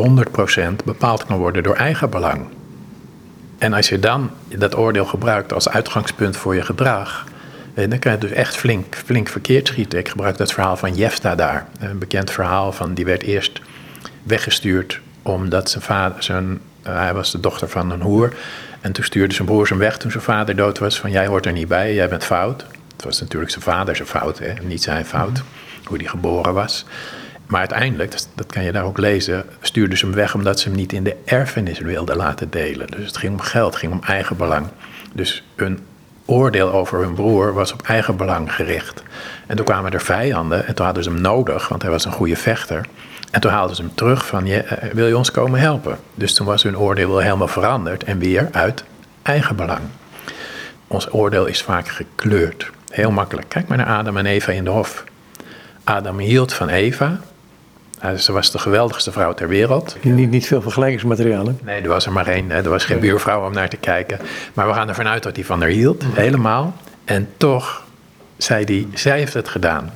bepaald 0.86 1.26
kan 1.26 1.38
worden 1.38 1.64
door 1.64 1.76
eigen 1.76 2.10
belang. 2.10 2.46
En 3.58 3.74
als 3.74 3.90
je 3.90 4.00
dan 4.00 4.32
dat 4.58 4.78
oordeel 4.78 5.06
gebruikt 5.06 5.54
als 5.54 5.70
uitgangspunt 5.70 6.38
voor 6.38 6.56
je 6.56 6.62
gedrag, 6.62 7.26
dan 7.74 8.00
kan 8.00 8.12
je 8.12 8.18
dus 8.18 8.32
echt 8.32 8.56
flink, 8.56 8.96
flink 8.96 9.30
verkeerd 9.30 9.68
schieten. 9.68 10.00
Ik 10.00 10.10
gebruik 10.10 10.38
dat 10.38 10.54
verhaal 10.54 10.78
van 10.78 10.96
Jefta 10.96 11.36
daar. 11.36 11.68
Een 11.80 11.98
bekend 11.98 12.32
verhaal 12.32 12.72
van 12.72 12.94
die 12.94 13.06
werd 13.06 13.24
eerst 13.24 13.62
weggestuurd 14.24 15.02
omdat 15.22 15.70
zijn 15.70 15.84
vader, 15.84 16.24
zijn, 16.24 16.46
uh, 16.88 16.96
hij 17.00 17.14
was 17.14 17.32
de 17.32 17.40
dochter 17.40 17.70
van 17.70 17.92
een 17.92 18.02
hoer. 18.02 18.34
En 18.82 18.92
toen 18.92 19.04
stuurde 19.04 19.34
zijn 19.34 19.48
broers 19.48 19.70
hem 19.70 19.80
weg 19.80 19.98
toen 19.98 20.12
zijn 20.12 20.24
vader 20.24 20.56
dood 20.56 20.78
was. 20.80 21.00
Van 21.00 21.12
jij 21.12 21.28
hoort 21.28 21.46
er 21.46 21.52
niet 21.52 21.68
bij, 21.68 21.94
jij 21.94 22.10
bent 22.10 22.24
fout. 22.24 22.66
Het 22.96 23.04
was 23.04 23.20
natuurlijk 23.20 23.52
zijn 23.52 23.64
vader 23.64 23.96
zijn 23.96 24.08
fout, 24.08 24.40
hè? 24.40 24.54
niet 24.62 24.84
zijn 24.84 25.06
fout, 25.06 25.44
hoe 25.86 25.98
hij 25.98 26.08
geboren 26.08 26.54
was. 26.54 26.86
Maar 27.48 27.60
uiteindelijk, 27.60 28.12
dat, 28.12 28.30
dat, 28.36 28.46
kan 28.46 28.64
je 28.64 28.72
daar 28.72 28.84
ook 28.84 28.98
lezen, 28.98 29.46
stuurden 29.62 29.98
ze 29.98 30.06
hem 30.06 30.16
weg 30.16 30.36
omdat 30.36 30.60
ze 30.60 30.68
hem 30.68 30.78
niet 30.78 30.94
in 30.94 31.04
de 31.04 31.16
erfenis 31.26 31.80
wilden 31.80 32.16
laten 32.16 32.50
delen. 32.50 32.88
Dus 32.88 33.06
het 33.06 33.18
ging 33.18 33.34
om 33.34 33.40
geld, 33.40 33.72
het 33.72 33.80
ging 33.80 33.92
om 33.92 34.02
eigen 34.06 34.38
belang. 34.38 34.68
Dus 35.14 35.44
een 35.56 35.80
oordeel 36.26 36.72
over 36.72 37.00
hun 37.00 37.14
broer 37.14 37.54
was 37.54 37.74
op 37.74 37.82
eigen 37.82 38.18
belang 38.18 38.54
gericht. 38.56 39.04
En 39.48 39.56
toen 39.56 39.66
kwamen 39.66 39.92
er 39.92 40.02
vijanden 40.02 40.68
en 40.68 40.76
toen 40.76 40.86
hadden 40.86 41.04
ze 41.04 41.10
hem 41.10 41.22
nodig, 41.22 41.68
want 41.68 41.82
hij 41.82 41.92
was 41.92 42.06
een 42.06 42.12
goede 42.12 42.36
vechter. 42.36 42.86
En 43.32 43.42
toen 43.42 43.52
haalden 43.52 43.76
ze 43.76 43.82
hem 43.82 43.96
terug 43.96 44.26
van, 44.26 44.46
eh, 44.46 44.90
wil 44.94 45.08
je 45.08 45.18
ons 45.18 45.32
komen 45.32 45.60
helpen? 45.60 45.98
Dus 46.14 46.34
toen 46.34 46.46
was 46.46 46.64
hun 46.64 46.78
oordeel 46.78 47.10
wel 47.10 47.20
helemaal 47.20 47.48
veranderd 47.48 48.04
en 48.04 48.20
weer 48.20 48.50
uit 48.52 48.84
eigen 49.22 49.56
belang. 49.56 49.82
Ons 50.88 51.14
oordeel 51.14 51.46
is 51.46 51.62
vaak 51.62 51.88
gekleurd. 51.88 52.72
Heel 52.90 53.12
makkelijk. 53.12 53.50
Kijk 53.50 53.68
maar 53.68 53.78
naar 53.78 53.98
Adam 53.98 54.18
en 54.18 54.26
Eva 54.26 54.52
in 54.52 54.64
de 54.64 54.70
hof. 54.70 55.04
Adam 55.84 56.20
hield 56.20 56.54
van 56.54 56.70
Eva. 56.70 57.20
Ze 58.18 58.32
was 58.32 58.52
de 58.52 58.60
geweldigste 58.60 59.12
vrouw 59.12 59.34
ter 59.34 59.48
wereld. 59.48 59.96
Niet, 60.02 60.30
niet 60.30 60.48
veel 60.48 60.62
vergelijkingsmateriaal, 60.62 61.46
hè? 61.46 61.54
Nee, 61.64 61.82
er 61.82 61.88
was 61.88 62.06
er 62.06 62.12
maar 62.12 62.28
één. 62.28 62.52
Er 62.52 62.70
was 62.70 62.86
geen 62.86 63.00
buurvrouw 63.00 63.46
om 63.46 63.54
naar 63.54 63.70
te 63.70 63.78
kijken. 63.78 64.20
Maar 64.54 64.68
we 64.68 64.74
gaan 64.74 64.90
ervan 64.90 65.08
uit 65.08 65.24
dat 65.24 65.36
hij 65.36 65.46
van 65.46 65.62
haar 65.62 65.70
hield, 65.70 66.04
helemaal. 66.14 66.74
En 67.06 67.28
toch 67.38 67.84
zei 68.38 68.64
hij, 68.64 68.88
zij 68.94 69.18
heeft 69.18 69.34
het 69.34 69.50
gedaan. 69.50 69.94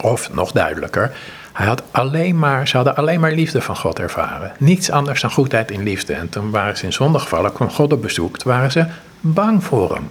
Of 0.00 0.32
nog 0.32 0.52
duidelijker, 0.52 1.12
hij 1.52 1.66
had 1.66 1.82
alleen 1.90 2.38
maar, 2.38 2.68
ze 2.68 2.76
hadden 2.76 2.96
alleen 2.96 3.20
maar 3.20 3.32
liefde 3.32 3.60
van 3.60 3.76
God 3.76 3.98
ervaren. 3.98 4.52
Niets 4.58 4.90
anders 4.90 5.20
dan 5.20 5.30
goedheid 5.30 5.70
in 5.70 5.82
liefde. 5.82 6.12
En 6.12 6.28
toen 6.28 6.50
waren 6.50 6.76
ze 6.76 6.84
in 6.84 6.92
zonde 6.92 7.18
gevallen, 7.18 7.52
kwam 7.52 7.70
God 7.70 7.92
op 7.92 8.02
bezoek. 8.02 8.38
Toen 8.38 8.52
waren 8.52 8.72
ze 8.72 8.86
bang 9.20 9.64
voor 9.64 9.94
hem. 9.94 10.10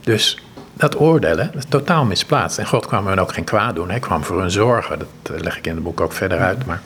Dus 0.00 0.38
dat 0.72 1.00
oordelen, 1.00 1.46
dat 1.52 1.62
is 1.62 1.68
totaal 1.68 2.04
misplaatst. 2.04 2.58
En 2.58 2.66
God 2.66 2.86
kwam 2.86 3.06
hen 3.06 3.18
ook 3.18 3.32
geen 3.32 3.44
kwaad 3.44 3.74
doen. 3.74 3.90
Hij 3.90 4.00
kwam 4.00 4.24
voor 4.24 4.40
hun 4.40 4.50
zorgen. 4.50 4.98
Dat 5.22 5.42
leg 5.42 5.58
ik 5.58 5.66
in 5.66 5.74
het 5.74 5.82
boek 5.82 6.00
ook 6.00 6.12
verder 6.12 6.38
uit. 6.38 6.66
Maar, 6.66 6.82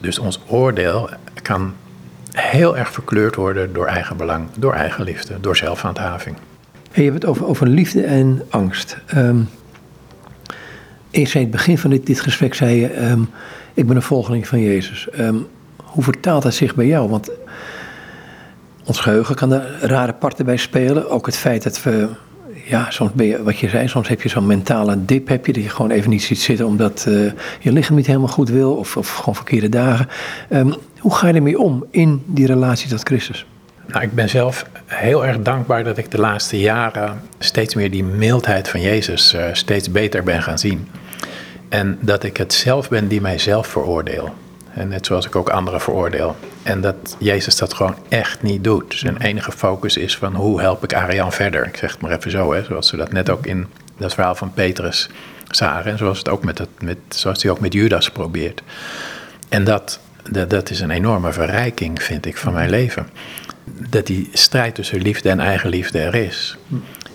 dus 0.00 0.18
ons 0.18 0.40
oordeel 0.46 1.08
kan 1.42 1.74
heel 2.32 2.76
erg 2.76 2.92
verkleurd 2.92 3.34
worden 3.34 3.72
door 3.72 3.86
eigen 3.86 4.16
belang, 4.16 4.48
door 4.56 4.72
eigen 4.72 5.04
liefde, 5.04 5.40
door 5.40 5.56
zelfhandhaving. 5.56 6.36
Hey, 6.90 7.04
je 7.04 7.10
hebt 7.10 7.22
het 7.22 7.30
over, 7.30 7.46
over 7.46 7.66
liefde 7.66 8.02
en 8.02 8.42
angst. 8.50 8.96
Um, 9.16 9.48
eerst 11.10 11.34
in 11.34 11.40
het 11.40 11.50
begin 11.50 11.78
van 11.78 11.90
dit, 11.90 12.06
dit 12.06 12.20
gesprek 12.20 12.54
zei 12.54 12.80
je, 12.80 12.88
ehm, 12.88 13.22
ik 13.74 13.86
ben 13.86 13.96
een 13.96 14.02
volgeling 14.02 14.48
van 14.48 14.60
Jezus. 14.60 15.10
Ehm, 15.10 15.36
hoe 15.76 16.02
vertaalt 16.02 16.42
dat 16.42 16.54
zich 16.54 16.74
bij 16.74 16.86
jou? 16.86 17.08
Want 17.08 17.30
ons 18.84 19.00
geheugen 19.00 19.34
kan 19.34 19.52
er 19.52 19.78
rare 19.80 20.12
parten 20.12 20.44
bij 20.44 20.56
spelen. 20.56 21.10
Ook 21.10 21.26
het 21.26 21.36
feit 21.36 21.62
dat 21.62 21.82
we, 21.82 22.08
ja, 22.64 22.90
soms 22.90 23.12
ben 23.12 23.26
je, 23.26 23.42
wat 23.42 23.58
je 23.58 23.68
zei, 23.68 23.88
soms 23.88 24.08
heb 24.08 24.22
je 24.22 24.28
zo'n 24.28 24.46
mentale 24.46 25.04
dip, 25.04 25.28
heb 25.28 25.46
je, 25.46 25.52
dat 25.52 25.62
je 25.62 25.68
gewoon 25.68 25.90
even 25.90 26.10
niet 26.10 26.22
ziet 26.22 26.40
zitten 26.40 26.66
omdat 26.66 27.04
uh, 27.08 27.32
je 27.60 27.72
lichaam 27.72 27.96
niet 27.96 28.06
helemaal 28.06 28.28
goed 28.28 28.48
wil 28.48 28.74
of, 28.74 28.96
of 28.96 29.14
gewoon 29.14 29.34
verkeerde 29.34 29.68
dagen. 29.68 30.08
Um, 30.50 30.74
hoe 30.98 31.14
ga 31.14 31.28
je 31.28 31.34
ermee 31.34 31.58
om 31.58 31.84
in 31.90 32.22
die 32.26 32.46
relatie 32.46 32.88
tot 32.88 33.02
Christus? 33.02 33.46
Nou, 33.86 34.02
ik 34.02 34.14
ben 34.14 34.28
zelf 34.28 34.66
heel 34.86 35.26
erg 35.26 35.42
dankbaar 35.42 35.84
dat 35.84 35.98
ik 35.98 36.10
de 36.10 36.18
laatste 36.18 36.60
jaren 36.60 37.20
steeds 37.38 37.74
meer 37.74 37.90
die 37.90 38.04
mildheid 38.04 38.68
van 38.68 38.80
Jezus 38.80 39.34
uh, 39.34 39.44
steeds 39.52 39.90
beter 39.90 40.22
ben 40.22 40.42
gaan 40.42 40.58
zien. 40.58 40.88
En 41.68 41.98
dat 42.00 42.24
ik 42.24 42.36
het 42.36 42.52
zelf 42.52 42.88
ben 42.88 43.08
die 43.08 43.20
mijzelf 43.20 43.66
veroordeel. 43.66 44.34
En 44.74 44.88
net 44.88 45.06
zoals 45.06 45.26
ik 45.26 45.36
ook 45.36 45.48
anderen 45.48 45.80
veroordeel. 45.80 46.36
En 46.62 46.80
dat 46.80 47.16
Jezus 47.18 47.56
dat 47.56 47.74
gewoon 47.74 47.96
echt 48.08 48.42
niet 48.42 48.64
doet. 48.64 48.94
Zijn 48.96 49.16
enige 49.16 49.52
focus 49.52 49.96
is 49.96 50.16
van 50.16 50.34
hoe 50.34 50.60
help 50.60 50.84
ik 50.84 50.94
Arian 50.94 51.32
verder. 51.32 51.66
Ik 51.66 51.76
zeg 51.76 51.92
het 51.92 52.00
maar 52.00 52.10
even 52.10 52.30
zo, 52.30 52.52
hè, 52.52 52.64
zoals 52.64 52.88
ze 52.88 52.96
dat 52.96 53.12
net 53.12 53.30
ook 53.30 53.46
in 53.46 53.66
dat 53.96 54.14
verhaal 54.14 54.34
van 54.34 54.52
Petrus 54.52 55.08
zagen. 55.50 55.90
En 55.90 55.98
zoals, 55.98 56.18
het 56.18 56.28
ook 56.28 56.44
met 56.44 56.58
het, 56.58 56.68
met, 56.78 56.98
zoals 57.08 57.42
hij 57.42 57.52
ook 57.52 57.60
met 57.60 57.72
Judas 57.72 58.10
probeert. 58.10 58.62
En 59.48 59.64
dat, 59.64 60.00
dat, 60.30 60.50
dat 60.50 60.70
is 60.70 60.80
een 60.80 60.90
enorme 60.90 61.32
verrijking, 61.32 62.02
vind 62.02 62.26
ik, 62.26 62.36
van 62.36 62.52
mijn 62.52 62.70
leven. 62.70 63.08
Dat 63.88 64.06
die 64.06 64.30
strijd 64.32 64.74
tussen 64.74 65.02
liefde 65.02 65.28
en 65.28 65.40
eigenliefde 65.40 65.98
er 65.98 66.14
is. 66.14 66.56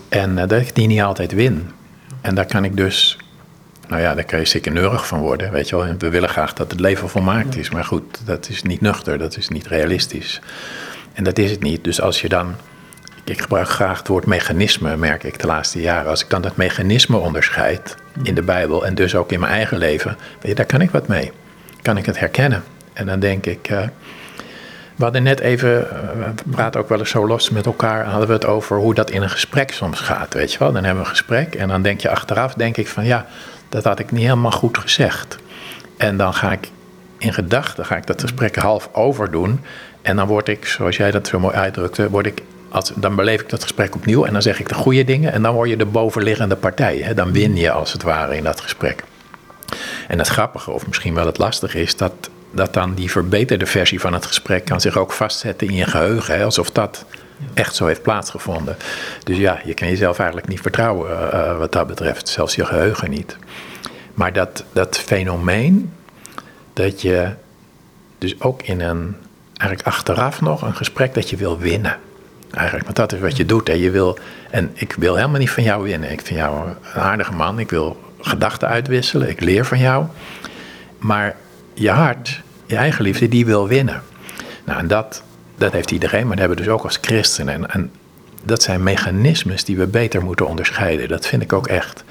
En 0.10 0.30
uh, 0.32 0.38
dat 0.38 0.62
ik 0.62 0.76
die 0.76 0.88
niet 0.88 1.02
altijd 1.02 1.32
win. 1.32 1.70
En 2.22 2.36
daar 2.36 2.46
kan 2.46 2.64
ik 2.64 2.78
dus 2.78 3.18
nou 3.90 4.02
ja, 4.02 4.16
daar 4.16 4.26
kan 4.26 4.40
je 4.40 4.46
zeker 4.46 4.72
neurig 4.72 5.08
van 5.08 5.20
worden, 5.20 5.52
weet 5.52 5.70
je 5.70 5.76
wel. 5.76 5.96
We 5.98 6.10
willen 6.10 6.30
graag 6.30 6.54
dat 6.54 6.72
het 6.72 6.80
leven 6.80 7.10
volmaakt 7.10 7.58
is. 7.58 7.70
Maar 7.70 7.84
goed, 7.84 8.26
dat 8.26 8.50
is 8.50 8.64
niet 8.64 8.82
nuchter, 8.82 9.18
dat 9.18 9.38
is 9.38 9.48
niet 9.48 9.68
realistisch. 9.68 10.42
En 11.14 11.24
dat 11.24 11.38
is 11.38 11.52
het 11.52 11.62
niet. 11.62 11.84
Dus 11.84 12.02
als 12.02 12.22
je 12.22 12.30
dan... 12.30 12.56
Ik 13.24 13.42
gebruik 13.42 13.70
graag 13.70 13.98
het 13.98 14.08
woord 14.08 14.26
mechanisme, 14.26 14.98
merk 14.98 15.24
ik 15.24 15.40
de 15.40 15.48
laatste 15.48 15.82
jaren. 15.82 16.10
Als 16.10 16.24
ik 16.24 16.30
dan 16.30 16.42
dat 16.42 16.56
mechanisme 16.56 17.18
onderscheid 17.18 17.96
in 18.24 18.36
de 18.36 18.42
Bijbel 18.42 18.86
en 18.86 18.96
dus 18.96 19.16
ook 19.16 19.32
in 19.32 19.40
mijn 19.40 19.52
eigen 19.52 19.78
leven, 19.78 20.18
weet 20.34 20.50
je, 20.50 20.56
daar 20.56 20.66
kan 20.66 20.82
ik 20.82 20.92
wat 20.92 21.08
mee. 21.08 21.32
Kan 21.82 21.98
ik 21.98 22.06
het 22.06 22.20
herkennen. 22.20 22.64
En 22.94 23.06
dan 23.06 23.20
denk 23.20 23.46
ik, 23.46 23.70
uh, 23.70 23.82
we 24.96 25.04
hadden 25.04 25.24
net 25.24 25.40
even, 25.40 25.70
uh, 25.70 26.26
we 26.46 26.50
praten 26.50 26.82
ook 26.82 26.90
wel 26.90 27.00
eens 27.00 27.10
zo 27.10 27.28
los 27.28 27.50
met 27.50 27.66
elkaar, 27.66 28.06
hadden 28.06 28.28
we 28.28 28.34
het 28.34 28.46
over 28.46 28.78
hoe 28.78 28.94
dat 28.94 29.12
in 29.12 29.22
een 29.22 29.30
gesprek 29.30 29.72
soms 29.72 30.00
gaat, 30.00 30.34
weet 30.34 30.52
je 30.52 30.60
wel. 30.60 30.72
Dan 30.72 30.84
hebben 30.84 31.04
we 31.04 31.10
een 31.10 31.16
gesprek 31.16 31.56
en 31.56 31.68
dan 31.68 31.82
denk 31.82 32.02
je 32.02 32.10
achteraf, 32.10 32.54
denk 32.54 32.78
ik 32.78 32.88
van 32.88 33.06
ja, 33.06 33.26
dat 33.70 33.84
had 33.84 34.00
ik 34.00 34.12
niet 34.12 34.24
helemaal 34.24 34.52
goed 34.52 34.78
gezegd. 34.78 35.38
En 35.98 36.18
dan 36.18 36.34
ga 36.34 36.52
ik 36.52 36.70
in 37.20 37.34
gedachten 37.34 37.86
ga 37.86 37.96
ik 37.96 38.08
dat 38.08 38.22
gesprek 38.22 38.56
half 38.56 38.90
overdoen. 38.92 39.60
En 40.02 40.16
dan 40.16 40.28
word 40.28 40.48
ik, 40.48 40.66
zoals 40.66 40.98
jij 40.98 41.12
dat 41.12 41.28
zo 41.28 41.40
mooi 41.40 41.56
uitdrukte, 41.56 42.10
word 42.10 42.26
ik, 42.26 42.42
als, 42.70 42.92
dan 42.96 43.16
beleef 43.16 43.42
ik 43.42 43.50
dat 43.50 43.62
gesprek 43.62 43.96
opnieuw 43.96 44.26
en 44.26 44.34
dan 44.34 44.42
zeg 44.42 44.60
ik 44.60 44.70
de 44.70 44.76
goede 44.76 45.04
dingen 45.04 45.32
en 45.32 45.42
dan 45.42 45.54
word 45.54 45.70
je 45.70 45.78
de 45.78 45.86
bovenliggende 45.86 46.56
partij. 46.56 46.98
Hè? 46.98 47.14
Dan 47.14 47.32
win 47.32 47.56
je 47.56 47.72
als 47.72 47.94
het 47.94 48.04
ware 48.04 48.36
in 48.36 48.44
dat 48.44 48.62
gesprek. 48.62 49.04
En 50.08 50.18
het 50.18 50.28
grappige, 50.28 50.72
of 50.72 50.88
misschien 50.88 51.14
wel 51.14 51.26
het 51.26 51.38
lastige, 51.38 51.82
is 51.82 51.96
dat, 51.96 52.30
dat 52.52 52.74
dan 52.74 52.94
die 52.94 53.12
verbeterde 53.12 53.66
versie 53.66 54.00
van 54.00 54.14
het 54.14 54.26
gesprek 54.26 54.66
kan 54.66 54.82
zich 54.82 54.98
ook 54.98 55.12
vastzetten 55.12 55.68
in 55.68 55.76
je 55.76 55.86
geheugen. 55.86 56.38
Hè? 56.38 56.44
Alsof 56.44 56.72
dat 56.72 57.06
echt 57.54 57.76
zo 57.76 57.86
heeft 57.86 58.02
plaatsgevonden. 58.02 58.78
Dus 59.24 59.38
ja, 59.38 59.60
je 59.66 59.74
kan 59.74 59.88
jezelf 59.88 60.20
eigenlijk 60.20 60.50
niet 60.50 60.62
vertrouwen 60.62 61.12
uh, 61.12 61.58
wat 61.58 61.72
dat 61.72 61.88
betreft, 61.88 62.30
zelfs 62.30 62.56
je 62.56 62.66
geheugen 62.66 63.10
niet. 63.10 63.38
Maar 64.14 64.34
dat, 64.34 64.64
dat 64.74 64.98
fenomeen 64.98 65.94
dat 66.74 67.02
je 67.02 67.30
dus 68.18 68.42
ook 68.42 68.62
in 68.62 68.82
een, 68.82 69.16
eigenlijk 69.58 69.96
achteraf 69.96 70.42
nog 70.42 70.62
een 70.62 70.76
gesprek 70.76 71.14
dat 71.14 71.30
je 71.30 71.38
wil 71.38 71.58
winnen. 71.58 71.98
Eigenlijk, 72.52 72.86
want 72.86 72.96
dat 72.96 73.14
is 73.14 73.20
wat 73.20 73.38
je 73.38 73.46
doet. 73.46 73.68
Hè. 73.68 73.74
Je 73.74 73.92
wil, 73.92 74.18
en 74.50 74.72
ik 74.74 74.94
wil 74.94 75.16
helemaal 75.16 75.40
niet 75.40 75.50
van 75.50 75.64
jou 75.64 75.84
winnen. 75.84 76.12
Ik 76.12 76.22
vind 76.22 76.40
jou 76.40 76.68
een 76.68 77.02
aardige 77.02 77.34
man. 77.34 77.60
Ik 77.60 77.70
wil 77.70 78.00
gedachten 78.22 78.68
uitwisselen. 78.68 79.30
Ik 79.30 79.40
leer 79.40 79.66
van 79.66 79.80
jou. 79.80 80.06
Maar 80.98 81.36
je 81.74 81.90
hart, 81.90 82.42
je 82.66 82.76
eigen 82.76 83.04
liefde, 83.04 83.28
die 83.28 83.46
wil 83.46 83.68
winnen. 83.68 84.02
Nou, 84.64 84.80
en 84.80 84.88
dat, 84.88 85.24
dat 85.60 85.72
heeft 85.72 85.92
iedereen, 85.92 86.28
maar 86.28 86.36
dat 86.36 86.40
hebben 86.40 86.58
we 86.58 86.64
dus 86.64 86.74
ook 86.74 86.84
als 86.84 86.98
christenen. 87.02 87.70
En, 87.70 87.92
dat 88.44 88.62
zijn 88.62 88.84
mechanismes 88.84 89.64
die 89.64 89.78
we 89.78 89.88
beter 89.88 90.24
moeten 90.24 90.48
onderscheiden. 90.48 91.08
Dat 91.08 91.28
vind 91.28 91.42
ik 91.42 91.54
ook 91.54 91.68
echt. 91.68 92.04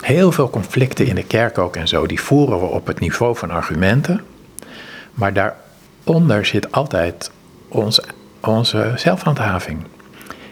Heel 0.00 0.32
veel 0.32 0.50
conflicten 0.50 1.06
in 1.06 1.14
de 1.14 1.24
kerk 1.24 1.58
ook 1.58 1.76
en 1.76 1.88
zo, 1.88 2.06
die 2.06 2.20
voeren 2.20 2.60
we 2.60 2.66
op 2.66 2.86
het 2.86 3.00
niveau 3.00 3.36
van 3.36 3.50
argumenten. 3.50 4.20
Maar 5.14 5.32
daaronder 5.32 6.46
zit 6.46 6.72
altijd 6.72 7.30
ons, 7.68 8.00
onze 8.40 8.92
zelfhandhaving. 8.96 9.84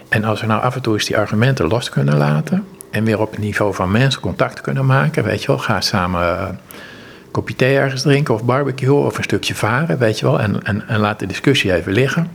En 0.09 0.23
als 0.23 0.41
we 0.41 0.47
nou 0.47 0.61
af 0.61 0.75
en 0.75 0.81
toe 0.81 0.93
eens 0.93 1.05
die 1.05 1.17
argumenten 1.17 1.67
los 1.67 1.89
kunnen 1.89 2.17
laten 2.17 2.67
en 2.91 3.03
weer 3.03 3.19
op 3.19 3.31
het 3.31 3.39
niveau 3.39 3.73
van 3.73 3.91
mensen 3.91 4.21
contact 4.21 4.61
kunnen 4.61 4.85
maken, 4.85 5.23
weet 5.23 5.41
je 5.41 5.47
wel, 5.47 5.57
ga 5.57 5.81
samen 5.81 6.59
kopje 7.33 7.55
thee 7.55 7.77
ergens 7.77 8.01
drinken 8.01 8.33
of 8.33 8.43
barbecue 8.43 8.93
of 8.93 9.17
een 9.17 9.23
stukje 9.23 9.55
varen, 9.55 9.97
weet 9.97 10.19
je 10.19 10.25
wel. 10.25 10.39
En, 10.39 10.63
en, 10.63 10.87
en 10.87 10.99
laat 10.99 11.19
de 11.19 11.25
discussie 11.25 11.73
even 11.73 11.93
liggen. 11.93 12.31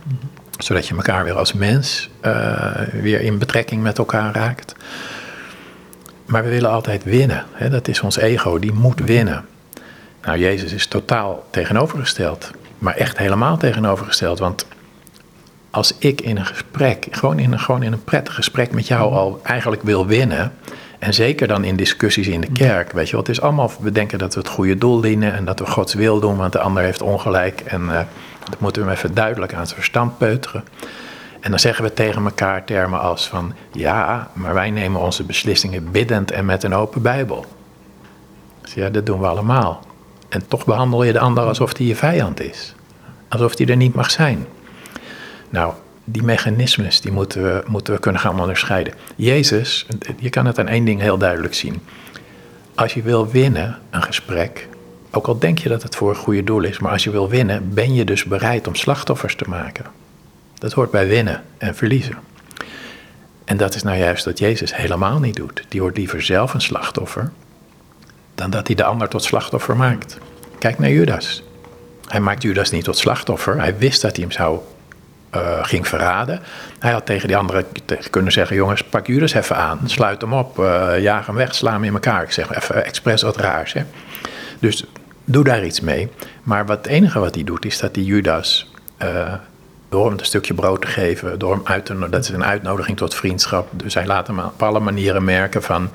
Zodat 0.57 0.87
je 0.87 0.95
elkaar 0.95 1.23
weer 1.23 1.33
als 1.33 1.53
mens 1.53 2.09
uh, 2.25 2.71
weer 3.01 3.21
in 3.21 3.37
betrekking 3.37 3.83
met 3.83 3.97
elkaar 3.97 4.33
raakt. 4.33 4.75
Maar 6.25 6.43
we 6.43 6.49
willen 6.49 6.69
altijd 6.69 7.03
winnen. 7.03 7.45
Hè? 7.51 7.69
Dat 7.69 7.87
is 7.87 8.01
ons 8.01 8.17
ego, 8.17 8.59
die 8.59 8.73
moet 8.73 8.99
winnen. 8.99 9.45
Nou, 10.21 10.39
Jezus 10.39 10.73
is 10.73 10.87
totaal 10.87 11.47
tegenovergesteld. 11.49 12.51
Maar 12.77 12.95
echt 12.95 13.17
helemaal 13.17 13.57
tegenovergesteld. 13.57 14.39
Want 14.39 14.65
als 15.69 15.95
ik 15.97 16.21
in 16.21 16.37
een 16.37 16.45
gesprek, 16.45 17.07
gewoon 17.11 17.39
in 17.39 17.51
een, 17.51 17.59
gewoon 17.59 17.83
in 17.83 17.91
een 17.91 18.03
prettig 18.03 18.35
gesprek 18.35 18.71
met 18.71 18.87
jou 18.87 19.13
al 19.13 19.39
eigenlijk 19.43 19.81
wil 19.81 20.05
winnen 20.05 20.53
en 20.99 21.13
zeker 21.13 21.47
dan 21.47 21.63
in 21.63 21.75
discussies 21.75 22.27
in 22.27 22.41
de 22.41 22.51
kerk, 22.51 22.91
weet 22.91 23.05
je 23.05 23.11
wel. 23.11 23.21
Het 23.21 23.29
is 23.29 23.41
allemaal, 23.41 23.71
we 23.79 23.91
denken 23.91 24.19
dat 24.19 24.33
we 24.33 24.39
het 24.39 24.49
goede 24.49 24.77
doel 24.77 25.01
dienen 25.01 25.33
en 25.33 25.45
dat 25.45 25.59
we 25.59 25.65
Gods 25.65 25.93
wil 25.93 26.19
doen, 26.19 26.37
want 26.37 26.53
de 26.53 26.59
ander 26.59 26.83
heeft 26.83 27.01
ongelijk. 27.01 27.61
En 27.61 27.81
uh, 27.81 27.99
dat 28.49 28.59
moeten 28.59 28.81
we 28.81 28.87
hem 28.87 28.97
even 28.97 29.13
duidelijk 29.13 29.53
aan 29.53 29.65
zijn 29.65 29.75
verstand 29.75 30.17
peuteren. 30.17 30.63
En 31.39 31.49
dan 31.49 31.59
zeggen 31.59 31.83
we 31.83 31.93
tegen 31.93 32.23
elkaar 32.23 32.65
termen 32.65 32.99
als 32.99 33.27
van 33.27 33.53
ja, 33.71 34.29
maar 34.33 34.53
wij 34.53 34.69
nemen 34.69 35.01
onze 35.01 35.23
beslissingen 35.23 35.91
biddend 35.91 36.31
en 36.31 36.45
met 36.45 36.63
een 36.63 36.73
open 36.73 37.01
Bijbel. 37.01 37.45
Dus 38.61 38.73
ja, 38.73 38.89
dat 38.89 39.05
doen 39.05 39.19
we 39.19 39.27
allemaal. 39.27 39.81
En 40.29 40.47
toch 40.47 40.65
behandel 40.65 41.03
je 41.03 41.11
de 41.11 41.19
ander 41.19 41.43
alsof 41.43 41.77
hij 41.77 41.85
je 41.85 41.95
vijand 41.95 42.41
is. 42.41 42.75
Alsof 43.27 43.57
hij 43.57 43.67
er 43.67 43.75
niet 43.75 43.93
mag 43.93 44.11
zijn. 44.11 44.45
Nou, 45.49 45.73
die 46.11 46.23
mechanismes 46.23 47.01
die 47.01 47.11
moeten, 47.11 47.43
we, 47.43 47.63
moeten 47.67 47.93
we 47.93 47.99
kunnen 47.99 48.21
gaan 48.21 48.39
onderscheiden. 48.39 48.93
Jezus, 49.15 49.85
je 50.19 50.29
kan 50.29 50.45
het 50.45 50.59
aan 50.59 50.67
één 50.67 50.85
ding 50.85 51.01
heel 51.01 51.17
duidelijk 51.17 51.53
zien. 51.53 51.81
Als 52.75 52.93
je 52.93 53.01
wil 53.01 53.27
winnen, 53.27 53.79
een 53.89 54.03
gesprek, 54.03 54.67
ook 55.11 55.27
al 55.27 55.39
denk 55.39 55.57
je 55.59 55.69
dat 55.69 55.83
het 55.83 55.95
voor 55.95 56.09
een 56.09 56.15
goede 56.15 56.43
doel 56.43 56.63
is, 56.63 56.79
maar 56.79 56.91
als 56.91 57.03
je 57.03 57.09
wil 57.09 57.29
winnen, 57.29 57.73
ben 57.73 57.93
je 57.93 58.05
dus 58.05 58.23
bereid 58.23 58.67
om 58.67 58.75
slachtoffers 58.75 59.35
te 59.35 59.45
maken. 59.47 59.85
Dat 60.53 60.73
hoort 60.73 60.91
bij 60.91 61.07
winnen 61.07 61.43
en 61.57 61.75
verliezen. 61.75 62.17
En 63.45 63.57
dat 63.57 63.75
is 63.75 63.83
nou 63.83 63.97
juist 63.97 64.25
wat 64.25 64.39
Jezus 64.39 64.75
helemaal 64.75 65.19
niet 65.19 65.35
doet. 65.35 65.63
Die 65.67 65.81
wordt 65.81 65.97
liever 65.97 66.21
zelf 66.21 66.53
een 66.53 66.61
slachtoffer 66.61 67.31
dan 68.35 68.49
dat 68.49 68.67
hij 68.67 68.75
de 68.75 68.83
ander 68.83 69.07
tot 69.07 69.23
slachtoffer 69.23 69.75
maakt. 69.75 70.17
Kijk 70.59 70.79
naar 70.79 70.89
Judas. 70.89 71.43
Hij 72.07 72.19
maakt 72.19 72.41
Judas 72.41 72.71
niet 72.71 72.83
tot 72.83 72.97
slachtoffer. 72.97 73.57
Hij 73.57 73.77
wist 73.77 74.01
dat 74.01 74.15
hij 74.15 74.21
hem 74.23 74.31
zou 74.31 74.59
uh, 75.35 75.41
ging 75.61 75.87
verraden. 75.87 76.39
Hij 76.79 76.91
had 76.91 77.05
tegen 77.05 77.27
die 77.27 77.37
anderen 77.37 77.65
kunnen 78.09 78.31
zeggen: 78.31 78.55
jongens, 78.55 78.83
pak 78.83 79.07
Judas 79.07 79.33
even 79.33 79.55
aan, 79.55 79.79
sluit 79.85 80.21
hem 80.21 80.33
op, 80.33 80.59
uh, 80.59 80.99
jaag 80.99 81.25
hem 81.25 81.35
weg, 81.35 81.55
sla 81.55 81.71
hem 81.71 81.83
in 81.83 81.93
elkaar. 81.93 82.23
Ik 82.23 82.31
zeg 82.31 82.55
even 82.55 82.85
expres 82.85 83.21
wat 83.21 83.37
raars. 83.37 83.73
Hè? 83.73 83.83
Dus 84.59 84.85
doe 85.25 85.43
daar 85.43 85.65
iets 85.65 85.81
mee. 85.81 86.09
Maar 86.43 86.65
wat, 86.65 86.77
het 86.77 86.87
enige 86.87 87.19
wat 87.19 87.35
hij 87.35 87.43
doet, 87.43 87.65
is 87.65 87.79
dat 87.79 87.95
hij 87.95 88.03
Judas, 88.03 88.71
uh, 89.01 89.33
door 89.89 90.09
hem 90.09 90.19
een 90.19 90.25
stukje 90.25 90.53
brood 90.53 90.81
te 90.81 90.87
geven, 90.87 91.39
door 91.39 91.51
hem 91.51 91.61
uit 91.63 91.87
dat 92.11 92.23
is 92.23 92.29
een 92.29 92.45
uitnodiging 92.45 92.97
tot 92.97 93.15
vriendschap. 93.15 93.67
Dus 93.73 93.93
hij 93.93 94.05
laat 94.05 94.27
hem 94.27 94.39
op 94.39 94.63
alle 94.63 94.79
manieren 94.79 95.23
merken 95.23 95.63
van. 95.63 95.89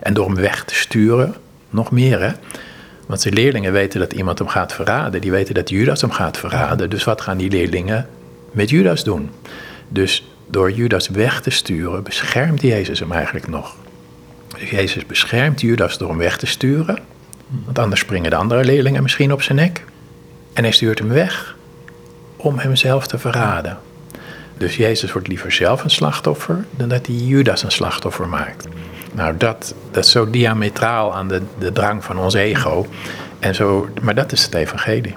En 0.00 0.14
door 0.14 0.26
hem 0.26 0.34
weg 0.34 0.64
te 0.64 0.74
sturen, 0.74 1.34
nog 1.70 1.90
meer 1.90 2.20
hè. 2.20 2.32
Want 3.06 3.20
zijn 3.20 3.34
leerlingen 3.34 3.72
weten 3.72 4.00
dat 4.00 4.12
iemand 4.12 4.38
hem 4.38 4.48
gaat 4.48 4.72
verraden. 4.72 5.20
Die 5.20 5.30
weten 5.30 5.54
dat 5.54 5.68
Judas 5.68 6.00
hem 6.00 6.10
gaat 6.10 6.38
verraden. 6.38 6.90
Dus 6.90 7.04
wat 7.04 7.20
gaan 7.20 7.36
die 7.36 7.50
leerlingen 7.50 8.06
met 8.52 8.70
Judas 8.70 9.04
doen? 9.04 9.30
Dus 9.88 10.24
door 10.46 10.72
Judas 10.72 11.08
weg 11.08 11.40
te 11.40 11.50
sturen, 11.50 12.02
beschermt 12.02 12.62
Jezus 12.62 12.98
hem 12.98 13.12
eigenlijk 13.12 13.48
nog. 13.48 13.76
Dus 14.58 14.70
Jezus 14.70 15.06
beschermt 15.06 15.60
Judas 15.60 15.98
door 15.98 16.08
hem 16.08 16.18
weg 16.18 16.36
te 16.36 16.46
sturen. 16.46 16.98
Want 17.64 17.78
anders 17.78 18.00
springen 18.00 18.30
de 18.30 18.36
andere 18.36 18.64
leerlingen 18.64 19.02
misschien 19.02 19.32
op 19.32 19.42
zijn 19.42 19.58
nek. 19.58 19.84
En 20.52 20.62
hij 20.62 20.72
stuurt 20.72 20.98
hem 20.98 21.08
weg 21.08 21.56
om 22.36 22.58
hemzelf 22.58 23.06
te 23.06 23.18
verraden. 23.18 23.78
Dus 24.56 24.76
Jezus 24.76 25.12
wordt 25.12 25.28
liever 25.28 25.52
zelf 25.52 25.84
een 25.84 25.90
slachtoffer 25.90 26.64
dan 26.70 26.88
dat 26.88 27.06
hij 27.06 27.14
Judas 27.14 27.62
een 27.62 27.70
slachtoffer 27.70 28.28
maakt. 28.28 28.68
Nou, 29.12 29.36
dat, 29.36 29.74
dat 29.90 30.04
is 30.04 30.10
zo 30.10 30.30
diametraal 30.30 31.14
aan 31.14 31.28
de, 31.28 31.42
de 31.58 31.72
drang 31.72 32.04
van 32.04 32.18
ons 32.18 32.34
ego. 32.34 32.86
En 33.38 33.54
zo, 33.54 33.88
maar 34.02 34.14
dat 34.14 34.32
is 34.32 34.42
het 34.42 34.54
evangelie. 34.54 35.14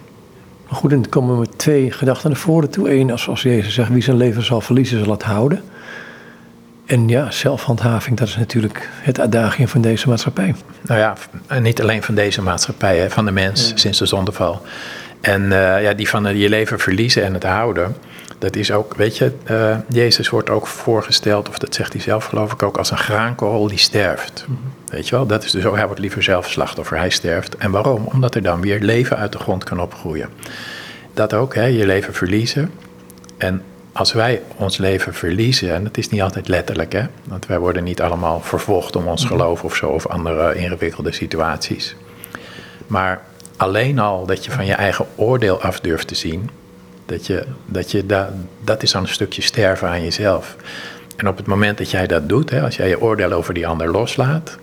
Maar 0.73 0.81
goed, 0.81 0.91
dan 0.91 1.09
komen 1.09 1.39
we 1.39 1.47
twee 1.55 1.91
gedachten 1.91 2.29
naar 2.29 2.39
voren 2.39 2.69
toe. 2.69 2.91
Eén, 2.91 3.11
als, 3.11 3.27
als 3.27 3.41
Jezus 3.41 3.73
zegt, 3.73 3.89
wie 3.89 4.01
zijn 4.01 4.17
leven 4.17 4.43
zal 4.43 4.61
verliezen, 4.61 5.03
zal 5.03 5.11
het 5.13 5.23
houden. 5.23 5.63
En 6.85 7.07
ja, 7.07 7.31
zelfhandhaving, 7.31 8.17
dat 8.17 8.27
is 8.27 8.37
natuurlijk 8.37 8.89
het 9.01 9.19
adagium 9.19 9.67
van 9.67 9.81
deze 9.81 10.09
maatschappij. 10.09 10.55
Nou 10.81 10.99
ja, 10.99 11.15
niet 11.59 11.81
alleen 11.81 12.03
van 12.03 12.15
deze 12.15 12.41
maatschappij, 12.41 12.97
hè, 12.97 13.09
van 13.09 13.25
de 13.25 13.31
mens 13.31 13.71
sinds 13.75 13.99
de 13.99 14.05
zondeval. 14.05 14.61
En 15.21 15.41
uh, 15.41 15.81
ja, 15.81 15.93
die 15.93 16.09
van 16.09 16.37
je 16.37 16.49
leven 16.49 16.79
verliezen 16.79 17.23
en 17.23 17.33
het 17.33 17.43
houden, 17.43 17.95
dat 18.39 18.55
is 18.55 18.71
ook, 18.71 18.95
weet 18.95 19.17
je, 19.17 19.31
uh, 19.51 19.77
Jezus 19.89 20.29
wordt 20.29 20.49
ook 20.49 20.67
voorgesteld, 20.67 21.49
of 21.49 21.57
dat 21.57 21.75
zegt 21.75 21.93
hij 21.93 22.01
zelf 22.01 22.25
geloof 22.25 22.53
ik 22.53 22.63
ook, 22.63 22.77
als 22.77 22.91
een 22.91 22.97
graankorrel 22.97 23.67
die 23.67 23.77
sterft. 23.77 24.45
Mm 24.47 24.55
-hmm. 24.61 24.82
Weet 24.93 25.09
je 25.09 25.15
wel, 25.15 25.25
dat 25.25 25.43
is 25.43 25.51
dus 25.51 25.65
ook, 25.65 25.75
hij 25.75 25.85
wordt 25.85 26.01
liever 26.01 26.23
zelf 26.23 26.49
slachtoffer, 26.49 26.97
hij 26.97 27.09
sterft. 27.09 27.57
En 27.57 27.71
waarom? 27.71 28.05
Omdat 28.05 28.35
er 28.35 28.41
dan 28.41 28.61
weer 28.61 28.79
leven 28.79 29.17
uit 29.17 29.31
de 29.31 29.37
grond 29.37 29.63
kan 29.63 29.81
opgroeien. 29.81 30.29
Dat 31.13 31.33
ook, 31.33 31.55
hè, 31.55 31.65
je 31.65 31.85
leven 31.85 32.13
verliezen. 32.13 32.71
En 33.37 33.63
als 33.91 34.13
wij 34.13 34.41
ons 34.55 34.77
leven 34.77 35.13
verliezen, 35.13 35.73
en 35.73 35.83
dat 35.83 35.97
is 35.97 36.09
niet 36.09 36.21
altijd 36.21 36.47
letterlijk, 36.47 36.93
hè, 36.93 37.03
want 37.23 37.45
wij 37.45 37.59
worden 37.59 37.83
niet 37.83 38.01
allemaal 38.01 38.41
vervolgd 38.41 38.95
om 38.95 39.07
ons 39.07 39.25
geloof 39.25 39.63
of 39.63 39.75
zo, 39.75 39.87
of 39.87 40.07
andere 40.07 40.55
ingewikkelde 40.55 41.11
situaties. 41.11 41.95
Maar 42.87 43.21
alleen 43.57 43.99
al 43.99 44.25
dat 44.25 44.45
je 44.45 44.51
van 44.51 44.65
je 44.65 44.73
eigen 44.73 45.05
oordeel 45.15 45.61
af 45.61 45.79
durft 45.79 46.07
te 46.07 46.15
zien, 46.15 46.49
dat, 47.05 47.27
je, 47.27 47.45
dat, 47.65 47.91
je 47.91 48.05
da, 48.05 48.33
dat 48.63 48.83
is 48.83 48.91
dan 48.91 49.01
een 49.01 49.07
stukje 49.07 49.41
sterven 49.41 49.87
aan 49.87 50.03
jezelf. 50.03 50.55
En 51.15 51.27
op 51.27 51.37
het 51.37 51.45
moment 51.45 51.77
dat 51.77 51.91
jij 51.91 52.07
dat 52.07 52.29
doet, 52.29 52.49
hè, 52.49 52.61
als 52.61 52.75
jij 52.75 52.87
je 52.87 53.01
oordeel 53.01 53.31
over 53.31 53.53
die 53.53 53.67
ander 53.67 53.91
loslaat, 53.91 54.57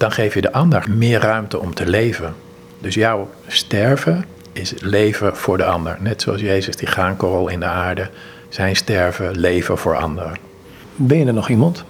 dan 0.00 0.12
geef 0.12 0.34
je 0.34 0.40
de 0.40 0.52
ander 0.52 0.84
meer 0.90 1.20
ruimte 1.20 1.58
om 1.58 1.74
te 1.74 1.86
leven. 1.86 2.34
Dus 2.78 2.94
jouw 2.94 3.30
sterven 3.46 4.24
is 4.52 4.74
leven 4.78 5.36
voor 5.36 5.56
de 5.56 5.64
ander. 5.64 5.96
Net 5.98 6.22
zoals 6.22 6.40
Jezus 6.40 6.76
die 6.76 6.88
graankorrel 6.88 7.48
in 7.48 7.60
de 7.60 7.66
aarde, 7.66 8.08
zijn 8.48 8.76
sterven, 8.76 9.38
leven 9.38 9.78
voor 9.78 9.96
anderen. 9.96 10.36
Ben 10.96 11.18
je 11.18 11.26
er 11.26 11.32
nog 11.32 11.48
iemand? 11.48 11.84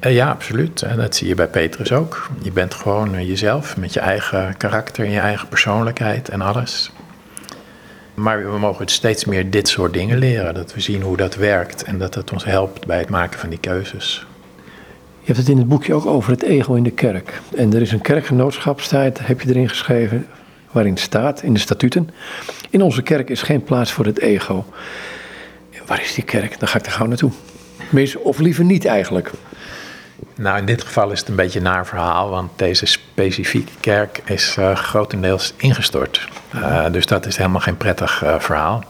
Uh, 0.00 0.14
ja, 0.14 0.30
absoluut. 0.30 0.82
En 0.82 0.96
dat 0.96 1.16
zie 1.16 1.28
je 1.28 1.34
bij 1.34 1.48
Petrus 1.48 1.92
ook. 1.92 2.28
Je 2.42 2.52
bent 2.52 2.74
gewoon 2.74 3.26
jezelf 3.26 3.76
met 3.76 3.92
je 3.92 4.00
eigen 4.00 4.56
karakter 4.56 5.04
en 5.04 5.10
je 5.10 5.20
eigen 5.20 5.48
persoonlijkheid 5.48 6.28
en 6.28 6.40
alles. 6.40 6.90
Maar 8.14 8.52
we 8.52 8.58
mogen 8.58 8.88
steeds 8.88 9.24
meer 9.24 9.50
dit 9.50 9.68
soort 9.68 9.92
dingen 9.92 10.18
leren. 10.18 10.54
Dat 10.54 10.74
we 10.74 10.80
zien 10.80 11.02
hoe 11.02 11.16
dat 11.16 11.34
werkt 11.34 11.84
en 11.84 11.98
dat 11.98 12.14
het 12.14 12.32
ons 12.32 12.44
helpt 12.44 12.86
bij 12.86 12.98
het 12.98 13.08
maken 13.08 13.38
van 13.38 13.48
die 13.48 13.60
keuzes. 13.60 14.26
Je 15.24 15.28
hebt 15.28 15.38
het 15.38 15.48
in 15.48 15.58
het 15.58 15.68
boekje 15.68 15.94
ook 15.94 16.06
over 16.06 16.30
het 16.30 16.42
ego 16.42 16.74
in 16.74 16.82
de 16.82 16.90
kerk. 16.90 17.40
En 17.56 17.74
er 17.74 17.80
is 17.80 17.92
een 17.92 18.00
kerkgenootschapstijd, 18.00 19.26
heb 19.26 19.40
je 19.40 19.48
erin 19.48 19.68
geschreven, 19.68 20.26
waarin 20.70 20.96
staat 20.96 21.42
in 21.42 21.52
de 21.52 21.60
statuten: 21.60 22.10
In 22.70 22.82
onze 22.82 23.02
kerk 23.02 23.30
is 23.30 23.42
geen 23.42 23.62
plaats 23.62 23.92
voor 23.92 24.04
het 24.04 24.18
ego. 24.18 24.64
En 25.70 25.80
waar 25.86 26.00
is 26.00 26.14
die 26.14 26.24
kerk? 26.24 26.58
Dan 26.58 26.68
ga 26.68 26.78
ik 26.78 26.86
er 26.86 26.92
gauw 26.92 27.06
naartoe. 27.06 27.30
Of 28.22 28.38
liever 28.38 28.64
niet 28.64 28.84
eigenlijk. 28.84 29.30
Nou, 30.34 30.58
in 30.58 30.64
dit 30.64 30.82
geval 30.82 31.10
is 31.10 31.20
het 31.20 31.28
een 31.28 31.36
beetje 31.36 31.58
een 31.58 31.64
naar 31.64 31.86
verhaal, 31.86 32.30
want 32.30 32.50
deze 32.56 32.86
specifieke 32.86 33.72
kerk 33.80 34.22
is 34.24 34.56
uh, 34.58 34.76
grotendeels 34.76 35.54
ingestort. 35.56 36.28
Uh, 36.54 36.90
dus 36.90 37.06
dat 37.06 37.26
is 37.26 37.36
helemaal 37.36 37.60
geen 37.60 37.76
prettig 37.76 38.24
uh, 38.24 38.38
verhaal. 38.38 38.84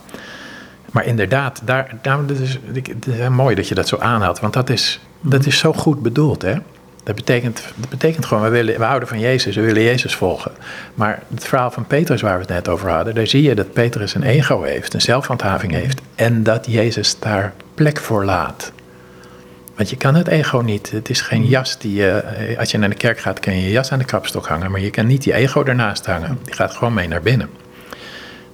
Maar 0.92 1.06
inderdaad, 1.06 1.60
daar, 1.64 1.94
daar, 2.02 2.26
dat 2.26 2.38
is, 2.38 2.58
het 2.72 3.06
is 3.06 3.28
mooi 3.28 3.54
dat 3.54 3.68
je 3.68 3.74
dat 3.74 3.88
zo 3.88 3.96
aanhaalt, 3.98 4.40
want 4.40 4.52
dat 4.52 4.70
is, 4.70 5.00
dat 5.20 5.46
is 5.46 5.58
zo 5.58 5.72
goed 5.72 6.02
bedoeld. 6.02 6.42
Hè? 6.42 6.54
Dat, 7.04 7.14
betekent, 7.14 7.62
dat 7.76 7.88
betekent 7.88 8.24
gewoon, 8.24 8.42
we, 8.42 8.48
willen, 8.48 8.78
we 8.78 8.84
houden 8.84 9.08
van 9.08 9.20
Jezus, 9.20 9.56
we 9.56 9.62
willen 9.62 9.82
Jezus 9.82 10.14
volgen. 10.14 10.52
Maar 10.94 11.22
het 11.34 11.44
verhaal 11.44 11.70
van 11.70 11.86
Petrus 11.86 12.20
waar 12.20 12.34
we 12.34 12.40
het 12.40 12.48
net 12.48 12.68
over 12.68 12.90
hadden, 12.90 13.14
daar 13.14 13.26
zie 13.26 13.42
je 13.42 13.54
dat 13.54 13.72
Petrus 13.72 14.14
een 14.14 14.22
ego 14.22 14.62
heeft, 14.62 14.94
een 14.94 15.00
zelfhandhaving 15.00 15.72
heeft. 15.72 16.00
En 16.14 16.42
dat 16.42 16.66
Jezus 16.68 17.18
daar 17.18 17.52
plek 17.74 17.98
voor 17.98 18.24
laat. 18.24 18.72
Want 19.76 19.90
je 19.90 19.96
kan 19.96 20.14
het 20.14 20.28
ego 20.28 20.58
niet. 20.58 20.90
Het 20.90 21.10
is 21.10 21.20
geen 21.20 21.46
jas 21.46 21.78
die 21.78 21.94
je. 21.94 22.56
Als 22.58 22.70
je 22.70 22.78
naar 22.78 22.88
de 22.88 22.94
kerk 22.94 23.18
gaat, 23.18 23.40
kan 23.40 23.54
je 23.54 23.62
je 23.62 23.70
jas 23.70 23.92
aan 23.92 23.98
de 23.98 24.04
kapstok 24.04 24.46
hangen. 24.46 24.70
Maar 24.70 24.80
je 24.80 24.90
kan 24.90 25.06
niet 25.06 25.24
je 25.24 25.32
ego 25.32 25.64
ernaast 25.64 26.06
hangen. 26.06 26.38
Die 26.44 26.54
gaat 26.54 26.74
gewoon 26.74 26.94
mee 26.94 27.08
naar 27.08 27.22
binnen. 27.22 27.48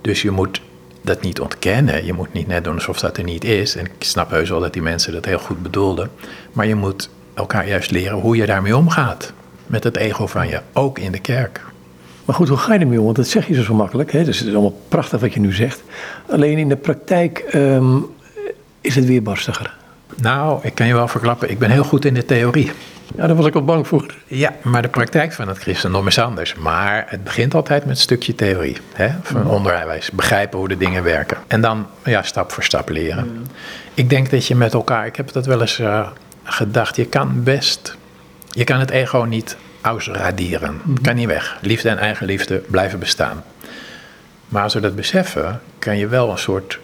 Dus 0.01 0.23
je 0.23 0.31
moet 0.31 0.61
dat 1.09 1.23
niet 1.23 1.41
ontkennen. 1.41 2.05
Je 2.05 2.13
moet 2.13 2.33
niet 2.33 2.47
net 2.47 2.65
doen 2.65 2.75
alsof 2.75 3.01
dat 3.01 3.17
er 3.17 3.25
niet 3.25 3.45
is. 3.45 3.77
En 3.77 3.85
ik 3.85 3.93
snap 3.99 4.31
heus 4.31 4.49
wel 4.49 4.61
dat 4.61 4.73
die 4.73 4.83
mensen 4.83 5.13
dat 5.13 5.25
heel 5.25 5.39
goed 5.39 5.63
bedoelden. 5.63 6.11
Maar 6.53 6.67
je 6.67 6.75
moet 6.75 7.11
elkaar 7.35 7.69
juist 7.69 7.91
leren 7.91 8.19
hoe 8.19 8.37
je 8.37 8.47
daarmee 8.47 8.77
omgaat. 8.77 9.33
Met 9.67 9.85
het 9.85 9.97
ego 9.97 10.27
van 10.27 10.49
je, 10.49 10.61
ook 10.73 10.99
in 10.99 11.13
de 11.13 11.19
kerk. 11.19 11.61
Maar 12.25 12.37
goed, 12.37 12.49
hoe 12.49 12.57
ga 12.57 12.75
je 12.75 12.81
ermee 12.81 12.99
om? 12.99 13.05
Want 13.05 13.17
dat 13.17 13.29
zeg 13.29 13.47
je 13.47 13.63
zo 13.63 13.75
makkelijk. 13.75 14.13
Hè? 14.13 14.25
Dus 14.25 14.39
het 14.39 14.49
is 14.49 14.53
allemaal 14.53 14.81
prachtig 14.89 15.21
wat 15.21 15.33
je 15.35 15.41
nu 15.41 15.53
zegt. 15.53 15.83
Alleen 16.27 16.59
in 16.59 16.69
de 16.69 16.77
praktijk 16.77 17.45
um, 17.55 18.07
is 18.81 18.95
het 18.95 19.05
weer 19.05 19.23
barstiger. 19.23 19.77
Nou, 20.17 20.61
ik 20.63 20.75
kan 20.75 20.87
je 20.87 20.95
wel 20.95 21.09
verklappen, 21.09 21.51
ik 21.51 21.59
ben 21.59 21.71
heel 21.71 21.85
goed 21.85 22.05
in 22.05 22.15
de 22.15 22.25
theorie. 22.25 22.71
Ja, 23.17 23.27
daar 23.27 23.37
was 23.37 23.47
ik 23.47 23.55
al 23.55 23.65
bang 23.65 23.87
voor. 23.87 24.15
Ja, 24.27 24.55
maar 24.63 24.83
de 24.83 24.89
praktijk 24.89 25.33
van 25.33 25.49
het 25.49 25.59
christendom 25.59 26.07
is 26.07 26.19
anders. 26.19 26.55
Maar 26.55 27.05
het 27.09 27.25
begint 27.25 27.55
altijd 27.55 27.85
met 27.85 27.97
een 27.97 28.03
stukje 28.03 28.35
theorie. 28.35 28.77
Hè, 28.93 29.09
van 29.23 29.47
onderwijs. 29.47 30.11
Begrijpen 30.11 30.59
hoe 30.59 30.69
de 30.69 30.77
dingen 30.77 31.03
werken. 31.03 31.37
En 31.47 31.61
dan 31.61 31.87
ja, 32.05 32.23
stap 32.23 32.53
voor 32.53 32.63
stap 32.63 32.89
leren. 32.89 33.47
Ik 33.95 34.11
denk 34.11 34.31
dat 34.31 34.47
je 34.47 34.55
met 34.55 34.73
elkaar, 34.73 35.07
ik 35.07 35.17
heb 35.17 35.33
dat 35.33 35.47
wel 35.47 35.61
eens 35.61 35.79
uh, 35.79 36.09
gedacht, 36.45 36.97
je 36.97 37.07
kan 37.07 37.43
best, 37.43 37.97
je 38.51 38.65
kan 38.65 38.81
het 38.81 38.91
ego 38.91 39.23
niet 39.23 39.57
ausraderen. 39.81 40.81
Het 40.89 41.01
kan 41.01 41.15
niet 41.15 41.27
weg. 41.27 41.59
Liefde 41.61 41.89
en 41.89 41.99
eigenliefde 41.99 42.63
blijven 42.71 42.99
bestaan. 42.99 43.43
Maar 44.49 44.63
als 44.63 44.75
we 44.75 44.81
dat 44.81 44.97
beseffen, 44.97 45.61
kan 45.79 45.97
je 45.97 46.07
wel 46.07 46.31
een 46.31 46.39
soort, 46.39 46.79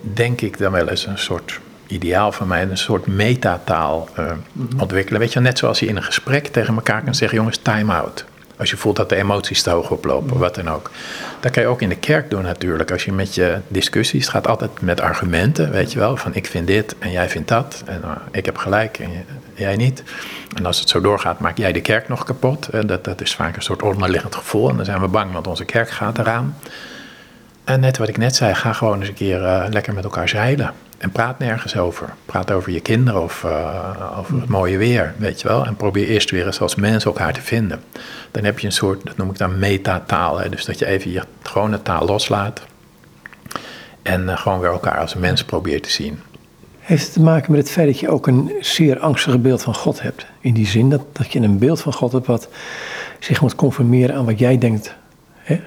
denk 0.00 0.40
ik 0.40 0.58
dan 0.58 0.72
wel 0.72 0.88
eens, 0.88 1.06
een 1.06 1.18
soort 1.18 1.60
ideaal 1.86 2.32
van 2.32 2.48
mij 2.48 2.62
een 2.62 2.78
soort 2.78 3.06
metataal 3.06 4.08
uh, 4.18 4.32
ontwikkelen. 4.78 5.20
Weet 5.20 5.32
je, 5.32 5.40
net 5.40 5.58
zoals 5.58 5.78
je 5.78 5.86
in 5.86 5.96
een 5.96 6.02
gesprek 6.02 6.46
tegen 6.46 6.74
elkaar 6.74 7.02
kan 7.02 7.14
zeggen: 7.14 7.38
jongens, 7.38 7.56
time 7.56 7.92
out. 7.92 8.24
Als 8.58 8.70
je 8.70 8.76
voelt 8.76 8.96
dat 8.96 9.08
de 9.08 9.16
emoties 9.16 9.62
te 9.62 9.70
hoog 9.70 9.90
oplopen, 9.90 10.38
wat 10.38 10.54
dan 10.54 10.70
ook. 10.70 10.90
Dat 11.40 11.52
kan 11.52 11.62
je 11.62 11.68
ook 11.68 11.82
in 11.82 11.88
de 11.88 11.96
kerk 11.96 12.30
doen 12.30 12.42
natuurlijk. 12.42 12.90
Als 12.90 13.04
je 13.04 13.12
met 13.12 13.34
je 13.34 13.58
discussies, 13.68 14.22
het 14.22 14.30
gaat 14.30 14.48
altijd 14.48 14.70
met 14.80 15.00
argumenten, 15.00 15.70
weet 15.70 15.92
je 15.92 15.98
wel. 15.98 16.16
Van 16.16 16.34
ik 16.34 16.46
vind 16.46 16.66
dit 16.66 16.94
en 16.98 17.10
jij 17.10 17.28
vindt 17.28 17.48
dat. 17.48 17.82
En 17.86 18.00
uh, 18.04 18.10
ik 18.30 18.44
heb 18.44 18.56
gelijk 18.56 18.98
en 18.98 19.10
jij 19.54 19.76
niet. 19.76 20.02
En 20.54 20.66
als 20.66 20.80
het 20.80 20.88
zo 20.88 21.00
doorgaat, 21.00 21.40
maak 21.40 21.58
jij 21.58 21.72
de 21.72 21.80
kerk 21.80 22.08
nog 22.08 22.24
kapot. 22.24 22.68
Dat, 22.86 23.04
dat 23.04 23.20
is 23.20 23.34
vaak 23.34 23.56
een 23.56 23.62
soort 23.62 23.82
onderliggend 23.82 24.34
gevoel. 24.34 24.68
En 24.68 24.76
dan 24.76 24.84
zijn 24.84 25.00
we 25.00 25.08
bang, 25.08 25.32
want 25.32 25.46
onze 25.46 25.64
kerk 25.64 25.90
gaat 25.90 26.18
eraan. 26.18 26.56
En 27.64 27.80
net 27.80 27.98
wat 27.98 28.08
ik 28.08 28.16
net 28.16 28.36
zei, 28.36 28.54
ga 28.54 28.72
gewoon 28.72 29.00
eens 29.00 29.08
een 29.08 29.14
keer 29.14 29.42
uh, 29.42 29.64
lekker 29.70 29.94
met 29.94 30.04
elkaar 30.04 30.28
zeilen. 30.28 30.72
En 30.98 31.10
praat 31.10 31.38
nergens 31.38 31.76
over. 31.76 32.14
Praat 32.24 32.50
over 32.50 32.72
je 32.72 32.80
kinderen 32.80 33.22
of 33.22 33.42
uh, 33.44 34.18
over 34.18 34.40
het 34.40 34.48
mooie 34.48 34.76
weer, 34.76 35.14
weet 35.16 35.40
je 35.40 35.48
wel. 35.48 35.66
En 35.66 35.76
probeer 35.76 36.06
eerst 36.06 36.30
weer 36.30 36.46
eens 36.46 36.60
als 36.60 36.74
mensen 36.74 37.10
elkaar 37.10 37.32
te 37.32 37.40
vinden. 37.40 37.80
Dan 38.30 38.44
heb 38.44 38.58
je 38.58 38.66
een 38.66 38.72
soort, 38.72 39.04
dat 39.04 39.16
noem 39.16 39.30
ik 39.30 39.38
dan 39.38 39.58
metataal. 39.58 40.38
Hè? 40.38 40.48
Dus 40.48 40.64
dat 40.64 40.78
je 40.78 40.86
even 40.86 41.10
je 41.10 41.22
gewone 41.42 41.82
taal 41.82 42.06
loslaat. 42.06 42.62
En 44.02 44.22
uh, 44.22 44.36
gewoon 44.36 44.60
weer 44.60 44.70
elkaar 44.70 44.98
als 44.98 45.14
mens 45.14 45.44
probeert 45.44 45.82
te 45.82 45.90
zien. 45.90 46.20
Heeft 46.78 47.04
het 47.04 47.12
te 47.12 47.22
maken 47.22 47.50
met 47.50 47.60
het 47.60 47.70
feit 47.70 47.86
dat 47.86 48.00
je 48.00 48.08
ook 48.08 48.26
een 48.26 48.52
zeer 48.60 48.98
angstige 48.98 49.38
beeld 49.38 49.62
van 49.62 49.74
God 49.74 50.02
hebt? 50.02 50.26
In 50.40 50.54
die 50.54 50.66
zin 50.66 50.90
dat, 50.90 51.02
dat 51.12 51.32
je 51.32 51.40
een 51.40 51.58
beeld 51.58 51.80
van 51.80 51.92
God 51.92 52.12
hebt 52.12 52.26
wat 52.26 52.48
zich 53.18 53.40
moet 53.40 53.54
conformeren 53.54 54.16
aan 54.16 54.24
wat 54.24 54.38
jij 54.38 54.58
denkt 54.58 54.94
hè, 55.36 55.60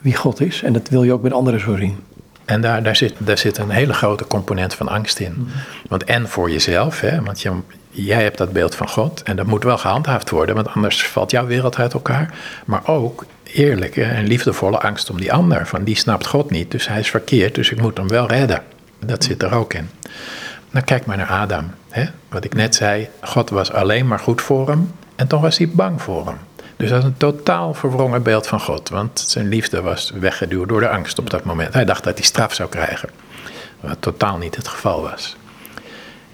wie 0.00 0.16
God 0.16 0.40
is. 0.40 0.62
En 0.62 0.72
dat 0.72 0.88
wil 0.88 1.02
je 1.02 1.12
ook 1.12 1.22
met 1.22 1.32
anderen 1.32 1.60
zo 1.60 1.76
zien. 1.76 1.96
En 2.44 2.60
daar, 2.60 2.82
daar, 2.82 2.96
zit, 2.96 3.14
daar 3.18 3.38
zit 3.38 3.58
een 3.58 3.70
hele 3.70 3.92
grote 3.92 4.26
component 4.26 4.74
van 4.74 4.88
angst 4.88 5.18
in. 5.18 5.32
Mm 5.36 5.44
-hmm. 5.44 5.62
Want 5.88 6.04
en 6.04 6.28
voor 6.28 6.50
jezelf, 6.50 7.00
hè, 7.00 7.22
want 7.22 7.42
je, 7.42 7.52
jij 7.90 8.22
hebt 8.22 8.38
dat 8.38 8.52
beeld 8.52 8.74
van 8.74 8.88
God 8.88 9.22
en 9.22 9.36
dat 9.36 9.46
moet 9.46 9.64
wel 9.64 9.78
gehandhaafd 9.78 10.30
worden, 10.30 10.54
want 10.54 10.68
anders 10.68 11.06
valt 11.06 11.30
jouw 11.30 11.46
wereld 11.46 11.78
uit 11.78 11.92
elkaar. 11.92 12.34
Maar 12.64 12.86
ook 12.86 13.24
eerlijke 13.42 14.02
en 14.02 14.26
liefdevolle 14.26 14.78
angst 14.78 15.10
om 15.10 15.20
die 15.20 15.32
ander. 15.32 15.66
Van 15.66 15.84
die 15.84 15.96
snapt 15.96 16.26
God 16.26 16.50
niet, 16.50 16.70
dus 16.70 16.88
hij 16.88 17.00
is 17.00 17.10
verkeerd, 17.10 17.54
dus 17.54 17.70
ik 17.70 17.80
moet 17.80 17.96
hem 17.96 18.08
wel 18.08 18.26
redden. 18.26 18.62
Dat 18.98 19.24
zit 19.24 19.42
er 19.42 19.54
ook 19.54 19.74
in. 19.74 19.88
Nou, 20.70 20.84
kijk 20.84 21.06
maar 21.06 21.16
naar 21.16 21.26
Adam. 21.26 21.70
Hè? 21.90 22.04
Wat 22.28 22.44
ik 22.44 22.54
net 22.54 22.74
zei, 22.74 23.08
God 23.20 23.50
was 23.50 23.72
alleen 23.72 24.06
maar 24.06 24.18
goed 24.18 24.40
voor 24.42 24.68
hem 24.68 24.92
en 25.16 25.26
toch 25.26 25.40
was 25.40 25.58
hij 25.58 25.68
bang 25.68 26.02
voor 26.02 26.26
hem. 26.26 26.36
Dus 26.82 26.90
dat 26.90 26.98
is 26.98 27.04
een 27.04 27.16
totaal 27.16 27.74
verwrongen 27.74 28.22
beeld 28.22 28.46
van 28.46 28.60
God. 28.60 28.88
Want 28.88 29.24
zijn 29.26 29.48
liefde 29.48 29.82
was 29.82 30.12
weggeduwd 30.14 30.68
door 30.68 30.80
de 30.80 30.88
angst 30.88 31.18
op 31.18 31.30
dat 31.30 31.44
moment. 31.44 31.74
Hij 31.74 31.84
dacht 31.84 32.04
dat 32.04 32.14
hij 32.14 32.26
straf 32.26 32.54
zou 32.54 32.68
krijgen. 32.68 33.08
Wat 33.80 33.96
totaal 34.00 34.38
niet 34.38 34.56
het 34.56 34.68
geval 34.68 35.02
was. 35.02 35.36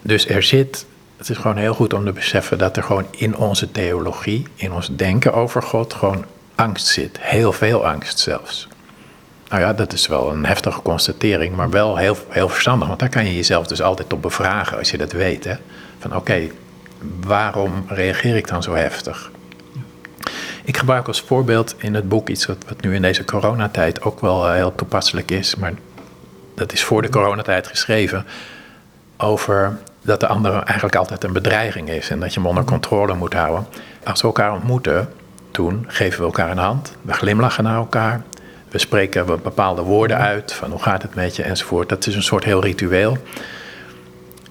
Dus 0.03 0.29
er 0.29 0.43
zit, 0.43 0.87
het 1.17 1.29
is 1.29 1.37
gewoon 1.37 1.57
heel 1.57 1.75
goed 1.75 1.93
om 1.93 2.05
te 2.05 2.13
beseffen 2.13 2.59
dat 2.59 2.77
er 2.77 2.83
gewoon 2.83 3.07
in 3.11 3.37
onze 3.37 3.71
theologie, 3.71 4.47
in 4.55 4.73
ons 4.73 4.89
denken 4.97 5.35
over 5.35 5.63
God, 5.63 5.95
gewoon 5.95 6.25
angst 6.55 6.87
zit. 6.87 7.19
Heel 7.21 7.53
veel 7.53 7.87
angst 7.87 8.19
zelfs. 8.19 8.69
Nou 9.49 9.63
ja, 9.63 9.73
dat 9.73 9.93
is 9.93 10.07
wel 10.07 10.31
een 10.31 10.47
heftige 10.47 10.83
constatering, 10.83 11.57
maar 11.57 11.71
wel 11.71 11.97
heel, 11.97 12.17
heel 12.29 12.49
verstandig. 12.49 12.89
Want 12.89 13.01
daar 13.01 13.09
kan 13.09 13.25
je 13.25 13.35
jezelf 13.35 13.67
dus 13.67 13.83
altijd 13.83 14.13
op 14.13 14.23
bevragen 14.23 14.79
als 14.79 14.91
je 14.91 14.99
dat 14.99 15.13
weet. 15.13 15.45
Hè? 15.45 15.55
Van 15.99 16.17
oké, 16.17 16.41
waarom 17.21 17.85
reageer 17.89 18.37
ik 18.37 18.49
dan 18.49 18.63
zo 18.63 18.75
heftig? 18.75 19.31
Ik 20.69 20.77
gebruik 20.77 21.07
als 21.07 21.21
voorbeeld 21.21 21.75
in 21.79 21.95
het 21.95 22.09
boek 22.09 22.29
iets 22.29 22.47
wat, 22.47 22.81
nu 22.81 22.95
in 22.95 23.03
deze 23.03 23.25
coronatijd 23.25 24.03
ook 24.03 24.21
wel 24.21 24.51
heel 24.51 24.75
toepasselijk 24.75 25.31
is, 25.31 25.55
maar 25.55 25.73
dat 26.55 26.73
is 26.73 26.85
voor 26.85 27.03
de 27.03 27.09
coronatijd 27.09 27.67
geschreven, 27.67 28.27
over 29.17 29.79
dat 30.03 30.21
de 30.21 30.27
ander 30.27 30.53
eigenlijk 30.53 30.97
altijd 30.97 31.25
een 31.25 31.33
bedreiging 31.33 31.89
is 31.89 32.11
en 32.11 32.21
dat 32.21 32.35
je 32.35 32.41
hem 32.41 32.49
onder 32.49 32.65
controle 32.65 33.15
moet 33.15 33.33
houden. 33.33 33.67
Als 34.05 34.21
we 34.21 34.27
elkaar 34.27 34.53
ontmoeten, 34.53 35.13
toen 35.51 35.85
geven 35.87 36.19
we 36.19 36.25
elkaar 36.25 36.51
een 36.51 36.59
hand, 36.59 36.97
we 37.03 37.13
glimlachen 37.13 37.65
naar 37.65 37.77
elkaar, 37.77 38.23
we 38.69 38.79
spreken 38.79 39.27
bepaalde 39.27 39.83
woorden 39.83 40.17
uit 40.17 40.53
van 40.53 40.71
hoe 40.71 40.83
gaat 40.83 41.03
het 41.03 41.15
met 41.15 41.37
je 41.37 41.43
enzovoort. 41.43 41.89
Dat 41.89 42.07
is 42.07 42.15
een 42.15 42.23
soort 42.23 42.45
heel 42.45 42.63
ritueel 42.63 43.19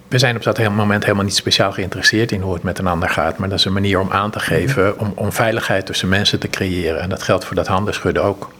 we 0.08 0.18
zijn 0.18 0.36
op 0.36 0.42
dat 0.42 0.68
moment 0.68 1.02
helemaal 1.02 1.24
niet 1.24 1.34
speciaal 1.34 1.72
geïnteresseerd 1.72 2.32
in 2.32 2.40
hoe 2.40 2.54
het 2.54 2.62
met 2.62 2.78
een 2.78 2.86
ander 2.86 3.08
gaat. 3.08 3.38
Maar 3.38 3.48
dat 3.48 3.58
is 3.58 3.64
een 3.64 3.72
manier 3.72 4.00
om 4.00 4.10
aan 4.10 4.30
te 4.30 4.40
geven, 4.40 4.98
om, 4.98 5.12
om 5.14 5.32
veiligheid 5.32 5.86
tussen 5.86 6.08
mensen 6.08 6.38
te 6.38 6.48
creëren. 6.48 7.00
En 7.00 7.08
dat 7.08 7.22
geldt 7.22 7.44
voor 7.44 7.56
dat 7.56 7.66
handenschudden 7.66 8.22
ook. 8.22 8.50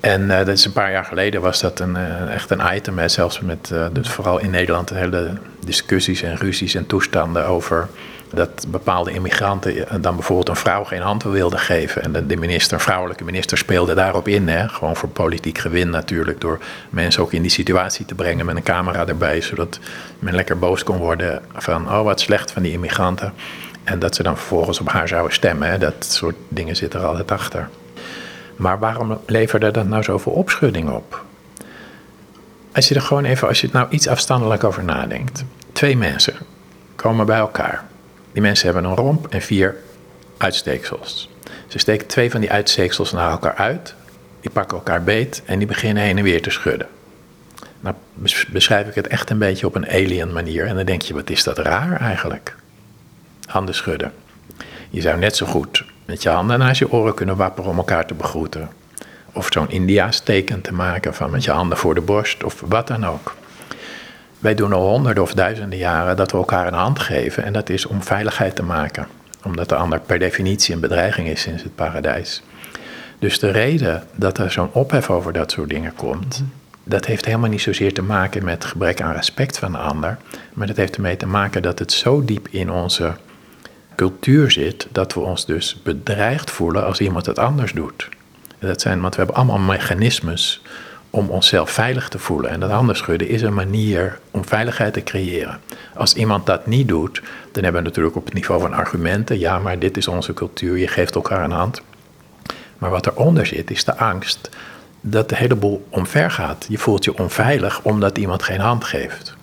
En 0.00 0.22
uh, 0.22 0.36
dat 0.36 0.48
is 0.48 0.64
een 0.64 0.72
paar 0.72 0.90
jaar 0.90 1.04
geleden 1.04 1.40
was 1.40 1.60
dat 1.60 1.80
een, 1.80 1.96
uh, 1.96 2.34
echt 2.34 2.50
een 2.50 2.74
item. 2.74 2.98
Hè, 2.98 3.08
zelfs 3.08 3.40
met, 3.40 3.70
uh, 3.72 3.86
dus 3.92 4.08
vooral 4.08 4.38
in 4.38 4.50
Nederland, 4.50 4.90
hele 4.90 5.32
discussies 5.64 6.22
en 6.22 6.36
ruzies 6.36 6.74
en 6.74 6.86
toestanden 6.86 7.46
over 7.46 7.88
dat 8.30 8.66
bepaalde 8.68 9.12
immigranten 9.12 10.02
dan 10.02 10.14
bijvoorbeeld 10.14 10.48
een 10.48 10.56
vrouw 10.56 10.84
geen 10.84 11.00
hand 11.00 11.22
wilden 11.22 11.58
geven. 11.58 12.02
En 12.02 12.26
de 12.26 12.36
minister, 12.36 12.74
een 12.74 12.80
vrouwelijke 12.80 13.24
minister 13.24 13.58
speelde 13.58 13.94
daarop 13.94 14.28
in. 14.28 14.48
Hè? 14.48 14.68
Gewoon 14.68 14.96
voor 14.96 15.08
politiek 15.08 15.58
gewin 15.58 15.90
natuurlijk. 15.90 16.40
Door 16.40 16.58
mensen 16.90 17.22
ook 17.22 17.32
in 17.32 17.42
die 17.42 17.50
situatie 17.50 18.04
te 18.04 18.14
brengen 18.14 18.46
met 18.46 18.56
een 18.56 18.62
camera 18.62 19.06
erbij. 19.06 19.40
Zodat 19.40 19.78
men 20.18 20.34
lekker 20.34 20.58
boos 20.58 20.82
kon 20.82 20.96
worden 20.96 21.42
van, 21.54 21.88
oh 21.88 22.02
wat 22.02 22.20
slecht 22.20 22.50
van 22.50 22.62
die 22.62 22.72
immigranten. 22.72 23.32
En 23.84 23.98
dat 23.98 24.14
ze 24.14 24.22
dan 24.22 24.36
vervolgens 24.36 24.80
op 24.80 24.88
haar 24.88 25.08
zouden 25.08 25.32
stemmen. 25.32 25.80
Dat 25.80 26.04
soort 26.04 26.36
dingen 26.48 26.76
zitten 26.76 27.00
er 27.00 27.06
altijd 27.06 27.30
achter. 27.30 27.68
Maar 28.56 28.78
waarom 28.78 29.18
leverde 29.26 29.70
dat 29.70 29.86
nou 29.86 30.02
zoveel 30.02 30.32
opschudding 30.32 30.90
op? 30.90 31.24
Als 32.72 32.88
je 32.88 32.94
er 32.94 33.02
gewoon 33.02 33.24
even, 33.24 33.48
als 33.48 33.60
je 33.60 33.66
het 33.66 33.74
nou 33.74 33.86
iets 33.90 34.08
afstandelijk 34.08 34.64
over 34.64 34.84
nadenkt. 34.84 35.44
Twee 35.72 35.96
mensen 35.96 36.34
komen 36.96 37.26
bij 37.26 37.38
elkaar. 37.38 37.87
Die 38.38 38.46
mensen 38.46 38.72
hebben 38.72 38.90
een 38.90 38.96
romp 38.96 39.26
en 39.26 39.42
vier 39.42 39.76
uitsteeksels. 40.36 41.30
Ze 41.66 41.78
steken 41.78 42.06
twee 42.06 42.30
van 42.30 42.40
die 42.40 42.50
uitsteeksels 42.50 43.12
naar 43.12 43.30
elkaar 43.30 43.54
uit. 43.54 43.94
Die 44.40 44.50
pakken 44.50 44.76
elkaar 44.76 45.02
beet 45.02 45.42
en 45.44 45.58
die 45.58 45.66
beginnen 45.66 46.02
heen 46.02 46.18
en 46.18 46.22
weer 46.22 46.42
te 46.42 46.50
schudden. 46.50 46.88
Nou 47.80 47.94
beschrijf 48.48 48.88
ik 48.88 48.94
het 48.94 49.06
echt 49.06 49.30
een 49.30 49.38
beetje 49.38 49.66
op 49.66 49.74
een 49.74 49.88
alien 49.88 50.32
manier. 50.32 50.66
En 50.66 50.76
dan 50.76 50.84
denk 50.84 51.02
je, 51.02 51.14
wat 51.14 51.30
is 51.30 51.44
dat 51.44 51.58
raar 51.58 52.00
eigenlijk? 52.00 52.56
Handen 53.46 53.74
schudden. 53.74 54.12
Je 54.90 55.00
zou 55.00 55.18
net 55.18 55.36
zo 55.36 55.46
goed 55.46 55.84
met 56.04 56.22
je 56.22 56.28
handen 56.28 56.58
naast 56.58 56.78
je 56.78 56.92
oren 56.92 57.14
kunnen 57.14 57.36
wapperen 57.36 57.70
om 57.70 57.76
elkaar 57.76 58.06
te 58.06 58.14
begroeten. 58.14 58.68
Of 59.32 59.48
zo'n 59.50 59.70
Indiaas 59.70 60.20
teken 60.20 60.60
te 60.60 60.72
maken 60.72 61.14
van 61.14 61.30
met 61.30 61.44
je 61.44 61.50
handen 61.50 61.78
voor 61.78 61.94
de 61.94 62.00
borst 62.00 62.44
of 62.44 62.62
wat 62.66 62.86
dan 62.86 63.06
ook. 63.06 63.34
Wij 64.38 64.54
doen 64.54 64.72
al 64.72 64.88
honderden 64.88 65.22
of 65.22 65.34
duizenden 65.34 65.78
jaren 65.78 66.16
dat 66.16 66.30
we 66.30 66.38
elkaar 66.38 66.66
een 66.66 66.72
hand 66.72 66.98
geven 66.98 67.44
en 67.44 67.52
dat 67.52 67.68
is 67.68 67.86
om 67.86 68.02
veiligheid 68.02 68.56
te 68.56 68.62
maken. 68.62 69.06
Omdat 69.44 69.68
de 69.68 69.74
ander 69.74 70.00
per 70.00 70.18
definitie 70.18 70.74
een 70.74 70.80
bedreiging 70.80 71.28
is 71.28 71.40
sinds 71.40 71.62
het 71.62 71.74
paradijs. 71.74 72.42
Dus 73.18 73.38
de 73.38 73.50
reden 73.50 74.02
dat 74.14 74.38
er 74.38 74.50
zo'n 74.50 74.72
ophef 74.72 75.10
over 75.10 75.32
dat 75.32 75.50
soort 75.50 75.68
dingen 75.68 75.94
komt, 75.94 76.44
dat 76.84 77.04
heeft 77.04 77.24
helemaal 77.24 77.50
niet 77.50 77.60
zozeer 77.60 77.92
te 77.92 78.02
maken 78.02 78.44
met 78.44 78.64
gebrek 78.64 79.00
aan 79.00 79.12
respect 79.12 79.58
van 79.58 79.72
de 79.72 79.78
ander, 79.78 80.18
maar 80.52 80.66
dat 80.66 80.76
heeft 80.76 80.96
ermee 80.96 81.16
te 81.16 81.26
maken 81.26 81.62
dat 81.62 81.78
het 81.78 81.92
zo 81.92 82.24
diep 82.24 82.48
in 82.50 82.70
onze 82.70 83.12
cultuur 83.94 84.50
zit 84.50 84.86
dat 84.92 85.14
we 85.14 85.20
ons 85.20 85.46
dus 85.46 85.82
bedreigd 85.82 86.50
voelen 86.50 86.84
als 86.84 87.00
iemand 87.00 87.26
het 87.26 87.38
anders 87.38 87.72
doet. 87.72 88.08
Dat 88.58 88.80
zijn, 88.80 89.00
want 89.00 89.14
we 89.14 89.22
hebben 89.22 89.36
allemaal 89.36 89.58
mechanismes 89.58 90.62
om 91.10 91.28
onszelf 91.28 91.70
veilig 91.70 92.08
te 92.08 92.18
voelen. 92.18 92.50
En 92.50 92.60
dat 92.60 92.70
handen 92.70 92.96
schudden 92.96 93.28
is 93.28 93.42
een 93.42 93.54
manier 93.54 94.18
om 94.30 94.44
veiligheid 94.44 94.92
te 94.92 95.02
creëren. 95.02 95.60
Als 95.94 96.14
iemand 96.14 96.46
dat 96.46 96.66
niet 96.66 96.88
doet, 96.88 97.22
dan 97.52 97.62
hebben 97.62 97.82
we 97.82 97.88
natuurlijk 97.88 98.16
op 98.16 98.24
het 98.24 98.34
niveau 98.34 98.60
van 98.60 98.72
argumenten, 98.72 99.38
ja, 99.38 99.58
maar 99.58 99.78
dit 99.78 99.96
is 99.96 100.08
onze 100.08 100.34
cultuur, 100.34 100.76
je 100.78 100.88
geeft 100.88 101.14
elkaar 101.14 101.44
een 101.44 101.50
hand. 101.50 101.82
Maar 102.78 102.90
wat 102.90 103.06
eronder 103.06 103.46
zit, 103.46 103.70
is 103.70 103.84
de 103.84 103.96
angst 103.96 104.50
dat 105.00 105.28
de 105.28 105.36
hele 105.36 105.54
boel 105.54 105.86
omver 105.88 106.30
gaat. 106.30 106.66
Je 106.68 106.78
voelt 106.78 107.04
je 107.04 107.18
onveilig 107.18 107.80
omdat 107.82 108.18
iemand 108.18 108.42
geen 108.42 108.60
hand 108.60 108.84
geeft. 108.84 109.36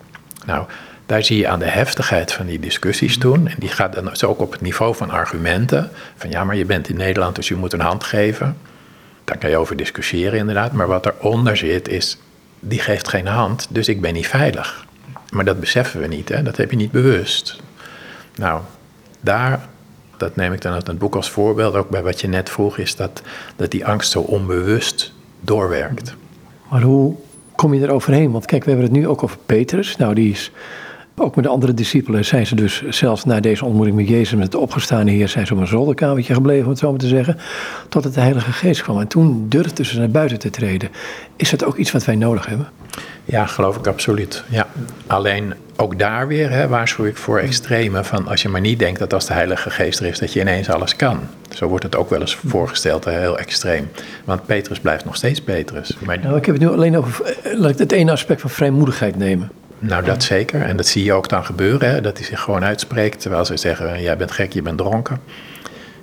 Nou, 0.46 0.66
daar 1.06 1.24
zie 1.24 1.38
je 1.38 1.48
aan 1.48 1.58
de 1.58 1.70
heftigheid 1.70 2.32
van 2.32 2.46
die 2.46 2.60
discussies 2.60 3.18
toen. 3.18 3.48
En 3.48 3.56
die 3.58 3.68
gaat 3.68 3.94
dan 3.94 4.04
dus 4.04 4.24
ook 4.24 4.40
op 4.40 4.52
het 4.52 4.60
niveau 4.60 4.94
van 4.94 5.10
argumenten. 5.10 5.90
Van 6.16 6.30
ja, 6.30 6.44
maar 6.44 6.56
je 6.56 6.64
bent 6.64 6.88
in 6.88 6.96
Nederland, 6.96 7.36
dus 7.36 7.48
je 7.48 7.54
moet 7.54 7.72
een 7.72 7.80
hand 7.80 8.04
geven. 8.04 8.56
Daar 9.26 9.38
kan 9.38 9.50
je 9.50 9.56
over 9.56 9.76
discussiëren 9.76 10.38
inderdaad. 10.38 10.72
Maar 10.72 10.86
wat 10.86 11.06
eronder 11.06 11.56
zit 11.56 11.88
is, 11.88 12.18
die 12.60 12.78
geeft 12.78 13.08
geen 13.08 13.26
hand, 13.26 13.66
dus 13.70 13.88
ik 13.88 14.00
ben 14.00 14.14
niet 14.14 14.26
veilig. 14.26 14.86
Maar 15.30 15.44
dat 15.44 15.60
beseffen 15.60 16.00
we 16.00 16.06
niet, 16.06 16.28
hè? 16.28 16.42
dat 16.42 16.56
heb 16.56 16.70
je 16.70 16.76
niet 16.76 16.90
bewust. 16.90 17.60
Nou, 18.34 18.60
daar, 19.20 19.68
dat 20.16 20.36
neem 20.36 20.52
ik 20.52 20.60
dan 20.60 20.72
uit 20.72 20.86
het 20.86 20.98
boek 20.98 21.16
als 21.16 21.30
voorbeeld, 21.30 21.74
ook 21.74 21.88
bij 21.88 22.02
wat 22.02 22.20
je 22.20 22.28
net 22.28 22.50
vroeg, 22.50 22.78
is 22.78 22.96
dat, 22.96 23.22
dat 23.56 23.70
die 23.70 23.86
angst 23.86 24.10
zo 24.10 24.20
onbewust 24.20 25.12
doorwerkt. 25.40 26.14
Maar 26.70 26.82
hoe 26.82 27.14
kom 27.54 27.74
je 27.74 27.86
er 27.86 27.92
overheen? 27.92 28.30
Want 28.30 28.46
kijk, 28.46 28.64
we 28.64 28.70
hebben 28.70 28.88
het 28.88 28.98
nu 28.98 29.08
ook 29.08 29.22
over 29.22 29.38
Petrus. 29.46 29.96
Nou, 29.96 30.14
die 30.14 30.30
is 30.30 30.50
Ook 31.18 31.34
met 31.34 31.44
de 31.44 31.50
andere 31.50 31.74
discipelen 31.74 32.24
zijn 32.24 32.46
ze 32.46 32.54
dus 32.54 32.82
zelfs 32.88 33.24
na 33.24 33.40
deze 33.40 33.64
ontmoeting 33.64 33.96
met 33.96 34.08
Jezus, 34.08 34.38
met 34.38 34.52
de 34.52 34.58
opgestaande 34.58 35.12
Heer, 35.12 35.28
zijn 35.28 35.46
ze 35.46 35.54
op 35.54 35.60
een 35.60 35.66
zolderkamertje 35.66 36.34
gebleven, 36.34 36.64
om 36.64 36.70
het 36.70 36.78
zo 36.78 36.90
maar 36.90 37.00
te 37.00 37.06
zeggen, 37.06 37.38
totdat 37.88 38.14
de 38.14 38.20
Heilige 38.20 38.52
Geest 38.52 38.82
kwam. 38.82 39.00
En 39.00 39.08
toen 39.08 39.46
durfden 39.48 39.86
ze 39.86 39.98
naar 39.98 40.10
buiten 40.10 40.38
te 40.38 40.50
treden. 40.50 40.88
Is 41.36 41.50
dat 41.50 41.64
ook 41.64 41.76
iets 41.76 41.92
wat 41.92 42.04
wij 42.04 42.16
nodig 42.16 42.46
hebben? 42.46 42.68
Ja, 43.24 43.46
geloof 43.46 43.76
ik 43.76 43.86
absoluut. 43.86 44.44
Ja. 44.48 44.66
Alleen 45.06 45.54
ook 45.76 45.98
daar 45.98 46.28
weer 46.28 46.50
hè, 46.50 46.68
waarschuw 46.68 47.04
ik 47.04 47.16
voor 47.16 47.38
extreme 47.38 48.04
van 48.04 48.28
als 48.28 48.42
je 48.42 48.48
maar 48.48 48.60
niet 48.60 48.78
denkt 48.78 48.98
dat 48.98 49.12
als 49.12 49.26
de 49.26 49.32
Heilige 49.32 49.70
Geest 49.70 50.00
er 50.00 50.06
is, 50.06 50.18
dat 50.18 50.32
je 50.32 50.40
ineens 50.40 50.70
alles 50.70 50.96
kan. 50.96 51.18
Zo 51.50 51.66
wordt 51.66 51.84
het 51.84 51.96
ook 51.96 52.10
wel 52.10 52.20
eens 52.20 52.38
voorgesteld, 52.46 53.04
heel 53.04 53.38
extreem. 53.38 53.88
Want 54.24 54.46
Petrus 54.46 54.80
blijft 54.80 55.04
nog 55.04 55.16
steeds 55.16 55.40
Petrus. 55.40 55.96
Maar... 56.04 56.18
Nou, 56.18 56.36
ik 56.36 56.46
heb 56.46 56.54
het 56.54 56.64
nu 56.64 56.70
alleen 56.70 56.96
over 56.96 57.24
eh, 57.24 57.58
laat 57.58 57.70
ik 57.70 57.78
het 57.78 57.92
ene 57.92 58.10
aspect 58.10 58.40
van 58.40 58.50
vrijmoedigheid 58.50 59.16
nemen. 59.16 59.50
Nou, 59.78 60.04
dat 60.04 60.22
zeker. 60.22 60.62
En 60.62 60.76
dat 60.76 60.86
zie 60.86 61.04
je 61.04 61.12
ook 61.12 61.28
dan 61.28 61.44
gebeuren, 61.44 61.90
hè, 61.90 62.00
dat 62.00 62.16
hij 62.16 62.26
zich 62.26 62.40
gewoon 62.40 62.64
uitspreekt 62.64 63.20
terwijl 63.20 63.44
ze 63.44 63.56
zeggen, 63.56 64.02
jij 64.02 64.16
bent 64.16 64.30
gek, 64.30 64.52
je 64.52 64.62
bent 64.62 64.78
dronken. 64.78 65.20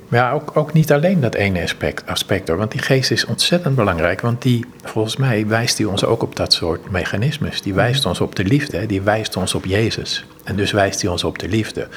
Maar 0.07 0.19
ja, 0.21 0.31
ook, 0.31 0.51
ook 0.57 0.73
niet 0.73 0.91
alleen 0.91 1.19
dat 1.19 1.35
ene 1.35 1.61
aspect, 1.61 2.07
aspect 2.07 2.47
hoor. 2.47 2.57
Want 2.57 2.71
die 2.71 2.81
geest 2.81 3.11
is 3.11 3.25
ontzettend 3.25 3.75
belangrijk. 3.75 4.21
Want 4.21 4.41
die, 4.41 4.65
volgens 4.83 5.15
mij, 5.15 5.47
wijst 5.47 5.77
hij 5.77 5.87
ons 5.87 6.05
ook 6.05 6.23
op 6.23 6.35
dat 6.35 6.53
soort 6.53 6.91
mechanismes. 6.91 7.61
Die 7.61 7.73
wijst 7.73 8.05
ons 8.05 8.21
op 8.21 8.35
de 8.35 8.43
liefde. 8.43 8.85
Die 8.85 9.01
wijst 9.01 9.35
ons 9.37 9.53
op 9.53 9.65
Jezus. 9.65 10.25
En 10.43 10.55
dus 10.55 10.71
wijst 10.71 11.01
hij 11.01 11.11
ons 11.11 11.23
op 11.23 11.39
de 11.39 11.47
liefde. 11.47 11.87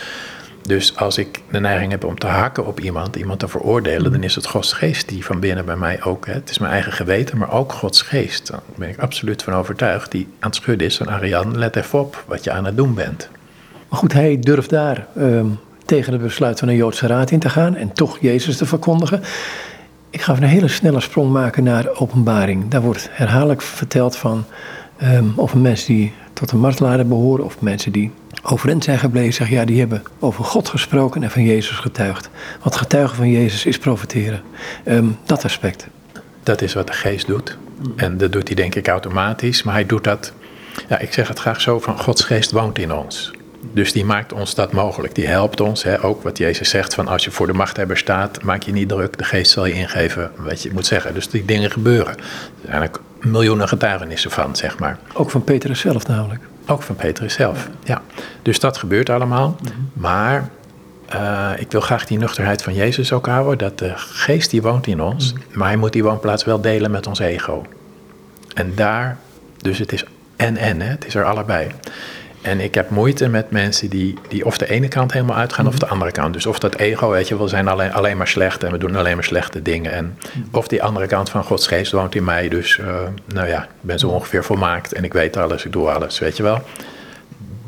Dus 0.66 0.96
als 0.96 1.18
ik 1.18 1.42
de 1.50 1.60
neiging 1.60 1.90
heb 1.90 2.04
om 2.04 2.18
te 2.18 2.26
hakken 2.26 2.66
op 2.66 2.80
iemand, 2.80 3.16
iemand 3.16 3.38
te 3.38 3.48
veroordelen, 3.48 4.12
dan 4.12 4.22
is 4.22 4.34
het 4.34 4.46
Gods 4.46 4.72
geest 4.72 5.08
die 5.08 5.24
van 5.24 5.40
binnen 5.40 5.64
bij 5.64 5.76
mij 5.76 6.02
ook. 6.02 6.26
Hè, 6.26 6.32
het 6.32 6.50
is 6.50 6.58
mijn 6.58 6.72
eigen 6.72 6.92
geweten, 6.92 7.38
maar 7.38 7.52
ook 7.52 7.72
Gods 7.72 8.02
geest. 8.02 8.50
Daar 8.50 8.60
ben 8.74 8.88
ik 8.88 8.98
absoluut 8.98 9.42
van 9.42 9.52
overtuigd. 9.52 10.10
Die 10.10 10.28
aan 10.38 10.50
het 10.50 10.58
schudden 10.58 10.86
is 10.86 10.96
van 10.96 11.08
Ariane, 11.08 11.58
let 11.58 11.76
even 11.76 12.00
op 12.00 12.24
wat 12.26 12.44
je 12.44 12.50
aan 12.50 12.64
het 12.64 12.76
doen 12.76 12.94
bent. 12.94 13.28
Maar 13.88 13.98
goed, 13.98 14.12
hij 14.12 14.38
durft 14.40 14.70
daar 14.70 15.06
ehm, 15.16 15.46
tegen 15.84 16.12
het 16.12 16.22
besluit 16.22 16.58
van 16.58 16.68
een 16.68 16.76
Joodse 16.76 17.06
raad 17.06 17.30
in 17.30 17.38
te 17.38 17.48
gaan 17.48 17.76
en 17.76 17.92
toch 17.92 18.18
Jezus 18.20 18.56
te 18.56 18.66
verkondigen. 18.66 19.22
Ik 20.10 20.20
ga 20.20 20.32
even 20.32 20.44
een 20.44 20.50
hele 20.50 20.68
snelle 20.68 21.00
sprong 21.00 21.32
maken 21.32 21.64
naar 21.64 21.88
openbaring. 21.98 22.68
Daar 22.68 22.82
wordt 22.82 23.08
herhaaldelijk 23.12 23.62
verteld 23.62 24.16
van 24.16 24.44
um, 25.02 25.32
over 25.36 25.58
mensen 25.58 25.94
die 25.94 26.12
tot 26.32 26.48
de 26.48 26.56
martelaren 26.56 27.08
behoren 27.08 27.44
of 27.44 27.60
mensen 27.60 27.92
die 27.92 28.12
overeind 28.46 28.84
zijn 28.84 28.98
gebleven. 28.98 29.32
Zeg 29.32 29.48
ja, 29.48 29.64
die 29.64 29.78
hebben 29.78 30.02
over 30.18 30.44
God 30.44 30.68
gesproken 30.68 31.22
en 31.22 31.30
van 31.30 31.44
Jezus 31.44 31.76
getuigd. 31.76 32.28
Want 32.62 32.76
getuigen 32.76 33.16
van 33.16 33.30
Jezus 33.30 33.66
is 33.66 33.78
profiteren. 33.78 34.42
Ehm, 34.84 35.06
dat 35.24 35.44
aspect. 35.44 35.86
Dat 36.42 36.62
is 36.62 36.74
wat 36.74 36.86
de 36.86 36.92
geest 36.92 37.26
doet. 37.26 37.56
En 37.96 38.16
dat 38.16 38.32
doet 38.32 38.46
hij 38.46 38.56
denk 38.56 38.74
ik 38.74 38.88
automatisch. 38.88 39.62
Maar 39.62 39.74
hij 39.74 39.86
doet 39.86 40.04
dat, 40.04 40.32
ja, 40.88 40.98
ik 40.98 41.12
zeg 41.12 41.28
het 41.28 41.38
graag 41.38 41.60
zo, 41.60 41.80
van 41.80 41.98
Gods 41.98 42.24
geest 42.24 42.50
woont 42.50 42.78
in 42.78 42.92
ons. 42.92 43.30
Dus 43.72 43.92
die 43.92 44.04
maakt 44.04 44.32
ons 44.32 44.54
dat 44.54 44.72
mogelijk. 44.72 45.14
Die 45.14 45.26
helpt 45.26 45.60
ons. 45.60 45.82
Hè? 45.82 46.04
Ook 46.04 46.22
wat 46.22 46.38
Jezus 46.38 46.68
zegt: 46.70 46.94
van 46.94 47.08
als 47.08 47.24
je 47.24 47.30
voor 47.30 47.46
de 47.46 47.52
machthebber 47.52 47.96
staat, 47.96 48.42
maak 48.42 48.62
je 48.62 48.72
niet 48.72 48.88
druk. 48.88 49.18
De 49.18 49.24
geest 49.24 49.50
zal 49.50 49.66
je 49.66 49.72
ingeven 49.72 50.30
wat 50.36 50.62
je 50.62 50.70
moet 50.72 50.86
zeggen. 50.86 51.14
Dus 51.14 51.28
die 51.28 51.44
dingen 51.44 51.70
gebeuren. 51.70 52.16
Er 52.16 52.70
zijn 52.70 52.82
ook 52.82 53.02
miljoenen 53.20 53.68
getuigenissen 53.68 54.30
van, 54.30 54.56
zeg 54.56 54.78
maar. 54.78 54.98
Ook 55.12 55.30
van 55.30 55.44
Petrus 55.44 55.80
zelf 55.80 56.06
namelijk. 56.06 56.40
Ook 56.66 56.82
van 56.82 56.96
Petrus 56.96 57.34
zelf, 57.34 57.68
ja. 57.84 58.02
Dus 58.42 58.60
dat 58.60 58.76
gebeurt 58.76 59.10
allemaal. 59.10 59.56
Mhm. 59.62 59.72
Maar 59.92 60.48
uh, 61.14 61.50
ik 61.56 61.70
wil 61.70 61.80
graag 61.80 62.06
die 62.06 62.18
nuchterheid 62.18 62.62
van 62.62 62.74
Jezus 62.74 63.12
ook 63.12 63.26
houden. 63.26 63.58
Dat 63.58 63.78
de 63.78 63.92
geest 63.96 64.50
die 64.50 64.62
woont 64.62 64.86
in 64.86 65.00
ons. 65.00 65.32
Mhm. 65.32 65.58
Maar 65.58 65.68
hij 65.68 65.76
moet 65.76 65.92
die 65.92 66.02
woonplaats 66.02 66.44
wel 66.44 66.60
delen 66.60 66.90
met 66.90 67.06
ons 67.06 67.18
ego. 67.18 67.66
En 68.54 68.72
daar, 68.74 69.18
dus 69.56 69.78
het 69.78 69.92
is 69.92 70.04
en 70.36 70.56
en, 70.56 70.80
hè? 70.80 70.88
het 70.88 71.06
is 71.06 71.14
er 71.14 71.24
allebei. 71.24 71.70
En 72.46 72.60
ik 72.60 72.74
heb 72.74 72.90
moeite 72.90 73.28
met 73.28 73.50
mensen 73.50 73.90
die, 73.90 74.18
die 74.28 74.44
of 74.44 74.58
de 74.58 74.70
ene 74.70 74.88
kant 74.88 75.12
helemaal 75.12 75.36
uitgaan 75.36 75.66
of 75.66 75.72
mhm. 75.72 75.80
de 75.80 75.86
andere 75.86 76.12
kant. 76.12 76.32
Dus 76.32 76.46
of 76.46 76.58
dat 76.58 76.74
ego, 76.74 77.10
weet 77.10 77.28
je, 77.28 77.38
we 77.38 77.48
zijn 77.48 77.68
alleen, 77.68 77.92
alleen 77.92 78.16
maar 78.16 78.28
slecht 78.28 78.62
en 78.62 78.72
we 78.72 78.78
doen 78.78 78.96
alleen 78.96 79.14
maar 79.14 79.24
slechte 79.24 79.62
dingen. 79.62 79.92
En 79.92 80.18
mhm. 80.34 80.56
of 80.56 80.68
die 80.68 80.82
andere 80.82 81.06
kant 81.06 81.30
van 81.30 81.44
Gods 81.44 81.66
geest 81.66 81.92
woont 81.92 82.14
in 82.14 82.24
mij. 82.24 82.48
Dus, 82.48 82.76
uh, 82.76 82.86
nou 83.24 83.48
ja, 83.48 83.62
ik 83.62 83.68
ben 83.80 83.98
zo 83.98 84.08
ongeveer 84.08 84.44
volmaakt 84.44 84.92
en 84.92 85.04
ik 85.04 85.12
weet 85.12 85.36
alles, 85.36 85.64
ik 85.64 85.72
doe 85.72 85.90
alles, 85.90 86.18
weet 86.18 86.36
je 86.36 86.42
wel. 86.42 86.62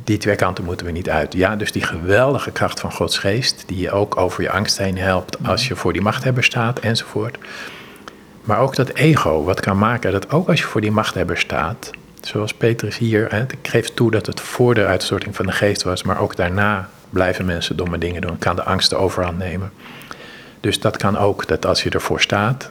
Die 0.05 0.19
twee 0.19 0.37
kanten 0.37 0.65
moeten 0.65 0.87
we 0.87 0.93
niet 0.93 1.11
uit. 1.11 1.33
Ja, 1.33 1.57
dus 1.57 1.73
die 1.73 1.83
geweldige 1.83 2.51
kracht 2.51 2.81
van 2.81 2.93
Gods 2.93 3.19
geest, 3.19 3.65
die 3.67 3.81
je 3.81 3.91
ook 3.91 4.17
over 4.17 4.43
je 4.43 4.51
angst 4.51 4.79
heen 4.79 4.99
helpt 4.99 5.37
als 5.47 5.69
je 5.69 5.77
voor 5.77 5.93
die 5.93 6.03
machthebber 6.03 6.45
staat 6.45 6.79
enzovoort. 6.79 7.39
Maar 8.45 8.59
ook 8.59 8.77
dat 8.77 8.89
ego, 8.89 9.45
wat 9.45 9.61
kan 9.61 9.79
maken 9.79 10.13
dat 10.13 10.31
ook 10.31 10.49
als 10.49 10.61
je 10.61 10.67
voor 10.67 10.81
die 10.81 10.91
machthebber 10.91 11.37
staat, 11.37 11.91
zoals 12.29 12.55
Petrus 12.55 12.99
hier, 12.99 13.27
hè, 13.31 13.43
ik 13.43 13.69
geef 13.69 13.89
toe 13.89 14.11
dat 14.11 14.27
het 14.27 14.41
voor 14.41 14.75
de 14.75 14.87
uitstorting 14.87 15.37
van 15.37 15.47
de 15.47 15.53
geest 15.53 15.83
was, 15.83 16.03
maar 16.03 16.21
ook 16.21 16.37
daarna 16.37 16.89
blijven 17.11 17.45
mensen 17.45 17.77
domme 17.77 17.99
dingen 17.99 18.21
doen, 18.21 18.39
kan 18.39 18.57
de 18.57 18.63
angst 18.65 18.91
de 18.91 18.97
overhand 18.97 19.39
nemen. 19.39 19.73
Dus 20.61 20.81
dat 20.81 20.97
kan 20.97 21.19
ook, 21.19 21.47
dat 21.47 21.67
als 21.67 21.83
je 21.83 21.91
ervoor 21.91 22.21
staat, 22.21 22.71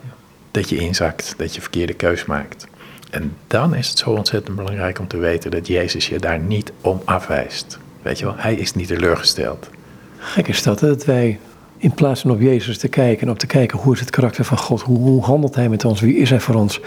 dat 0.52 0.70
je 0.70 0.78
inzakt, 0.78 1.34
dat 1.38 1.56
je 1.56 1.62
verkeerde 1.62 1.94
keus 1.94 2.26
maakt. 2.26 2.68
En 3.10 3.36
dan 3.48 3.76
is 3.76 3.90
het 3.90 3.98
zo 3.98 4.10
ontzettend 4.10 4.56
belangrijk 4.56 5.00
om 5.00 5.08
te 5.08 5.18
weten 5.18 5.52
dat 5.52 5.68
Jezus 5.68 6.08
je 6.08 6.20
daar 6.20 6.40
niet 6.40 6.72
om 6.82 7.02
afwijst. 7.06 7.78
Weet 8.02 8.20
je 8.20 8.26
wel, 8.26 8.36
hij 8.38 8.56
is 8.56 8.74
niet 8.74 8.88
teleurgesteld. 8.88 9.70
Gek 10.18 10.48
is 10.48 10.64
dat, 10.64 10.80
dat 10.80 11.06
wij 11.06 11.40
in 11.78 11.94
plaats 11.94 12.22
van 12.22 12.32
op 12.32 12.42
Jezus 12.42 12.78
te 12.78 12.88
kijken 12.88 13.28
en 13.28 13.34
op 13.34 13.40
te 13.40 13.48
kijken 13.48 13.80
hoe 13.80 13.94
is 13.94 14.00
het 14.00 14.10
karakter 14.10 14.46
van 14.46 14.58
God, 14.58 14.82
hoe, 14.82 14.98
hoe 14.98 15.24
handelt 15.24 15.56
hij 15.56 15.70
met 15.70 15.86
ons, 15.86 16.02
wie 16.02 16.18
is 16.18 16.30
hij 16.30 16.40
voor 16.40 16.56
ons, 16.56 16.80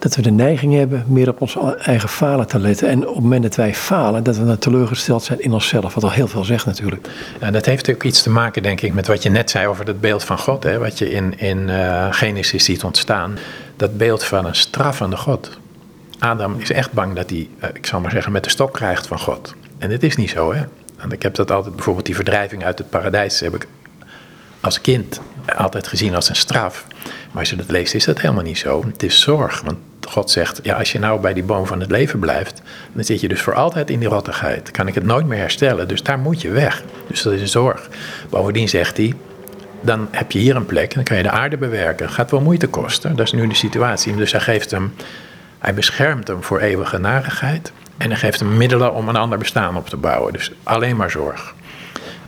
dat 0.00 0.16
we 0.16 0.22
de 0.22 0.30
neiging 0.30 0.74
hebben 0.74 1.04
meer 1.06 1.28
op 1.28 1.40
ons 1.40 1.56
eigen 1.78 2.08
falen 2.08 2.46
te 2.46 2.58
letten. 2.58 2.88
En 2.88 3.08
op 3.08 3.14
het 3.14 3.22
moment 3.22 3.42
dat 3.42 3.54
wij 3.54 3.74
falen, 3.74 4.24
dat 4.24 4.36
we 4.36 4.44
dan 4.44 4.58
teleurgesteld 4.58 5.22
zijn 5.22 5.42
in 5.42 5.52
onszelf. 5.52 5.94
Wat 5.94 6.04
al 6.04 6.10
heel 6.10 6.28
veel 6.28 6.44
zegt 6.44 6.66
natuurlijk. 6.66 7.08
Ja, 7.40 7.50
dat 7.50 7.66
heeft 7.66 7.90
ook 7.90 8.02
iets 8.02 8.22
te 8.22 8.30
maken, 8.30 8.62
denk 8.62 8.80
ik, 8.80 8.94
met 8.94 9.06
wat 9.06 9.22
je 9.22 9.30
net 9.30 9.50
zei 9.50 9.66
over 9.66 9.84
dat 9.84 10.00
beeld 10.00 10.24
van 10.24 10.38
God. 10.38 10.62
Hè, 10.62 10.78
wat 10.78 10.98
je 10.98 11.10
in, 11.10 11.38
in 11.38 11.58
uh, 11.58 12.06
Genesis 12.10 12.64
ziet 12.64 12.84
ontstaan. 12.84 13.38
Dat 13.76 13.96
beeld 13.96 14.24
van 14.24 14.46
een 14.46 14.54
straffende 14.54 15.16
God. 15.16 15.58
Adam 16.18 16.54
is 16.58 16.70
echt 16.70 16.92
bang 16.92 17.14
dat 17.14 17.30
hij, 17.30 17.48
uh, 17.62 17.68
ik 17.74 17.86
zal 17.86 18.00
maar 18.00 18.10
zeggen, 18.10 18.32
met 18.32 18.44
de 18.44 18.50
stok 18.50 18.72
krijgt 18.72 19.06
van 19.06 19.18
God. 19.18 19.54
En 19.78 19.88
dit 19.88 20.02
is 20.02 20.16
niet 20.16 20.30
zo, 20.30 20.52
hè. 20.52 20.62
Want 20.98 21.12
ik 21.12 21.22
heb 21.22 21.34
dat 21.34 21.50
altijd, 21.50 21.74
bijvoorbeeld 21.74 22.06
die 22.06 22.14
verdrijving 22.14 22.64
uit 22.64 22.78
het 22.78 22.90
paradijs, 22.90 23.40
heb 23.40 23.54
ik 23.54 23.66
als 24.60 24.80
kind 24.80 25.20
altijd 25.56 25.86
gezien 25.86 26.14
als 26.14 26.28
een 26.28 26.36
straf. 26.36 26.86
Maar 27.30 27.40
als 27.40 27.50
je 27.50 27.56
dat 27.56 27.70
leest, 27.70 27.94
is 27.94 28.04
dat 28.04 28.20
helemaal 28.20 28.42
niet 28.42 28.58
zo. 28.58 28.84
Het 28.86 29.02
is 29.02 29.20
zorg. 29.20 29.60
Want 29.60 29.78
God 30.08 30.30
zegt, 30.30 30.60
ja, 30.62 30.74
als 30.74 30.92
je 30.92 30.98
nou 30.98 31.20
bij 31.20 31.32
die 31.32 31.42
boom 31.42 31.66
van 31.66 31.80
het 31.80 31.90
leven 31.90 32.18
blijft, 32.18 32.62
dan 32.92 33.04
zit 33.04 33.20
je 33.20 33.28
dus 33.28 33.40
voor 33.40 33.54
altijd 33.54 33.90
in 33.90 33.98
die 33.98 34.08
rottigheid. 34.08 34.70
Kan 34.70 34.86
ik 34.86 34.94
het 34.94 35.04
nooit 35.04 35.26
meer 35.26 35.38
herstellen, 35.38 35.88
dus 35.88 36.02
daar 36.02 36.18
moet 36.18 36.42
je 36.42 36.50
weg. 36.50 36.82
Dus 37.06 37.22
dat 37.22 37.32
is 37.32 37.40
een 37.40 37.48
zorg. 37.48 37.88
Bovendien 38.30 38.68
zegt 38.68 38.96
hij, 38.96 39.14
dan 39.80 40.08
heb 40.10 40.32
je 40.32 40.38
hier 40.38 40.56
een 40.56 40.66
plek 40.66 40.88
en 40.88 40.94
dan 40.94 41.04
kan 41.04 41.16
je 41.16 41.22
de 41.22 41.30
aarde 41.30 41.56
bewerken. 41.56 42.10
Gaat 42.10 42.30
wel 42.30 42.40
moeite 42.40 42.66
kosten, 42.66 43.16
dat 43.16 43.26
is 43.26 43.32
nu 43.32 43.46
de 43.46 43.54
situatie. 43.54 44.16
Dus 44.16 44.32
hij 44.32 44.40
geeft 44.40 44.70
hem, 44.70 44.94
hij 45.58 45.74
beschermt 45.74 46.28
hem 46.28 46.42
voor 46.42 46.60
eeuwige 46.60 46.98
narigheid. 46.98 47.72
En 47.96 48.08
hij 48.08 48.18
geeft 48.18 48.40
hem 48.40 48.56
middelen 48.56 48.94
om 48.94 49.08
een 49.08 49.16
ander 49.16 49.38
bestaan 49.38 49.76
op 49.76 49.88
te 49.88 49.96
bouwen. 49.96 50.32
Dus 50.32 50.52
alleen 50.62 50.96
maar 50.96 51.10
zorg. 51.10 51.54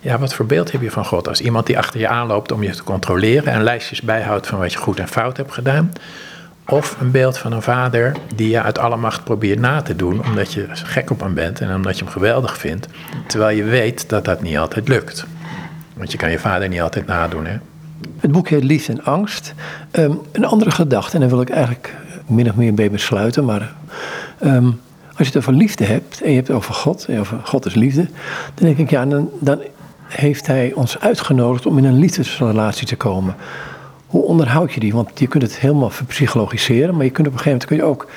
Ja, 0.00 0.18
wat 0.18 0.34
voor 0.34 0.46
beeld 0.46 0.72
heb 0.72 0.82
je 0.82 0.90
van 0.90 1.04
God? 1.04 1.28
Als 1.28 1.40
iemand 1.40 1.66
die 1.66 1.78
achter 1.78 2.00
je 2.00 2.08
aanloopt 2.08 2.52
om 2.52 2.62
je 2.62 2.70
te 2.70 2.82
controleren 2.82 3.52
en 3.52 3.62
lijstjes 3.62 4.02
bijhoudt 4.02 4.46
van 4.46 4.58
wat 4.58 4.72
je 4.72 4.78
goed 4.78 4.98
en 4.98 5.08
fout 5.08 5.36
hebt 5.36 5.52
gedaan. 5.52 5.92
Of 6.66 6.96
een 7.00 7.10
beeld 7.10 7.38
van 7.38 7.52
een 7.52 7.62
vader 7.62 8.16
die 8.34 8.48
je 8.48 8.62
uit 8.62 8.78
alle 8.78 8.96
macht 8.96 9.24
probeert 9.24 9.58
na 9.58 9.82
te 9.82 9.96
doen, 9.96 10.24
omdat 10.24 10.52
je 10.52 10.66
gek 10.72 11.10
op 11.10 11.20
hem 11.20 11.34
bent 11.34 11.60
en 11.60 11.74
omdat 11.74 11.98
je 11.98 12.04
hem 12.04 12.12
geweldig 12.12 12.58
vindt, 12.58 12.86
terwijl 13.26 13.56
je 13.56 13.64
weet 13.64 14.08
dat 14.08 14.24
dat 14.24 14.42
niet 14.42 14.56
altijd 14.56 14.88
lukt. 14.88 15.26
Want 15.94 16.12
je 16.12 16.18
kan 16.18 16.30
je 16.30 16.38
vader 16.38 16.68
niet 16.68 16.80
altijd 16.80 17.06
nadoen. 17.06 17.46
Hè? 17.46 17.56
Het 18.20 18.32
boek 18.32 18.48
heet 18.48 18.64
Liefde 18.64 18.92
en 18.92 19.04
Angst. 19.04 19.54
Um, 19.92 20.20
een 20.32 20.44
andere 20.44 20.70
gedachte, 20.70 21.14
en 21.14 21.20
daar 21.20 21.30
wil 21.30 21.40
ik 21.40 21.50
eigenlijk 21.50 21.94
min 22.26 22.48
of 22.48 22.54
meer 22.54 22.74
bij 22.74 22.90
besluiten, 22.90 23.44
maar 23.44 23.72
um, 24.44 24.80
als 25.08 25.18
je 25.18 25.24
het 25.24 25.36
over 25.36 25.52
liefde 25.52 25.84
hebt 25.84 26.20
en 26.20 26.28
je 26.28 26.34
hebt 26.36 26.48
het 26.48 26.56
over 26.56 26.74
God, 26.74 27.04
en 27.08 27.20
over 27.20 27.40
God 27.44 27.66
is 27.66 27.74
liefde, 27.74 28.06
dan 28.54 28.66
denk 28.66 28.78
ik, 28.78 28.90
ja, 28.90 29.06
dan, 29.06 29.30
dan 29.40 29.62
heeft 30.06 30.46
hij 30.46 30.72
ons 30.74 31.00
uitgenodigd 31.00 31.66
om 31.66 31.78
in 31.78 31.84
een 31.84 31.98
liefdesrelatie 31.98 32.86
te 32.86 32.96
komen. 32.96 33.34
Hoe 34.12 34.24
onderhoud 34.24 34.72
je 34.72 34.80
die? 34.80 34.92
Want 34.92 35.18
je 35.18 35.26
kunt 35.26 35.42
het 35.42 35.58
helemaal 35.58 35.90
verpsychologiseren, 35.90 36.94
maar 36.94 37.04
je 37.04 37.10
kunt 37.10 37.26
op 37.26 37.32
een 37.32 37.38
gegeven 37.38 37.68
moment 37.68 37.68
kun 37.68 37.76
je 37.76 37.82
ook. 37.82 38.10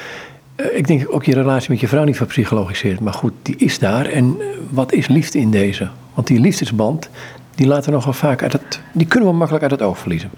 Eh, 0.55 0.77
ik 0.77 0.87
denk 0.87 1.05
ook 1.09 1.23
je 1.25 1.33
relatie 1.33 1.69
met 1.69 1.79
je 1.79 1.87
vrouw 1.87 2.03
niet 2.03 2.17
verpsychologiseren. 2.17 3.03
Maar 3.03 3.13
goed, 3.13 3.33
die 3.41 3.55
is 3.55 3.79
daar. 3.79 4.05
En 4.05 4.35
eh, 4.39 4.45
wat 4.69 4.91
is 4.91 5.07
liefde 5.07 5.39
in 5.39 5.51
deze? 5.51 5.89
Want 6.13 6.27
die 6.27 6.39
liefdesband, 6.39 7.09
die 7.55 7.67
laten 7.67 7.85
we 7.85 7.95
nogal 7.95 8.13
vaak 8.13 8.43
uit 8.43 8.53
het. 8.53 8.79
Die 8.91 9.07
kunnen 9.07 9.29
we 9.29 9.35
makkelijk 9.35 9.63
uit 9.63 9.71
het 9.71 9.81
oog 9.81 9.97
verliezen. 9.97 10.29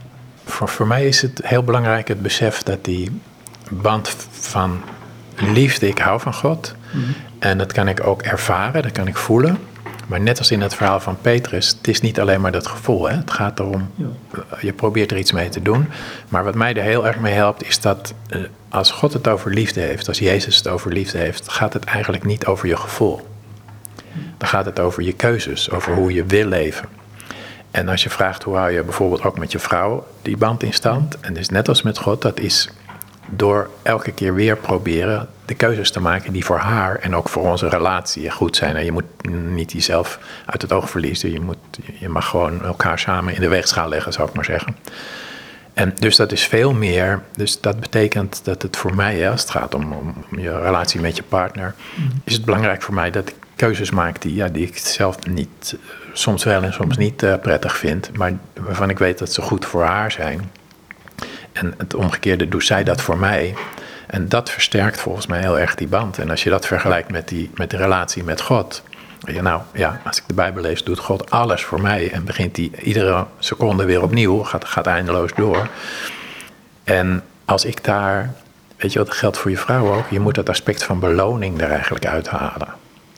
Voor, 0.45 0.68
voor 0.70 0.88
mij 0.88 1.08
is 1.08 1.22
het 1.22 1.41
heel 1.43 1.64
belangrijk 1.64 2.08
het 2.08 2.22
besef 2.22 2.64
dat 2.64 2.86
die 2.86 3.22
band 3.70 4.16
van 4.32 4.80
liefde, 5.36 5.88
ik 5.88 5.97
hou 5.97 6.20
van 6.20 6.34
God. 6.34 6.76
Mhm. 6.91 7.03
En 7.39 7.58
dat 7.58 7.72
kan 7.72 7.88
ik 7.88 8.08
ook 8.08 8.22
ervaren, 8.22 8.82
dat 8.82 8.91
kan 8.91 9.08
ik 9.08 9.18
voelen. 9.18 9.58
Maar 10.08 10.20
net 10.20 10.38
als 10.38 10.51
in 10.51 10.62
het 10.62 10.76
verhaal 10.76 10.99
van 10.99 11.18
Petrus, 11.22 11.68
het 11.78 11.88
is 11.88 12.01
niet 12.01 12.20
alleen 12.20 12.41
maar 12.41 12.51
dat 12.51 12.68
gevoel. 12.68 13.10
Hè? 13.10 13.16
Het 13.16 13.32
gaat 13.32 13.60
erom, 13.60 13.91
je 14.60 14.74
probeert 14.74 15.12
er 15.12 15.18
iets 15.18 15.32
mee 15.32 15.49
te 15.49 15.62
doen. 15.62 15.88
Maar 16.30 16.43
wat 16.43 16.55
mij 16.55 16.74
er 16.74 16.84
heel 16.84 17.08
erg 17.08 17.20
mee 17.20 17.34
helpt, 17.34 17.68
is 17.68 17.80
dat 17.80 18.14
eh, 18.30 18.41
als 18.70 18.91
God 18.91 19.14
het 19.14 19.28
over 19.28 19.53
liefde 19.53 19.82
heeft, 19.82 20.08
als 20.08 20.20
Jezus 20.20 20.58
het 20.58 20.68
over 20.68 20.91
liefde 20.91 21.18
heeft, 21.18 21.49
gaat 21.49 21.74
het 21.74 21.84
eigenlijk 21.84 22.24
niet 22.24 22.45
over 22.45 22.68
je 22.68 22.78
gevoel. 22.78 23.16
Dan 24.38 24.47
dan 24.47 24.47
gaat 24.47 24.66
het 24.66 24.80
over 24.80 25.03
je 25.03 25.14
keuzes, 25.14 25.72
over 25.72 25.93
hoe 25.93 26.14
je 26.14 26.26
wil 26.26 26.45
leven. 26.45 26.89
En 27.72 27.89
als 27.89 28.03
je 28.03 28.10
vraagt 28.10 28.43
hoe 28.43 28.55
hou 28.55 28.72
je 28.72 28.84
bijvoorbeeld 28.84 29.24
ook 29.24 29.39
met 29.39 29.51
je 29.51 29.60
vrouw 29.60 30.08
die 30.22 30.38
band 30.38 30.64
in 30.64 30.74
stand, 30.74 31.20
en 31.20 31.34
dus 31.34 31.49
net 31.49 31.68
als 31.68 31.82
met 31.82 31.97
God, 31.97 32.22
dat 32.22 32.39
is 32.39 32.70
door 33.30 33.70
elke 33.82 34.12
keer 34.12 34.34
weer 34.34 34.58
proberen 34.58 35.28
de 35.46 35.56
keuzes 35.56 35.92
te 35.92 36.00
maken 36.00 36.34
die 36.34 36.46
voor 36.46 36.58
haar 36.58 36.96
en 36.96 37.16
ook 37.16 37.30
voor 37.30 37.44
onze 37.44 37.70
relatie 37.70 38.32
goed 38.32 38.56
zijn. 38.56 38.76
En 38.76 38.86
je 38.86 38.92
moet 38.92 39.30
niet 39.50 39.72
jezelf 39.72 40.20
uit 40.46 40.62
het 40.62 40.72
oog 40.72 40.90
verliezen. 40.90 41.32
Je, 41.32 41.40
moet, 41.40 41.58
je 42.00 42.10
mag 42.10 42.28
gewoon 42.28 42.64
elkaar 42.64 43.00
samen 43.00 43.34
in 43.34 43.42
de 43.42 43.48
weegschaal 43.48 43.90
leggen, 43.90 44.14
zou 44.14 44.28
ik 44.28 44.36
maar 44.36 44.46
zeggen. 44.46 44.76
En 45.74 45.94
dus 46.00 46.16
dat 46.16 46.32
is 46.32 46.46
veel 46.46 46.74
meer. 46.74 47.22
Dus 47.36 47.62
dat 47.62 47.80
betekent 47.80 48.46
dat 48.46 48.62
het 48.62 48.78
voor 48.78 48.96
mij, 48.96 49.32
als 49.32 49.42
het 49.42 49.50
gaat 49.50 49.74
om, 49.74 50.14
je 50.32 50.62
relatie 50.62 51.02
met 51.02 51.16
je 51.16 51.24
partner, 51.24 51.76
is 52.24 52.34
het 52.34 52.46
belangrijk 52.46 52.82
voor 52.82 52.94
mij 52.94 53.12
dat 53.12 53.30
ik 53.30 53.36
keuzes 53.56 53.92
maak 53.92 54.22
die, 54.22 54.34
ja, 54.34 54.48
die 54.48 54.68
ik 54.68 54.78
zelf 54.78 55.28
niet, 55.28 55.76
eh, 55.76 56.14
soms 56.14 56.44
wel 56.44 56.64
en 56.64 56.74
soms 56.74 56.98
niet 56.98 57.24
uh, 57.24 57.34
prettig 57.42 57.78
vind, 57.78 58.18
maar 58.18 58.34
waarvan 58.54 58.90
ik 58.90 58.98
weet 58.98 59.18
dat 59.18 59.34
ze 59.34 59.42
goed 59.42 59.66
voor 59.66 59.84
haar 59.84 60.12
zijn. 60.12 60.52
En 61.60 61.74
het 61.78 61.95
omgekeerde 61.95 62.47
doet 62.47 62.64
zij 62.64 62.84
dat 62.84 63.01
voor 63.01 63.18
mij. 63.18 63.55
En 64.08 64.30
dat 64.30 64.49
versterkt 64.49 64.99
volgens 64.99 65.28
mij 65.28 65.39
heel 65.39 65.60
erg 65.60 65.76
die 65.76 65.88
band. 65.88 66.18
En 66.18 66.30
als 66.30 66.43
je 66.43 66.49
dat 66.49 66.66
vergelijkt 66.66 67.12
met, 67.12 67.28
die, 67.28 67.51
met 67.55 67.70
de 67.70 67.78
relatie 67.78 68.24
met 68.24 68.41
God. 68.41 68.84
Ja, 69.20 69.41
nou 69.41 69.62
ja, 69.74 70.01
als 70.05 70.18
ik 70.18 70.24
de 70.28 70.34
Bijbel 70.34 70.62
lees, 70.62 70.84
doet 70.84 70.99
God 70.99 71.32
alles 71.32 71.64
voor 71.64 71.82
mij. 71.82 72.12
En 72.12 72.26
begint 72.26 72.58
hij 72.58 72.72
iedere 72.82 73.26
seconde 73.39 73.86
weer 73.86 74.01
opnieuw. 74.01 74.43
Gaat, 74.43 74.66
gaat 74.66 74.88
eindeloos 74.88 75.34
door. 75.36 75.68
En 76.84 77.24
als 77.45 77.66
ik 77.66 77.84
daar. 77.84 78.34
Weet 78.78 78.93
je 78.93 78.99
wat, 78.99 79.08
dat 79.08 79.18
geldt 79.18 79.38
voor 79.38 79.51
je 79.51 79.58
vrouw 79.58 79.93
ook. 79.93 80.10
Je 80.10 80.20
moet 80.20 80.36
dat 80.36 80.49
aspect 80.49 80.84
van 80.84 80.99
beloning 80.99 81.62
er 81.62 81.72
eigenlijk 81.72 82.05
uithalen. 82.05 82.68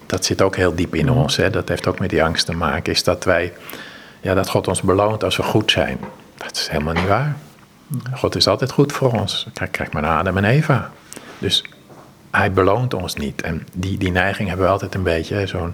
Dat 0.06 0.26
zit 0.26 0.42
ook 0.42 0.56
heel 0.56 0.76
diep 0.76 0.96
in 0.96 1.10
ons. 1.12 1.38
Hè. 1.38 1.50
Dat 1.50 1.68
heeft 1.68 1.88
ook 1.88 2.00
met 2.00 2.10
die 2.10 2.24
angst 2.24 2.46
te 2.46 2.54
maken. 2.54 2.94
Is 2.94 3.04
dat 3.04 3.24
wij. 3.24 3.54
Ja, 4.22 4.34
dat 4.34 4.50
God 4.50 4.68
ons 4.68 4.82
beloont 4.82 5.24
als 5.24 5.38
we 5.38 5.44
goed 5.44 5.72
zijn. 5.72 6.00
Dat 6.38 6.56
is 6.56 6.68
helemaal 6.68 6.94
niet 6.94 7.08
waar. 7.08 7.36
God 8.14 8.36
is 8.36 8.48
altijd 8.48 8.72
goed 8.72 8.92
voor 8.92 9.12
ons. 9.12 9.48
Kijk, 9.54 9.72
kijk 9.72 9.94
maar 9.94 10.02
naar 10.02 10.18
Adam 10.18 10.38
en 10.38 10.44
Eva. 10.44 10.90
Dus 11.40 11.64
hij 12.32 12.52
beloont 12.52 12.94
ons 12.94 13.16
niet. 13.16 13.42
En 13.42 13.68
die, 13.74 13.98
die 13.98 14.12
neiging 14.12 14.48
hebben 14.48 14.66
we 14.66 14.72
altijd 14.72 14.96
een 14.96 15.04
beetje. 15.04 15.48
Zo'n, 15.48 15.74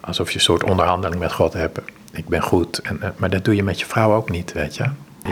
alsof 0.00 0.28
je 0.28 0.34
een 0.34 0.44
soort 0.44 0.64
onderhandeling 0.64 1.20
met 1.20 1.32
God 1.32 1.52
hebt. 1.52 1.80
Ik 2.12 2.28
ben 2.28 2.42
goed. 2.42 2.78
En, 2.78 3.02
eh, 3.02 3.08
maar 3.16 3.30
dat 3.30 3.44
doe 3.44 3.56
je 3.56 3.62
met 3.62 3.80
je 3.80 3.86
vrouw 3.86 4.14
ook 4.14 4.30
niet, 4.30 4.52
weet 4.52 4.76
je. 4.76 4.84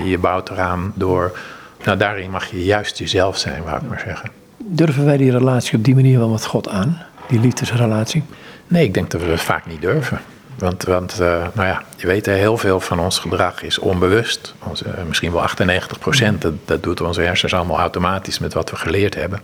Je 0.04 0.18
bouwt 0.18 0.50
eraan 0.50 0.92
door... 0.94 1.38
Nou, 1.84 1.98
daarin 1.98 2.30
mag 2.30 2.50
je 2.50 2.64
juist 2.64 2.98
jezelf 2.98 3.38
zijn, 3.38 3.62
wou 3.62 3.76
ik 3.76 3.88
maar 3.88 4.02
zeggen. 4.04 4.30
Durven 4.56 5.04
wij 5.04 5.16
die 5.16 5.30
relatie 5.30 5.78
op 5.78 5.84
die 5.84 5.94
manier 5.94 6.18
wel 6.18 6.28
met 6.28 6.46
God 6.46 6.68
aan? 6.68 7.02
Die 7.28 7.40
liefdesrelatie? 7.40 8.22
Nee, 8.66 8.84
ik 8.84 8.94
denk 8.94 9.10
dat 9.10 9.20
we 9.20 9.26
dat 9.26 9.40
vaak 9.40 9.66
niet 9.66 9.80
durven. 9.80 10.20
Want, 10.60 10.82
want 10.82 11.20
uh, 11.20 11.46
nou 11.52 11.68
ja, 11.68 11.82
je 11.96 12.06
weet, 12.06 12.26
heel 12.26 12.56
veel 12.56 12.80
van 12.80 13.00
ons 13.00 13.18
gedrag 13.18 13.62
is 13.62 13.78
onbewust. 13.78 14.54
Onze, 14.68 14.84
uh, 14.84 15.04
misschien 15.08 15.32
wel 15.32 15.42
98 15.42 15.98
procent. 15.98 16.42
Dat, 16.42 16.52
dat 16.64 16.82
doet 16.82 17.00
onze 17.00 17.20
hersens 17.20 17.54
allemaal 17.54 17.78
automatisch 17.78 18.38
met 18.38 18.54
wat 18.54 18.70
we 18.70 18.76
geleerd 18.76 19.14
hebben. 19.14 19.40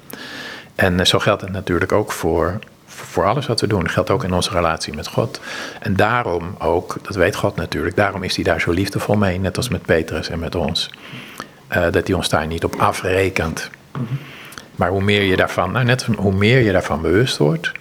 En 0.75 0.99
uh, 0.99 1.05
zo 1.05 1.19
geldt 1.19 1.43
het 1.43 1.53
natuurlijk 1.53 1.93
ook 1.93 2.13
voor, 2.13 2.59
voor 2.87 3.25
alles 3.25 3.47
wat 3.47 3.61
we 3.61 3.67
doen. 3.67 3.83
Dat 3.83 3.91
geldt 3.91 4.11
ook 4.11 4.25
in 4.25 4.33
onze 4.33 4.51
relatie 4.51 4.95
met 4.95 5.07
God. 5.07 5.41
En 5.81 5.97
daarom 5.97 6.55
ook, 6.59 6.97
dat 7.03 7.15
weet 7.15 7.37
God 7.37 7.57
natuurlijk, 7.57 7.97
daarom 7.97 8.23
is 8.23 8.35
hij 8.35 8.45
daar 8.45 8.61
zo 8.61 8.71
liefdevol 8.71 9.17
mee. 9.17 9.39
Net 9.39 9.57
als 9.57 9.69
met 9.69 9.83
Petrus 9.83 10.29
en 10.29 10.39
met 10.39 10.55
ons. 10.55 10.91
dat 11.69 12.07
hij 12.07 12.17
ons 12.17 12.29
daar 12.29 12.47
niet 12.47 12.65
op 12.65 12.75
afrekent. 12.75 13.71
Maar 14.75 14.91
hoe 14.91 15.03
meer 15.03 15.23
je 15.23 15.37
daarvan, 15.37 15.73
nou 15.73 15.85
net 15.85 16.05
hoe 16.05 16.35
meer 16.35 16.61
je 16.61 16.73
daarvan 16.73 17.03
bewust 17.03 17.37
wordt, 17.37 17.73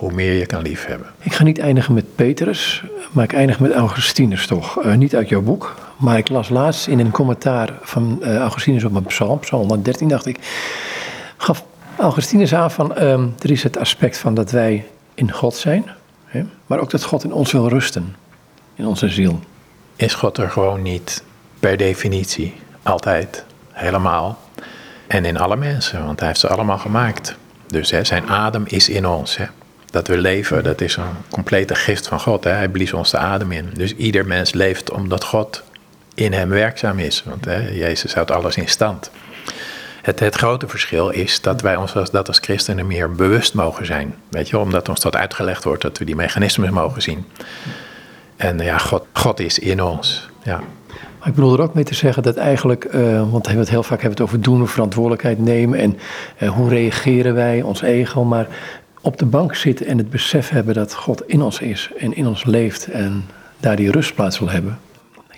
hoe 0.00 0.12
meer 0.12 0.32
je 0.32 0.46
kan 0.46 0.62
liefhebben. 0.62 1.06
Ik 1.18 1.32
ga 1.32 1.44
niet 1.44 1.58
eindigen 1.58 1.94
met 1.94 2.14
Petrus, 2.14 2.82
maar 3.12 3.24
ik 3.24 3.32
eindig 3.32 3.60
met 3.60 3.72
Augustinus 3.72 4.46
toch. 4.46 4.84
Uh, 4.84 4.94
niet 4.94 5.14
uit 5.14 5.28
jouw 5.28 5.42
boek, 5.42 5.74
maar 5.96 6.18
ik 6.18 6.28
las 6.28 6.48
laatst 6.48 6.86
in 6.86 6.98
een 6.98 7.10
commentaar 7.10 7.78
van 7.82 8.18
uh, 8.22 8.36
Augustinus 8.36 8.84
op 8.84 8.94
een 8.94 9.04
psalm, 9.04 9.38
psalm 9.38 9.60
113 9.60 10.08
dacht 10.08 10.26
ik, 10.26 10.38
gaf 11.36 11.64
Augustinus 11.96 12.54
aan 12.54 12.70
van 12.70 12.92
uh, 12.98 13.12
er 13.38 13.50
is 13.50 13.62
het 13.62 13.78
aspect 13.78 14.18
van 14.18 14.34
dat 14.34 14.50
wij 14.50 14.86
in 15.14 15.32
God 15.32 15.54
zijn, 15.54 15.84
hè, 16.24 16.44
maar 16.66 16.78
ook 16.78 16.90
dat 16.90 17.04
God 17.04 17.24
in 17.24 17.32
ons 17.32 17.52
wil 17.52 17.68
rusten, 17.68 18.16
in 18.74 18.86
onze 18.86 19.08
ziel. 19.08 19.40
Is 19.96 20.14
God 20.14 20.38
er 20.38 20.50
gewoon 20.50 20.82
niet 20.82 21.22
per 21.58 21.76
definitie, 21.76 22.54
altijd, 22.82 23.44
helemaal 23.70 24.38
en 25.06 25.24
in 25.24 25.38
alle 25.38 25.56
mensen, 25.56 26.04
want 26.04 26.18
hij 26.18 26.28
heeft 26.28 26.40
ze 26.40 26.48
allemaal 26.48 26.78
gemaakt. 26.78 27.36
Dus 27.66 27.90
hè, 27.90 28.04
zijn 28.04 28.28
adem 28.28 28.64
is 28.66 28.88
in 28.88 29.06
ons. 29.06 29.36
Hè 29.36 29.44
dat 29.90 30.06
we 30.06 30.18
leven, 30.18 30.64
dat 30.64 30.80
is 30.80 30.96
een 30.96 31.04
complete 31.30 31.74
gift 31.74 32.08
van 32.08 32.20
God. 32.20 32.44
Hè? 32.44 32.50
Hij 32.50 32.68
blies 32.68 32.92
ons 32.92 33.10
de 33.10 33.18
adem 33.18 33.52
in. 33.52 33.70
Dus 33.74 33.94
ieder 33.94 34.26
mens 34.26 34.52
leeft 34.52 34.90
omdat 34.90 35.24
God 35.24 35.62
in 36.14 36.32
hem 36.32 36.48
werkzaam 36.48 36.98
is. 36.98 37.22
Want 37.26 37.44
hè, 37.44 37.68
Jezus 37.68 38.14
houdt 38.14 38.30
alles 38.30 38.56
in 38.56 38.68
stand. 38.68 39.10
Het, 40.02 40.20
het, 40.20 40.34
grote 40.34 40.68
verschil 40.68 41.08
is 41.08 41.40
dat 41.40 41.60
wij 41.60 41.76
ons 41.76 41.96
als, 41.96 42.10
dat 42.10 42.28
als 42.28 42.38
christenen 42.38 42.86
meer 42.86 43.12
bewust 43.12 43.54
mogen 43.54 43.86
zijn. 43.86 44.14
Weet 44.28 44.48
je, 44.48 44.58
omdat 44.58 44.88
ons 44.88 45.00
dat 45.00 45.16
uitgelegd 45.16 45.64
wordt, 45.64 45.82
dat 45.82 45.98
we 45.98 46.04
die 46.04 46.16
mechanismen 46.16 46.72
mogen 46.72 47.02
zien. 47.02 47.26
En 48.36 48.58
ja, 48.58 48.78
God, 48.78 49.04
God 49.12 49.40
is 49.40 49.58
in 49.58 49.82
ons. 49.82 50.28
Ja. 50.42 50.60
Ik 51.24 51.34
bedoel 51.34 51.52
er 51.52 51.62
ook 51.62 51.74
mee 51.74 51.84
te 51.84 51.94
zeggen 51.94 52.22
dat 52.22 52.36
eigenlijk, 52.36 52.84
uh, 52.94 53.30
want 53.30 53.46
we 53.46 53.52
het 53.52 53.70
heel 53.70 53.82
vaak 53.82 54.00
hebben 54.00 54.18
het 54.18 54.28
over 54.28 54.40
doen, 54.40 54.68
verantwoordelijkheid 54.68 55.38
nemen 55.38 55.78
en 55.78 55.98
uh, 56.38 56.48
hoe 56.48 56.68
reageren 56.68 57.34
wij, 57.34 57.62
ons 57.62 57.82
ego. 57.82 58.24
Maar 58.24 58.46
op 59.00 59.18
de 59.18 59.26
bank 59.26 59.54
zitten 59.54 59.86
en 59.86 59.98
het 59.98 60.10
besef 60.10 60.48
hebben 60.48 60.74
dat 60.74 60.94
God 60.94 61.22
in 61.26 61.42
ons 61.42 61.60
is 61.60 61.90
en 61.98 62.16
in 62.16 62.26
ons 62.26 62.44
leeft 62.44 62.86
en 62.86 63.24
daar 63.60 63.76
die 63.76 63.90
rustplaats 63.90 64.38
wil 64.38 64.50
hebben. 64.50 64.78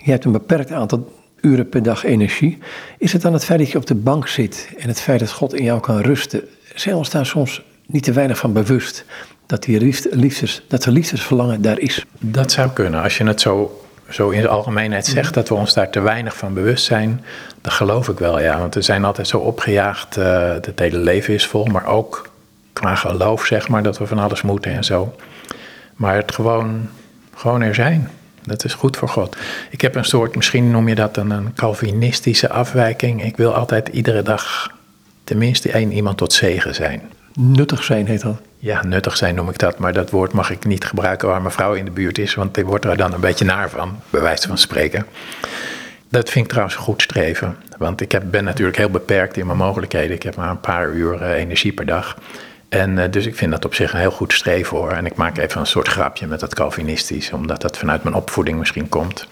Je 0.03 0.11
hebt 0.11 0.25
een 0.25 0.31
beperkt 0.31 0.71
aantal 0.71 1.13
uren 1.41 1.69
per 1.69 1.83
dag 1.83 2.03
energie. 2.03 2.57
Is 2.97 3.13
het 3.13 3.21
dan 3.21 3.33
het 3.33 3.45
feit 3.45 3.59
dat 3.59 3.71
je 3.71 3.77
op 3.77 3.85
de 3.85 3.95
bank 3.95 4.27
zit 4.27 4.69
en 4.77 4.87
het 4.87 5.01
feit 5.01 5.19
dat 5.19 5.31
God 5.31 5.53
in 5.53 5.63
jou 5.63 5.79
kan 5.79 5.99
rusten, 5.99 6.41
zijn 6.75 6.95
ons 6.95 7.09
daar 7.09 7.25
soms 7.25 7.61
niet 7.85 8.03
te 8.03 8.11
weinig 8.11 8.37
van 8.37 8.53
bewust 8.53 9.05
dat, 9.45 9.63
die 9.63 9.79
liefdes, 10.11 10.63
dat 10.67 10.83
de 10.83 10.91
liefdesverlangen 10.91 11.61
daar 11.61 11.79
is? 11.79 12.05
Dat 12.19 12.51
zou 12.51 12.69
kunnen. 12.69 13.01
Als 13.01 13.17
je 13.17 13.23
het 13.23 13.41
zo, 13.41 13.81
zo 14.09 14.29
in 14.29 14.41
de 14.41 14.47
algemeenheid 14.47 15.05
zegt, 15.05 15.33
dat 15.33 15.49
we 15.49 15.55
ons 15.55 15.73
daar 15.73 15.89
te 15.89 15.99
weinig 15.99 16.37
van 16.37 16.53
bewust 16.53 16.85
zijn, 16.85 17.23
dat 17.61 17.73
geloof 17.73 18.07
ik 18.07 18.19
wel, 18.19 18.39
ja. 18.39 18.59
Want 18.59 18.73
we 18.73 18.81
zijn 18.81 19.05
altijd 19.05 19.27
zo 19.27 19.37
opgejaagd, 19.37 20.17
uh, 20.17 20.51
het 20.51 20.79
hele 20.79 20.97
leven 20.97 21.33
is 21.33 21.47
vol, 21.47 21.65
maar 21.65 21.85
ook 21.85 22.31
qua 22.73 22.95
geloof, 22.95 23.45
zeg 23.45 23.67
maar, 23.67 23.83
dat 23.83 23.97
we 23.97 24.07
van 24.07 24.19
alles 24.19 24.41
moeten 24.41 24.71
en 24.71 24.83
zo. 24.83 25.15
Maar 25.95 26.15
het 26.15 26.33
gewoon, 26.33 26.89
gewoon 27.35 27.61
er 27.61 27.75
zijn. 27.75 28.09
Dat 28.43 28.63
is 28.65 28.73
goed 28.73 28.97
voor 28.97 29.09
God. 29.09 29.37
Ik 29.69 29.81
heb 29.81 29.95
een 29.95 30.05
soort, 30.05 30.35
misschien 30.35 30.71
noem 30.71 30.87
je 30.87 30.95
dat 30.95 31.17
een, 31.17 31.29
een 31.29 31.53
Calvinistische 31.53 32.49
afwijking. 32.49 33.23
Ik 33.23 33.37
wil 33.37 33.53
altijd 33.53 33.87
iedere 33.87 34.21
dag 34.21 34.71
tenminste 35.23 35.71
één 35.71 35.91
iemand 35.91 36.17
tot 36.17 36.33
zegen 36.33 36.75
zijn. 36.75 37.01
Nuttig 37.33 37.83
zijn 37.83 38.07
heet 38.07 38.21
dat? 38.21 38.41
Ja, 38.57 38.83
nuttig 38.83 39.17
zijn 39.17 39.35
noem 39.35 39.49
ik 39.49 39.57
dat. 39.57 39.77
Maar 39.77 39.93
dat 39.93 40.09
woord 40.09 40.33
mag 40.33 40.49
ik 40.49 40.65
niet 40.65 40.85
gebruiken 40.85 41.27
waar 41.27 41.41
mijn 41.41 41.53
vrouw 41.53 41.73
in 41.73 41.85
de 41.85 41.91
buurt 41.91 42.17
is. 42.17 42.35
Want 42.35 42.55
die 42.55 42.65
wordt 42.65 42.85
er 42.85 42.97
dan 42.97 43.13
een 43.13 43.19
beetje 43.19 43.45
naar 43.45 43.69
van, 43.69 43.99
bij 44.09 44.21
wijze 44.21 44.47
van 44.47 44.57
spreken. 44.57 45.05
Dat 46.09 46.29
vind 46.29 46.45
ik 46.45 46.51
trouwens 46.51 46.77
goed 46.77 47.01
streven. 47.01 47.57
Want 47.77 48.01
ik 48.01 48.11
heb, 48.11 48.23
ben 48.31 48.43
natuurlijk 48.43 48.77
heel 48.77 48.89
beperkt 48.89 49.37
in 49.37 49.45
mijn 49.45 49.57
mogelijkheden. 49.57 50.15
Ik 50.15 50.23
heb 50.23 50.35
maar 50.35 50.49
een 50.49 50.59
paar 50.59 50.89
uur 50.89 51.21
uh, 51.21 51.29
energie 51.29 51.73
per 51.73 51.85
dag. 51.85 52.17
En 52.73 52.97
uh, 52.97 53.03
dus 53.09 53.25
ik 53.25 53.35
vind 53.35 53.51
dat 53.51 53.65
op 53.65 53.75
zich 53.75 53.93
een 53.93 53.99
heel 53.99 54.11
goed 54.11 54.33
streven 54.33 54.77
hoor. 54.77 54.91
En 54.91 55.05
ik 55.05 55.15
maak 55.15 55.37
even 55.37 55.59
een 55.59 55.67
soort 55.67 55.87
grapje 55.87 56.27
met 56.27 56.39
dat 56.39 56.55
Calvinistisch, 56.55 57.31
omdat 57.31 57.61
dat 57.61 57.77
vanuit 57.77 58.03
mijn 58.03 58.15
opvoeding 58.15 58.57
misschien 58.57 58.89
komt. 58.89 59.27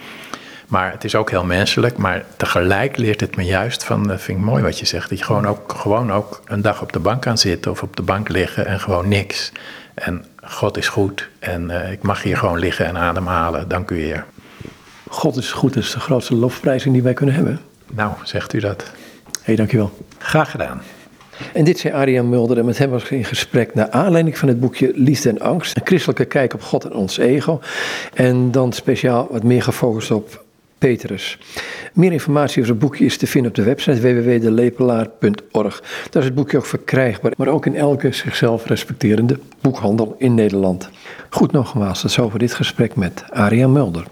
Maar 0.68 0.92
het 0.92 1.04
is 1.04 1.16
ook 1.16 1.30
heel 1.30 1.44
menselijk, 1.44 1.98
maar 1.98 2.24
tegelijk 2.38 2.98
leert 2.98 3.20
het 3.20 3.36
me 3.36 3.44
juist 3.44 3.84
van, 3.84 4.08
dat 4.08 4.22
vind 4.22 4.38
ik 4.38 4.44
mooi 4.44 4.64
wat 4.64 4.80
je 4.80 4.86
zegt, 4.86 5.10
dat 5.10 5.20
je 5.20 5.26
gewoon 5.26 5.48
ook, 5.48 5.74
gewoon 5.74 6.12
ook 6.12 6.42
een 6.46 6.62
dag 6.62 6.82
op 6.82 6.94
de 6.94 7.00
bank 7.00 7.22
kan 7.22 7.38
zitten 7.38 7.72
of 7.72 7.84
op 7.84 7.96
de 7.96 8.02
bank 8.02 8.30
liggen 8.30 8.66
en 8.66 8.80
gewoon 8.80 9.08
niks. 9.08 9.52
En 9.94 10.26
God 10.44 10.78
is 10.78 10.88
goed 10.88 11.30
en 11.40 11.70
uh, 11.70 11.92
ik 11.92 12.02
mag 12.02 12.24
hier 12.24 12.38
gewoon 12.38 12.60
liggen 12.60 12.86
en 12.86 12.98
ademhalen, 12.98 13.68
dank 13.68 13.92
u 13.92 14.02
Heer. 14.02 14.26
God 15.08 15.38
is 15.38 15.52
goed, 15.52 15.74
dat 15.74 15.84
is 15.84 15.92
de 15.92 16.00
grootste 16.00 16.36
lofprijzing 16.36 16.94
die 16.94 17.04
wij 17.04 17.14
kunnen 17.14 17.36
hebben. 17.36 17.60
Nou, 17.94 18.14
zegt 18.24 18.54
u 18.54 18.60
dat. 18.60 18.82
Hé, 18.84 19.40
hey, 19.44 19.56
dankjewel. 19.56 20.06
Graag 20.18 20.52
gedaan. 20.52 20.82
En 21.54 21.64
dit 21.64 21.80
zei 21.80 21.94
Arian 21.94 22.30
Mulder 22.30 22.58
en 22.58 22.66
met 22.66 22.78
hem 22.78 22.90
was 22.90 23.04
ik 23.04 23.12
in 23.12 23.26
gesprek 23.26 23.74
naar 23.74 23.90
aanleiding 23.90 24.38
van 24.38 24.48
het 24.48 24.60
boekje 24.60 24.92
Liefde 24.96 25.30
en 25.30 25.40
Angst. 25.40 25.76
Een 25.76 25.86
christelijke 25.86 26.26
kijk 26.26 26.54
op 26.54 26.62
God 26.62 26.86
en 26.86 26.94
ons 26.94 27.18
ego. 27.18 27.60
En 28.14 28.52
dan 28.52 28.74
speciaal 28.74 29.28
wat 29.32 29.44
meer 29.44 29.64
gefocust 29.64 30.12
op 30.12 30.44
Petrus. 30.78 31.38
Meer 31.94 32.12
informatie 32.12 32.62
over 32.62 32.74
het 32.74 32.82
boekje 32.82 33.06
is 33.06 33.18
te 33.18 33.28
vinden 33.28 33.52
op 33.52 33.58
de 33.58 33.64
website 33.64 34.02
www.delepelaar.org. 34.02 35.84
Daar 36.10 36.22
is 36.22 36.28
het 36.28 36.36
boekje 36.36 36.58
ook 36.58 36.66
verkrijgbaar, 36.66 37.32
maar 37.38 37.48
ook 37.48 37.66
in 37.66 37.76
elke 37.76 38.12
zichzelf 38.12 38.66
respecterende 38.66 39.40
boekhandel 39.62 40.16
in 40.18 40.34
Nederland. 40.34 40.90
Goed 41.30 41.52
nogmaals, 41.52 42.02
dat 42.02 42.12
is 42.12 42.20
over 42.20 42.40
dit 42.40 42.54
gesprek 42.54 42.96
met 42.96 43.24
Arian 43.30 43.72
Mulder. 43.72 44.06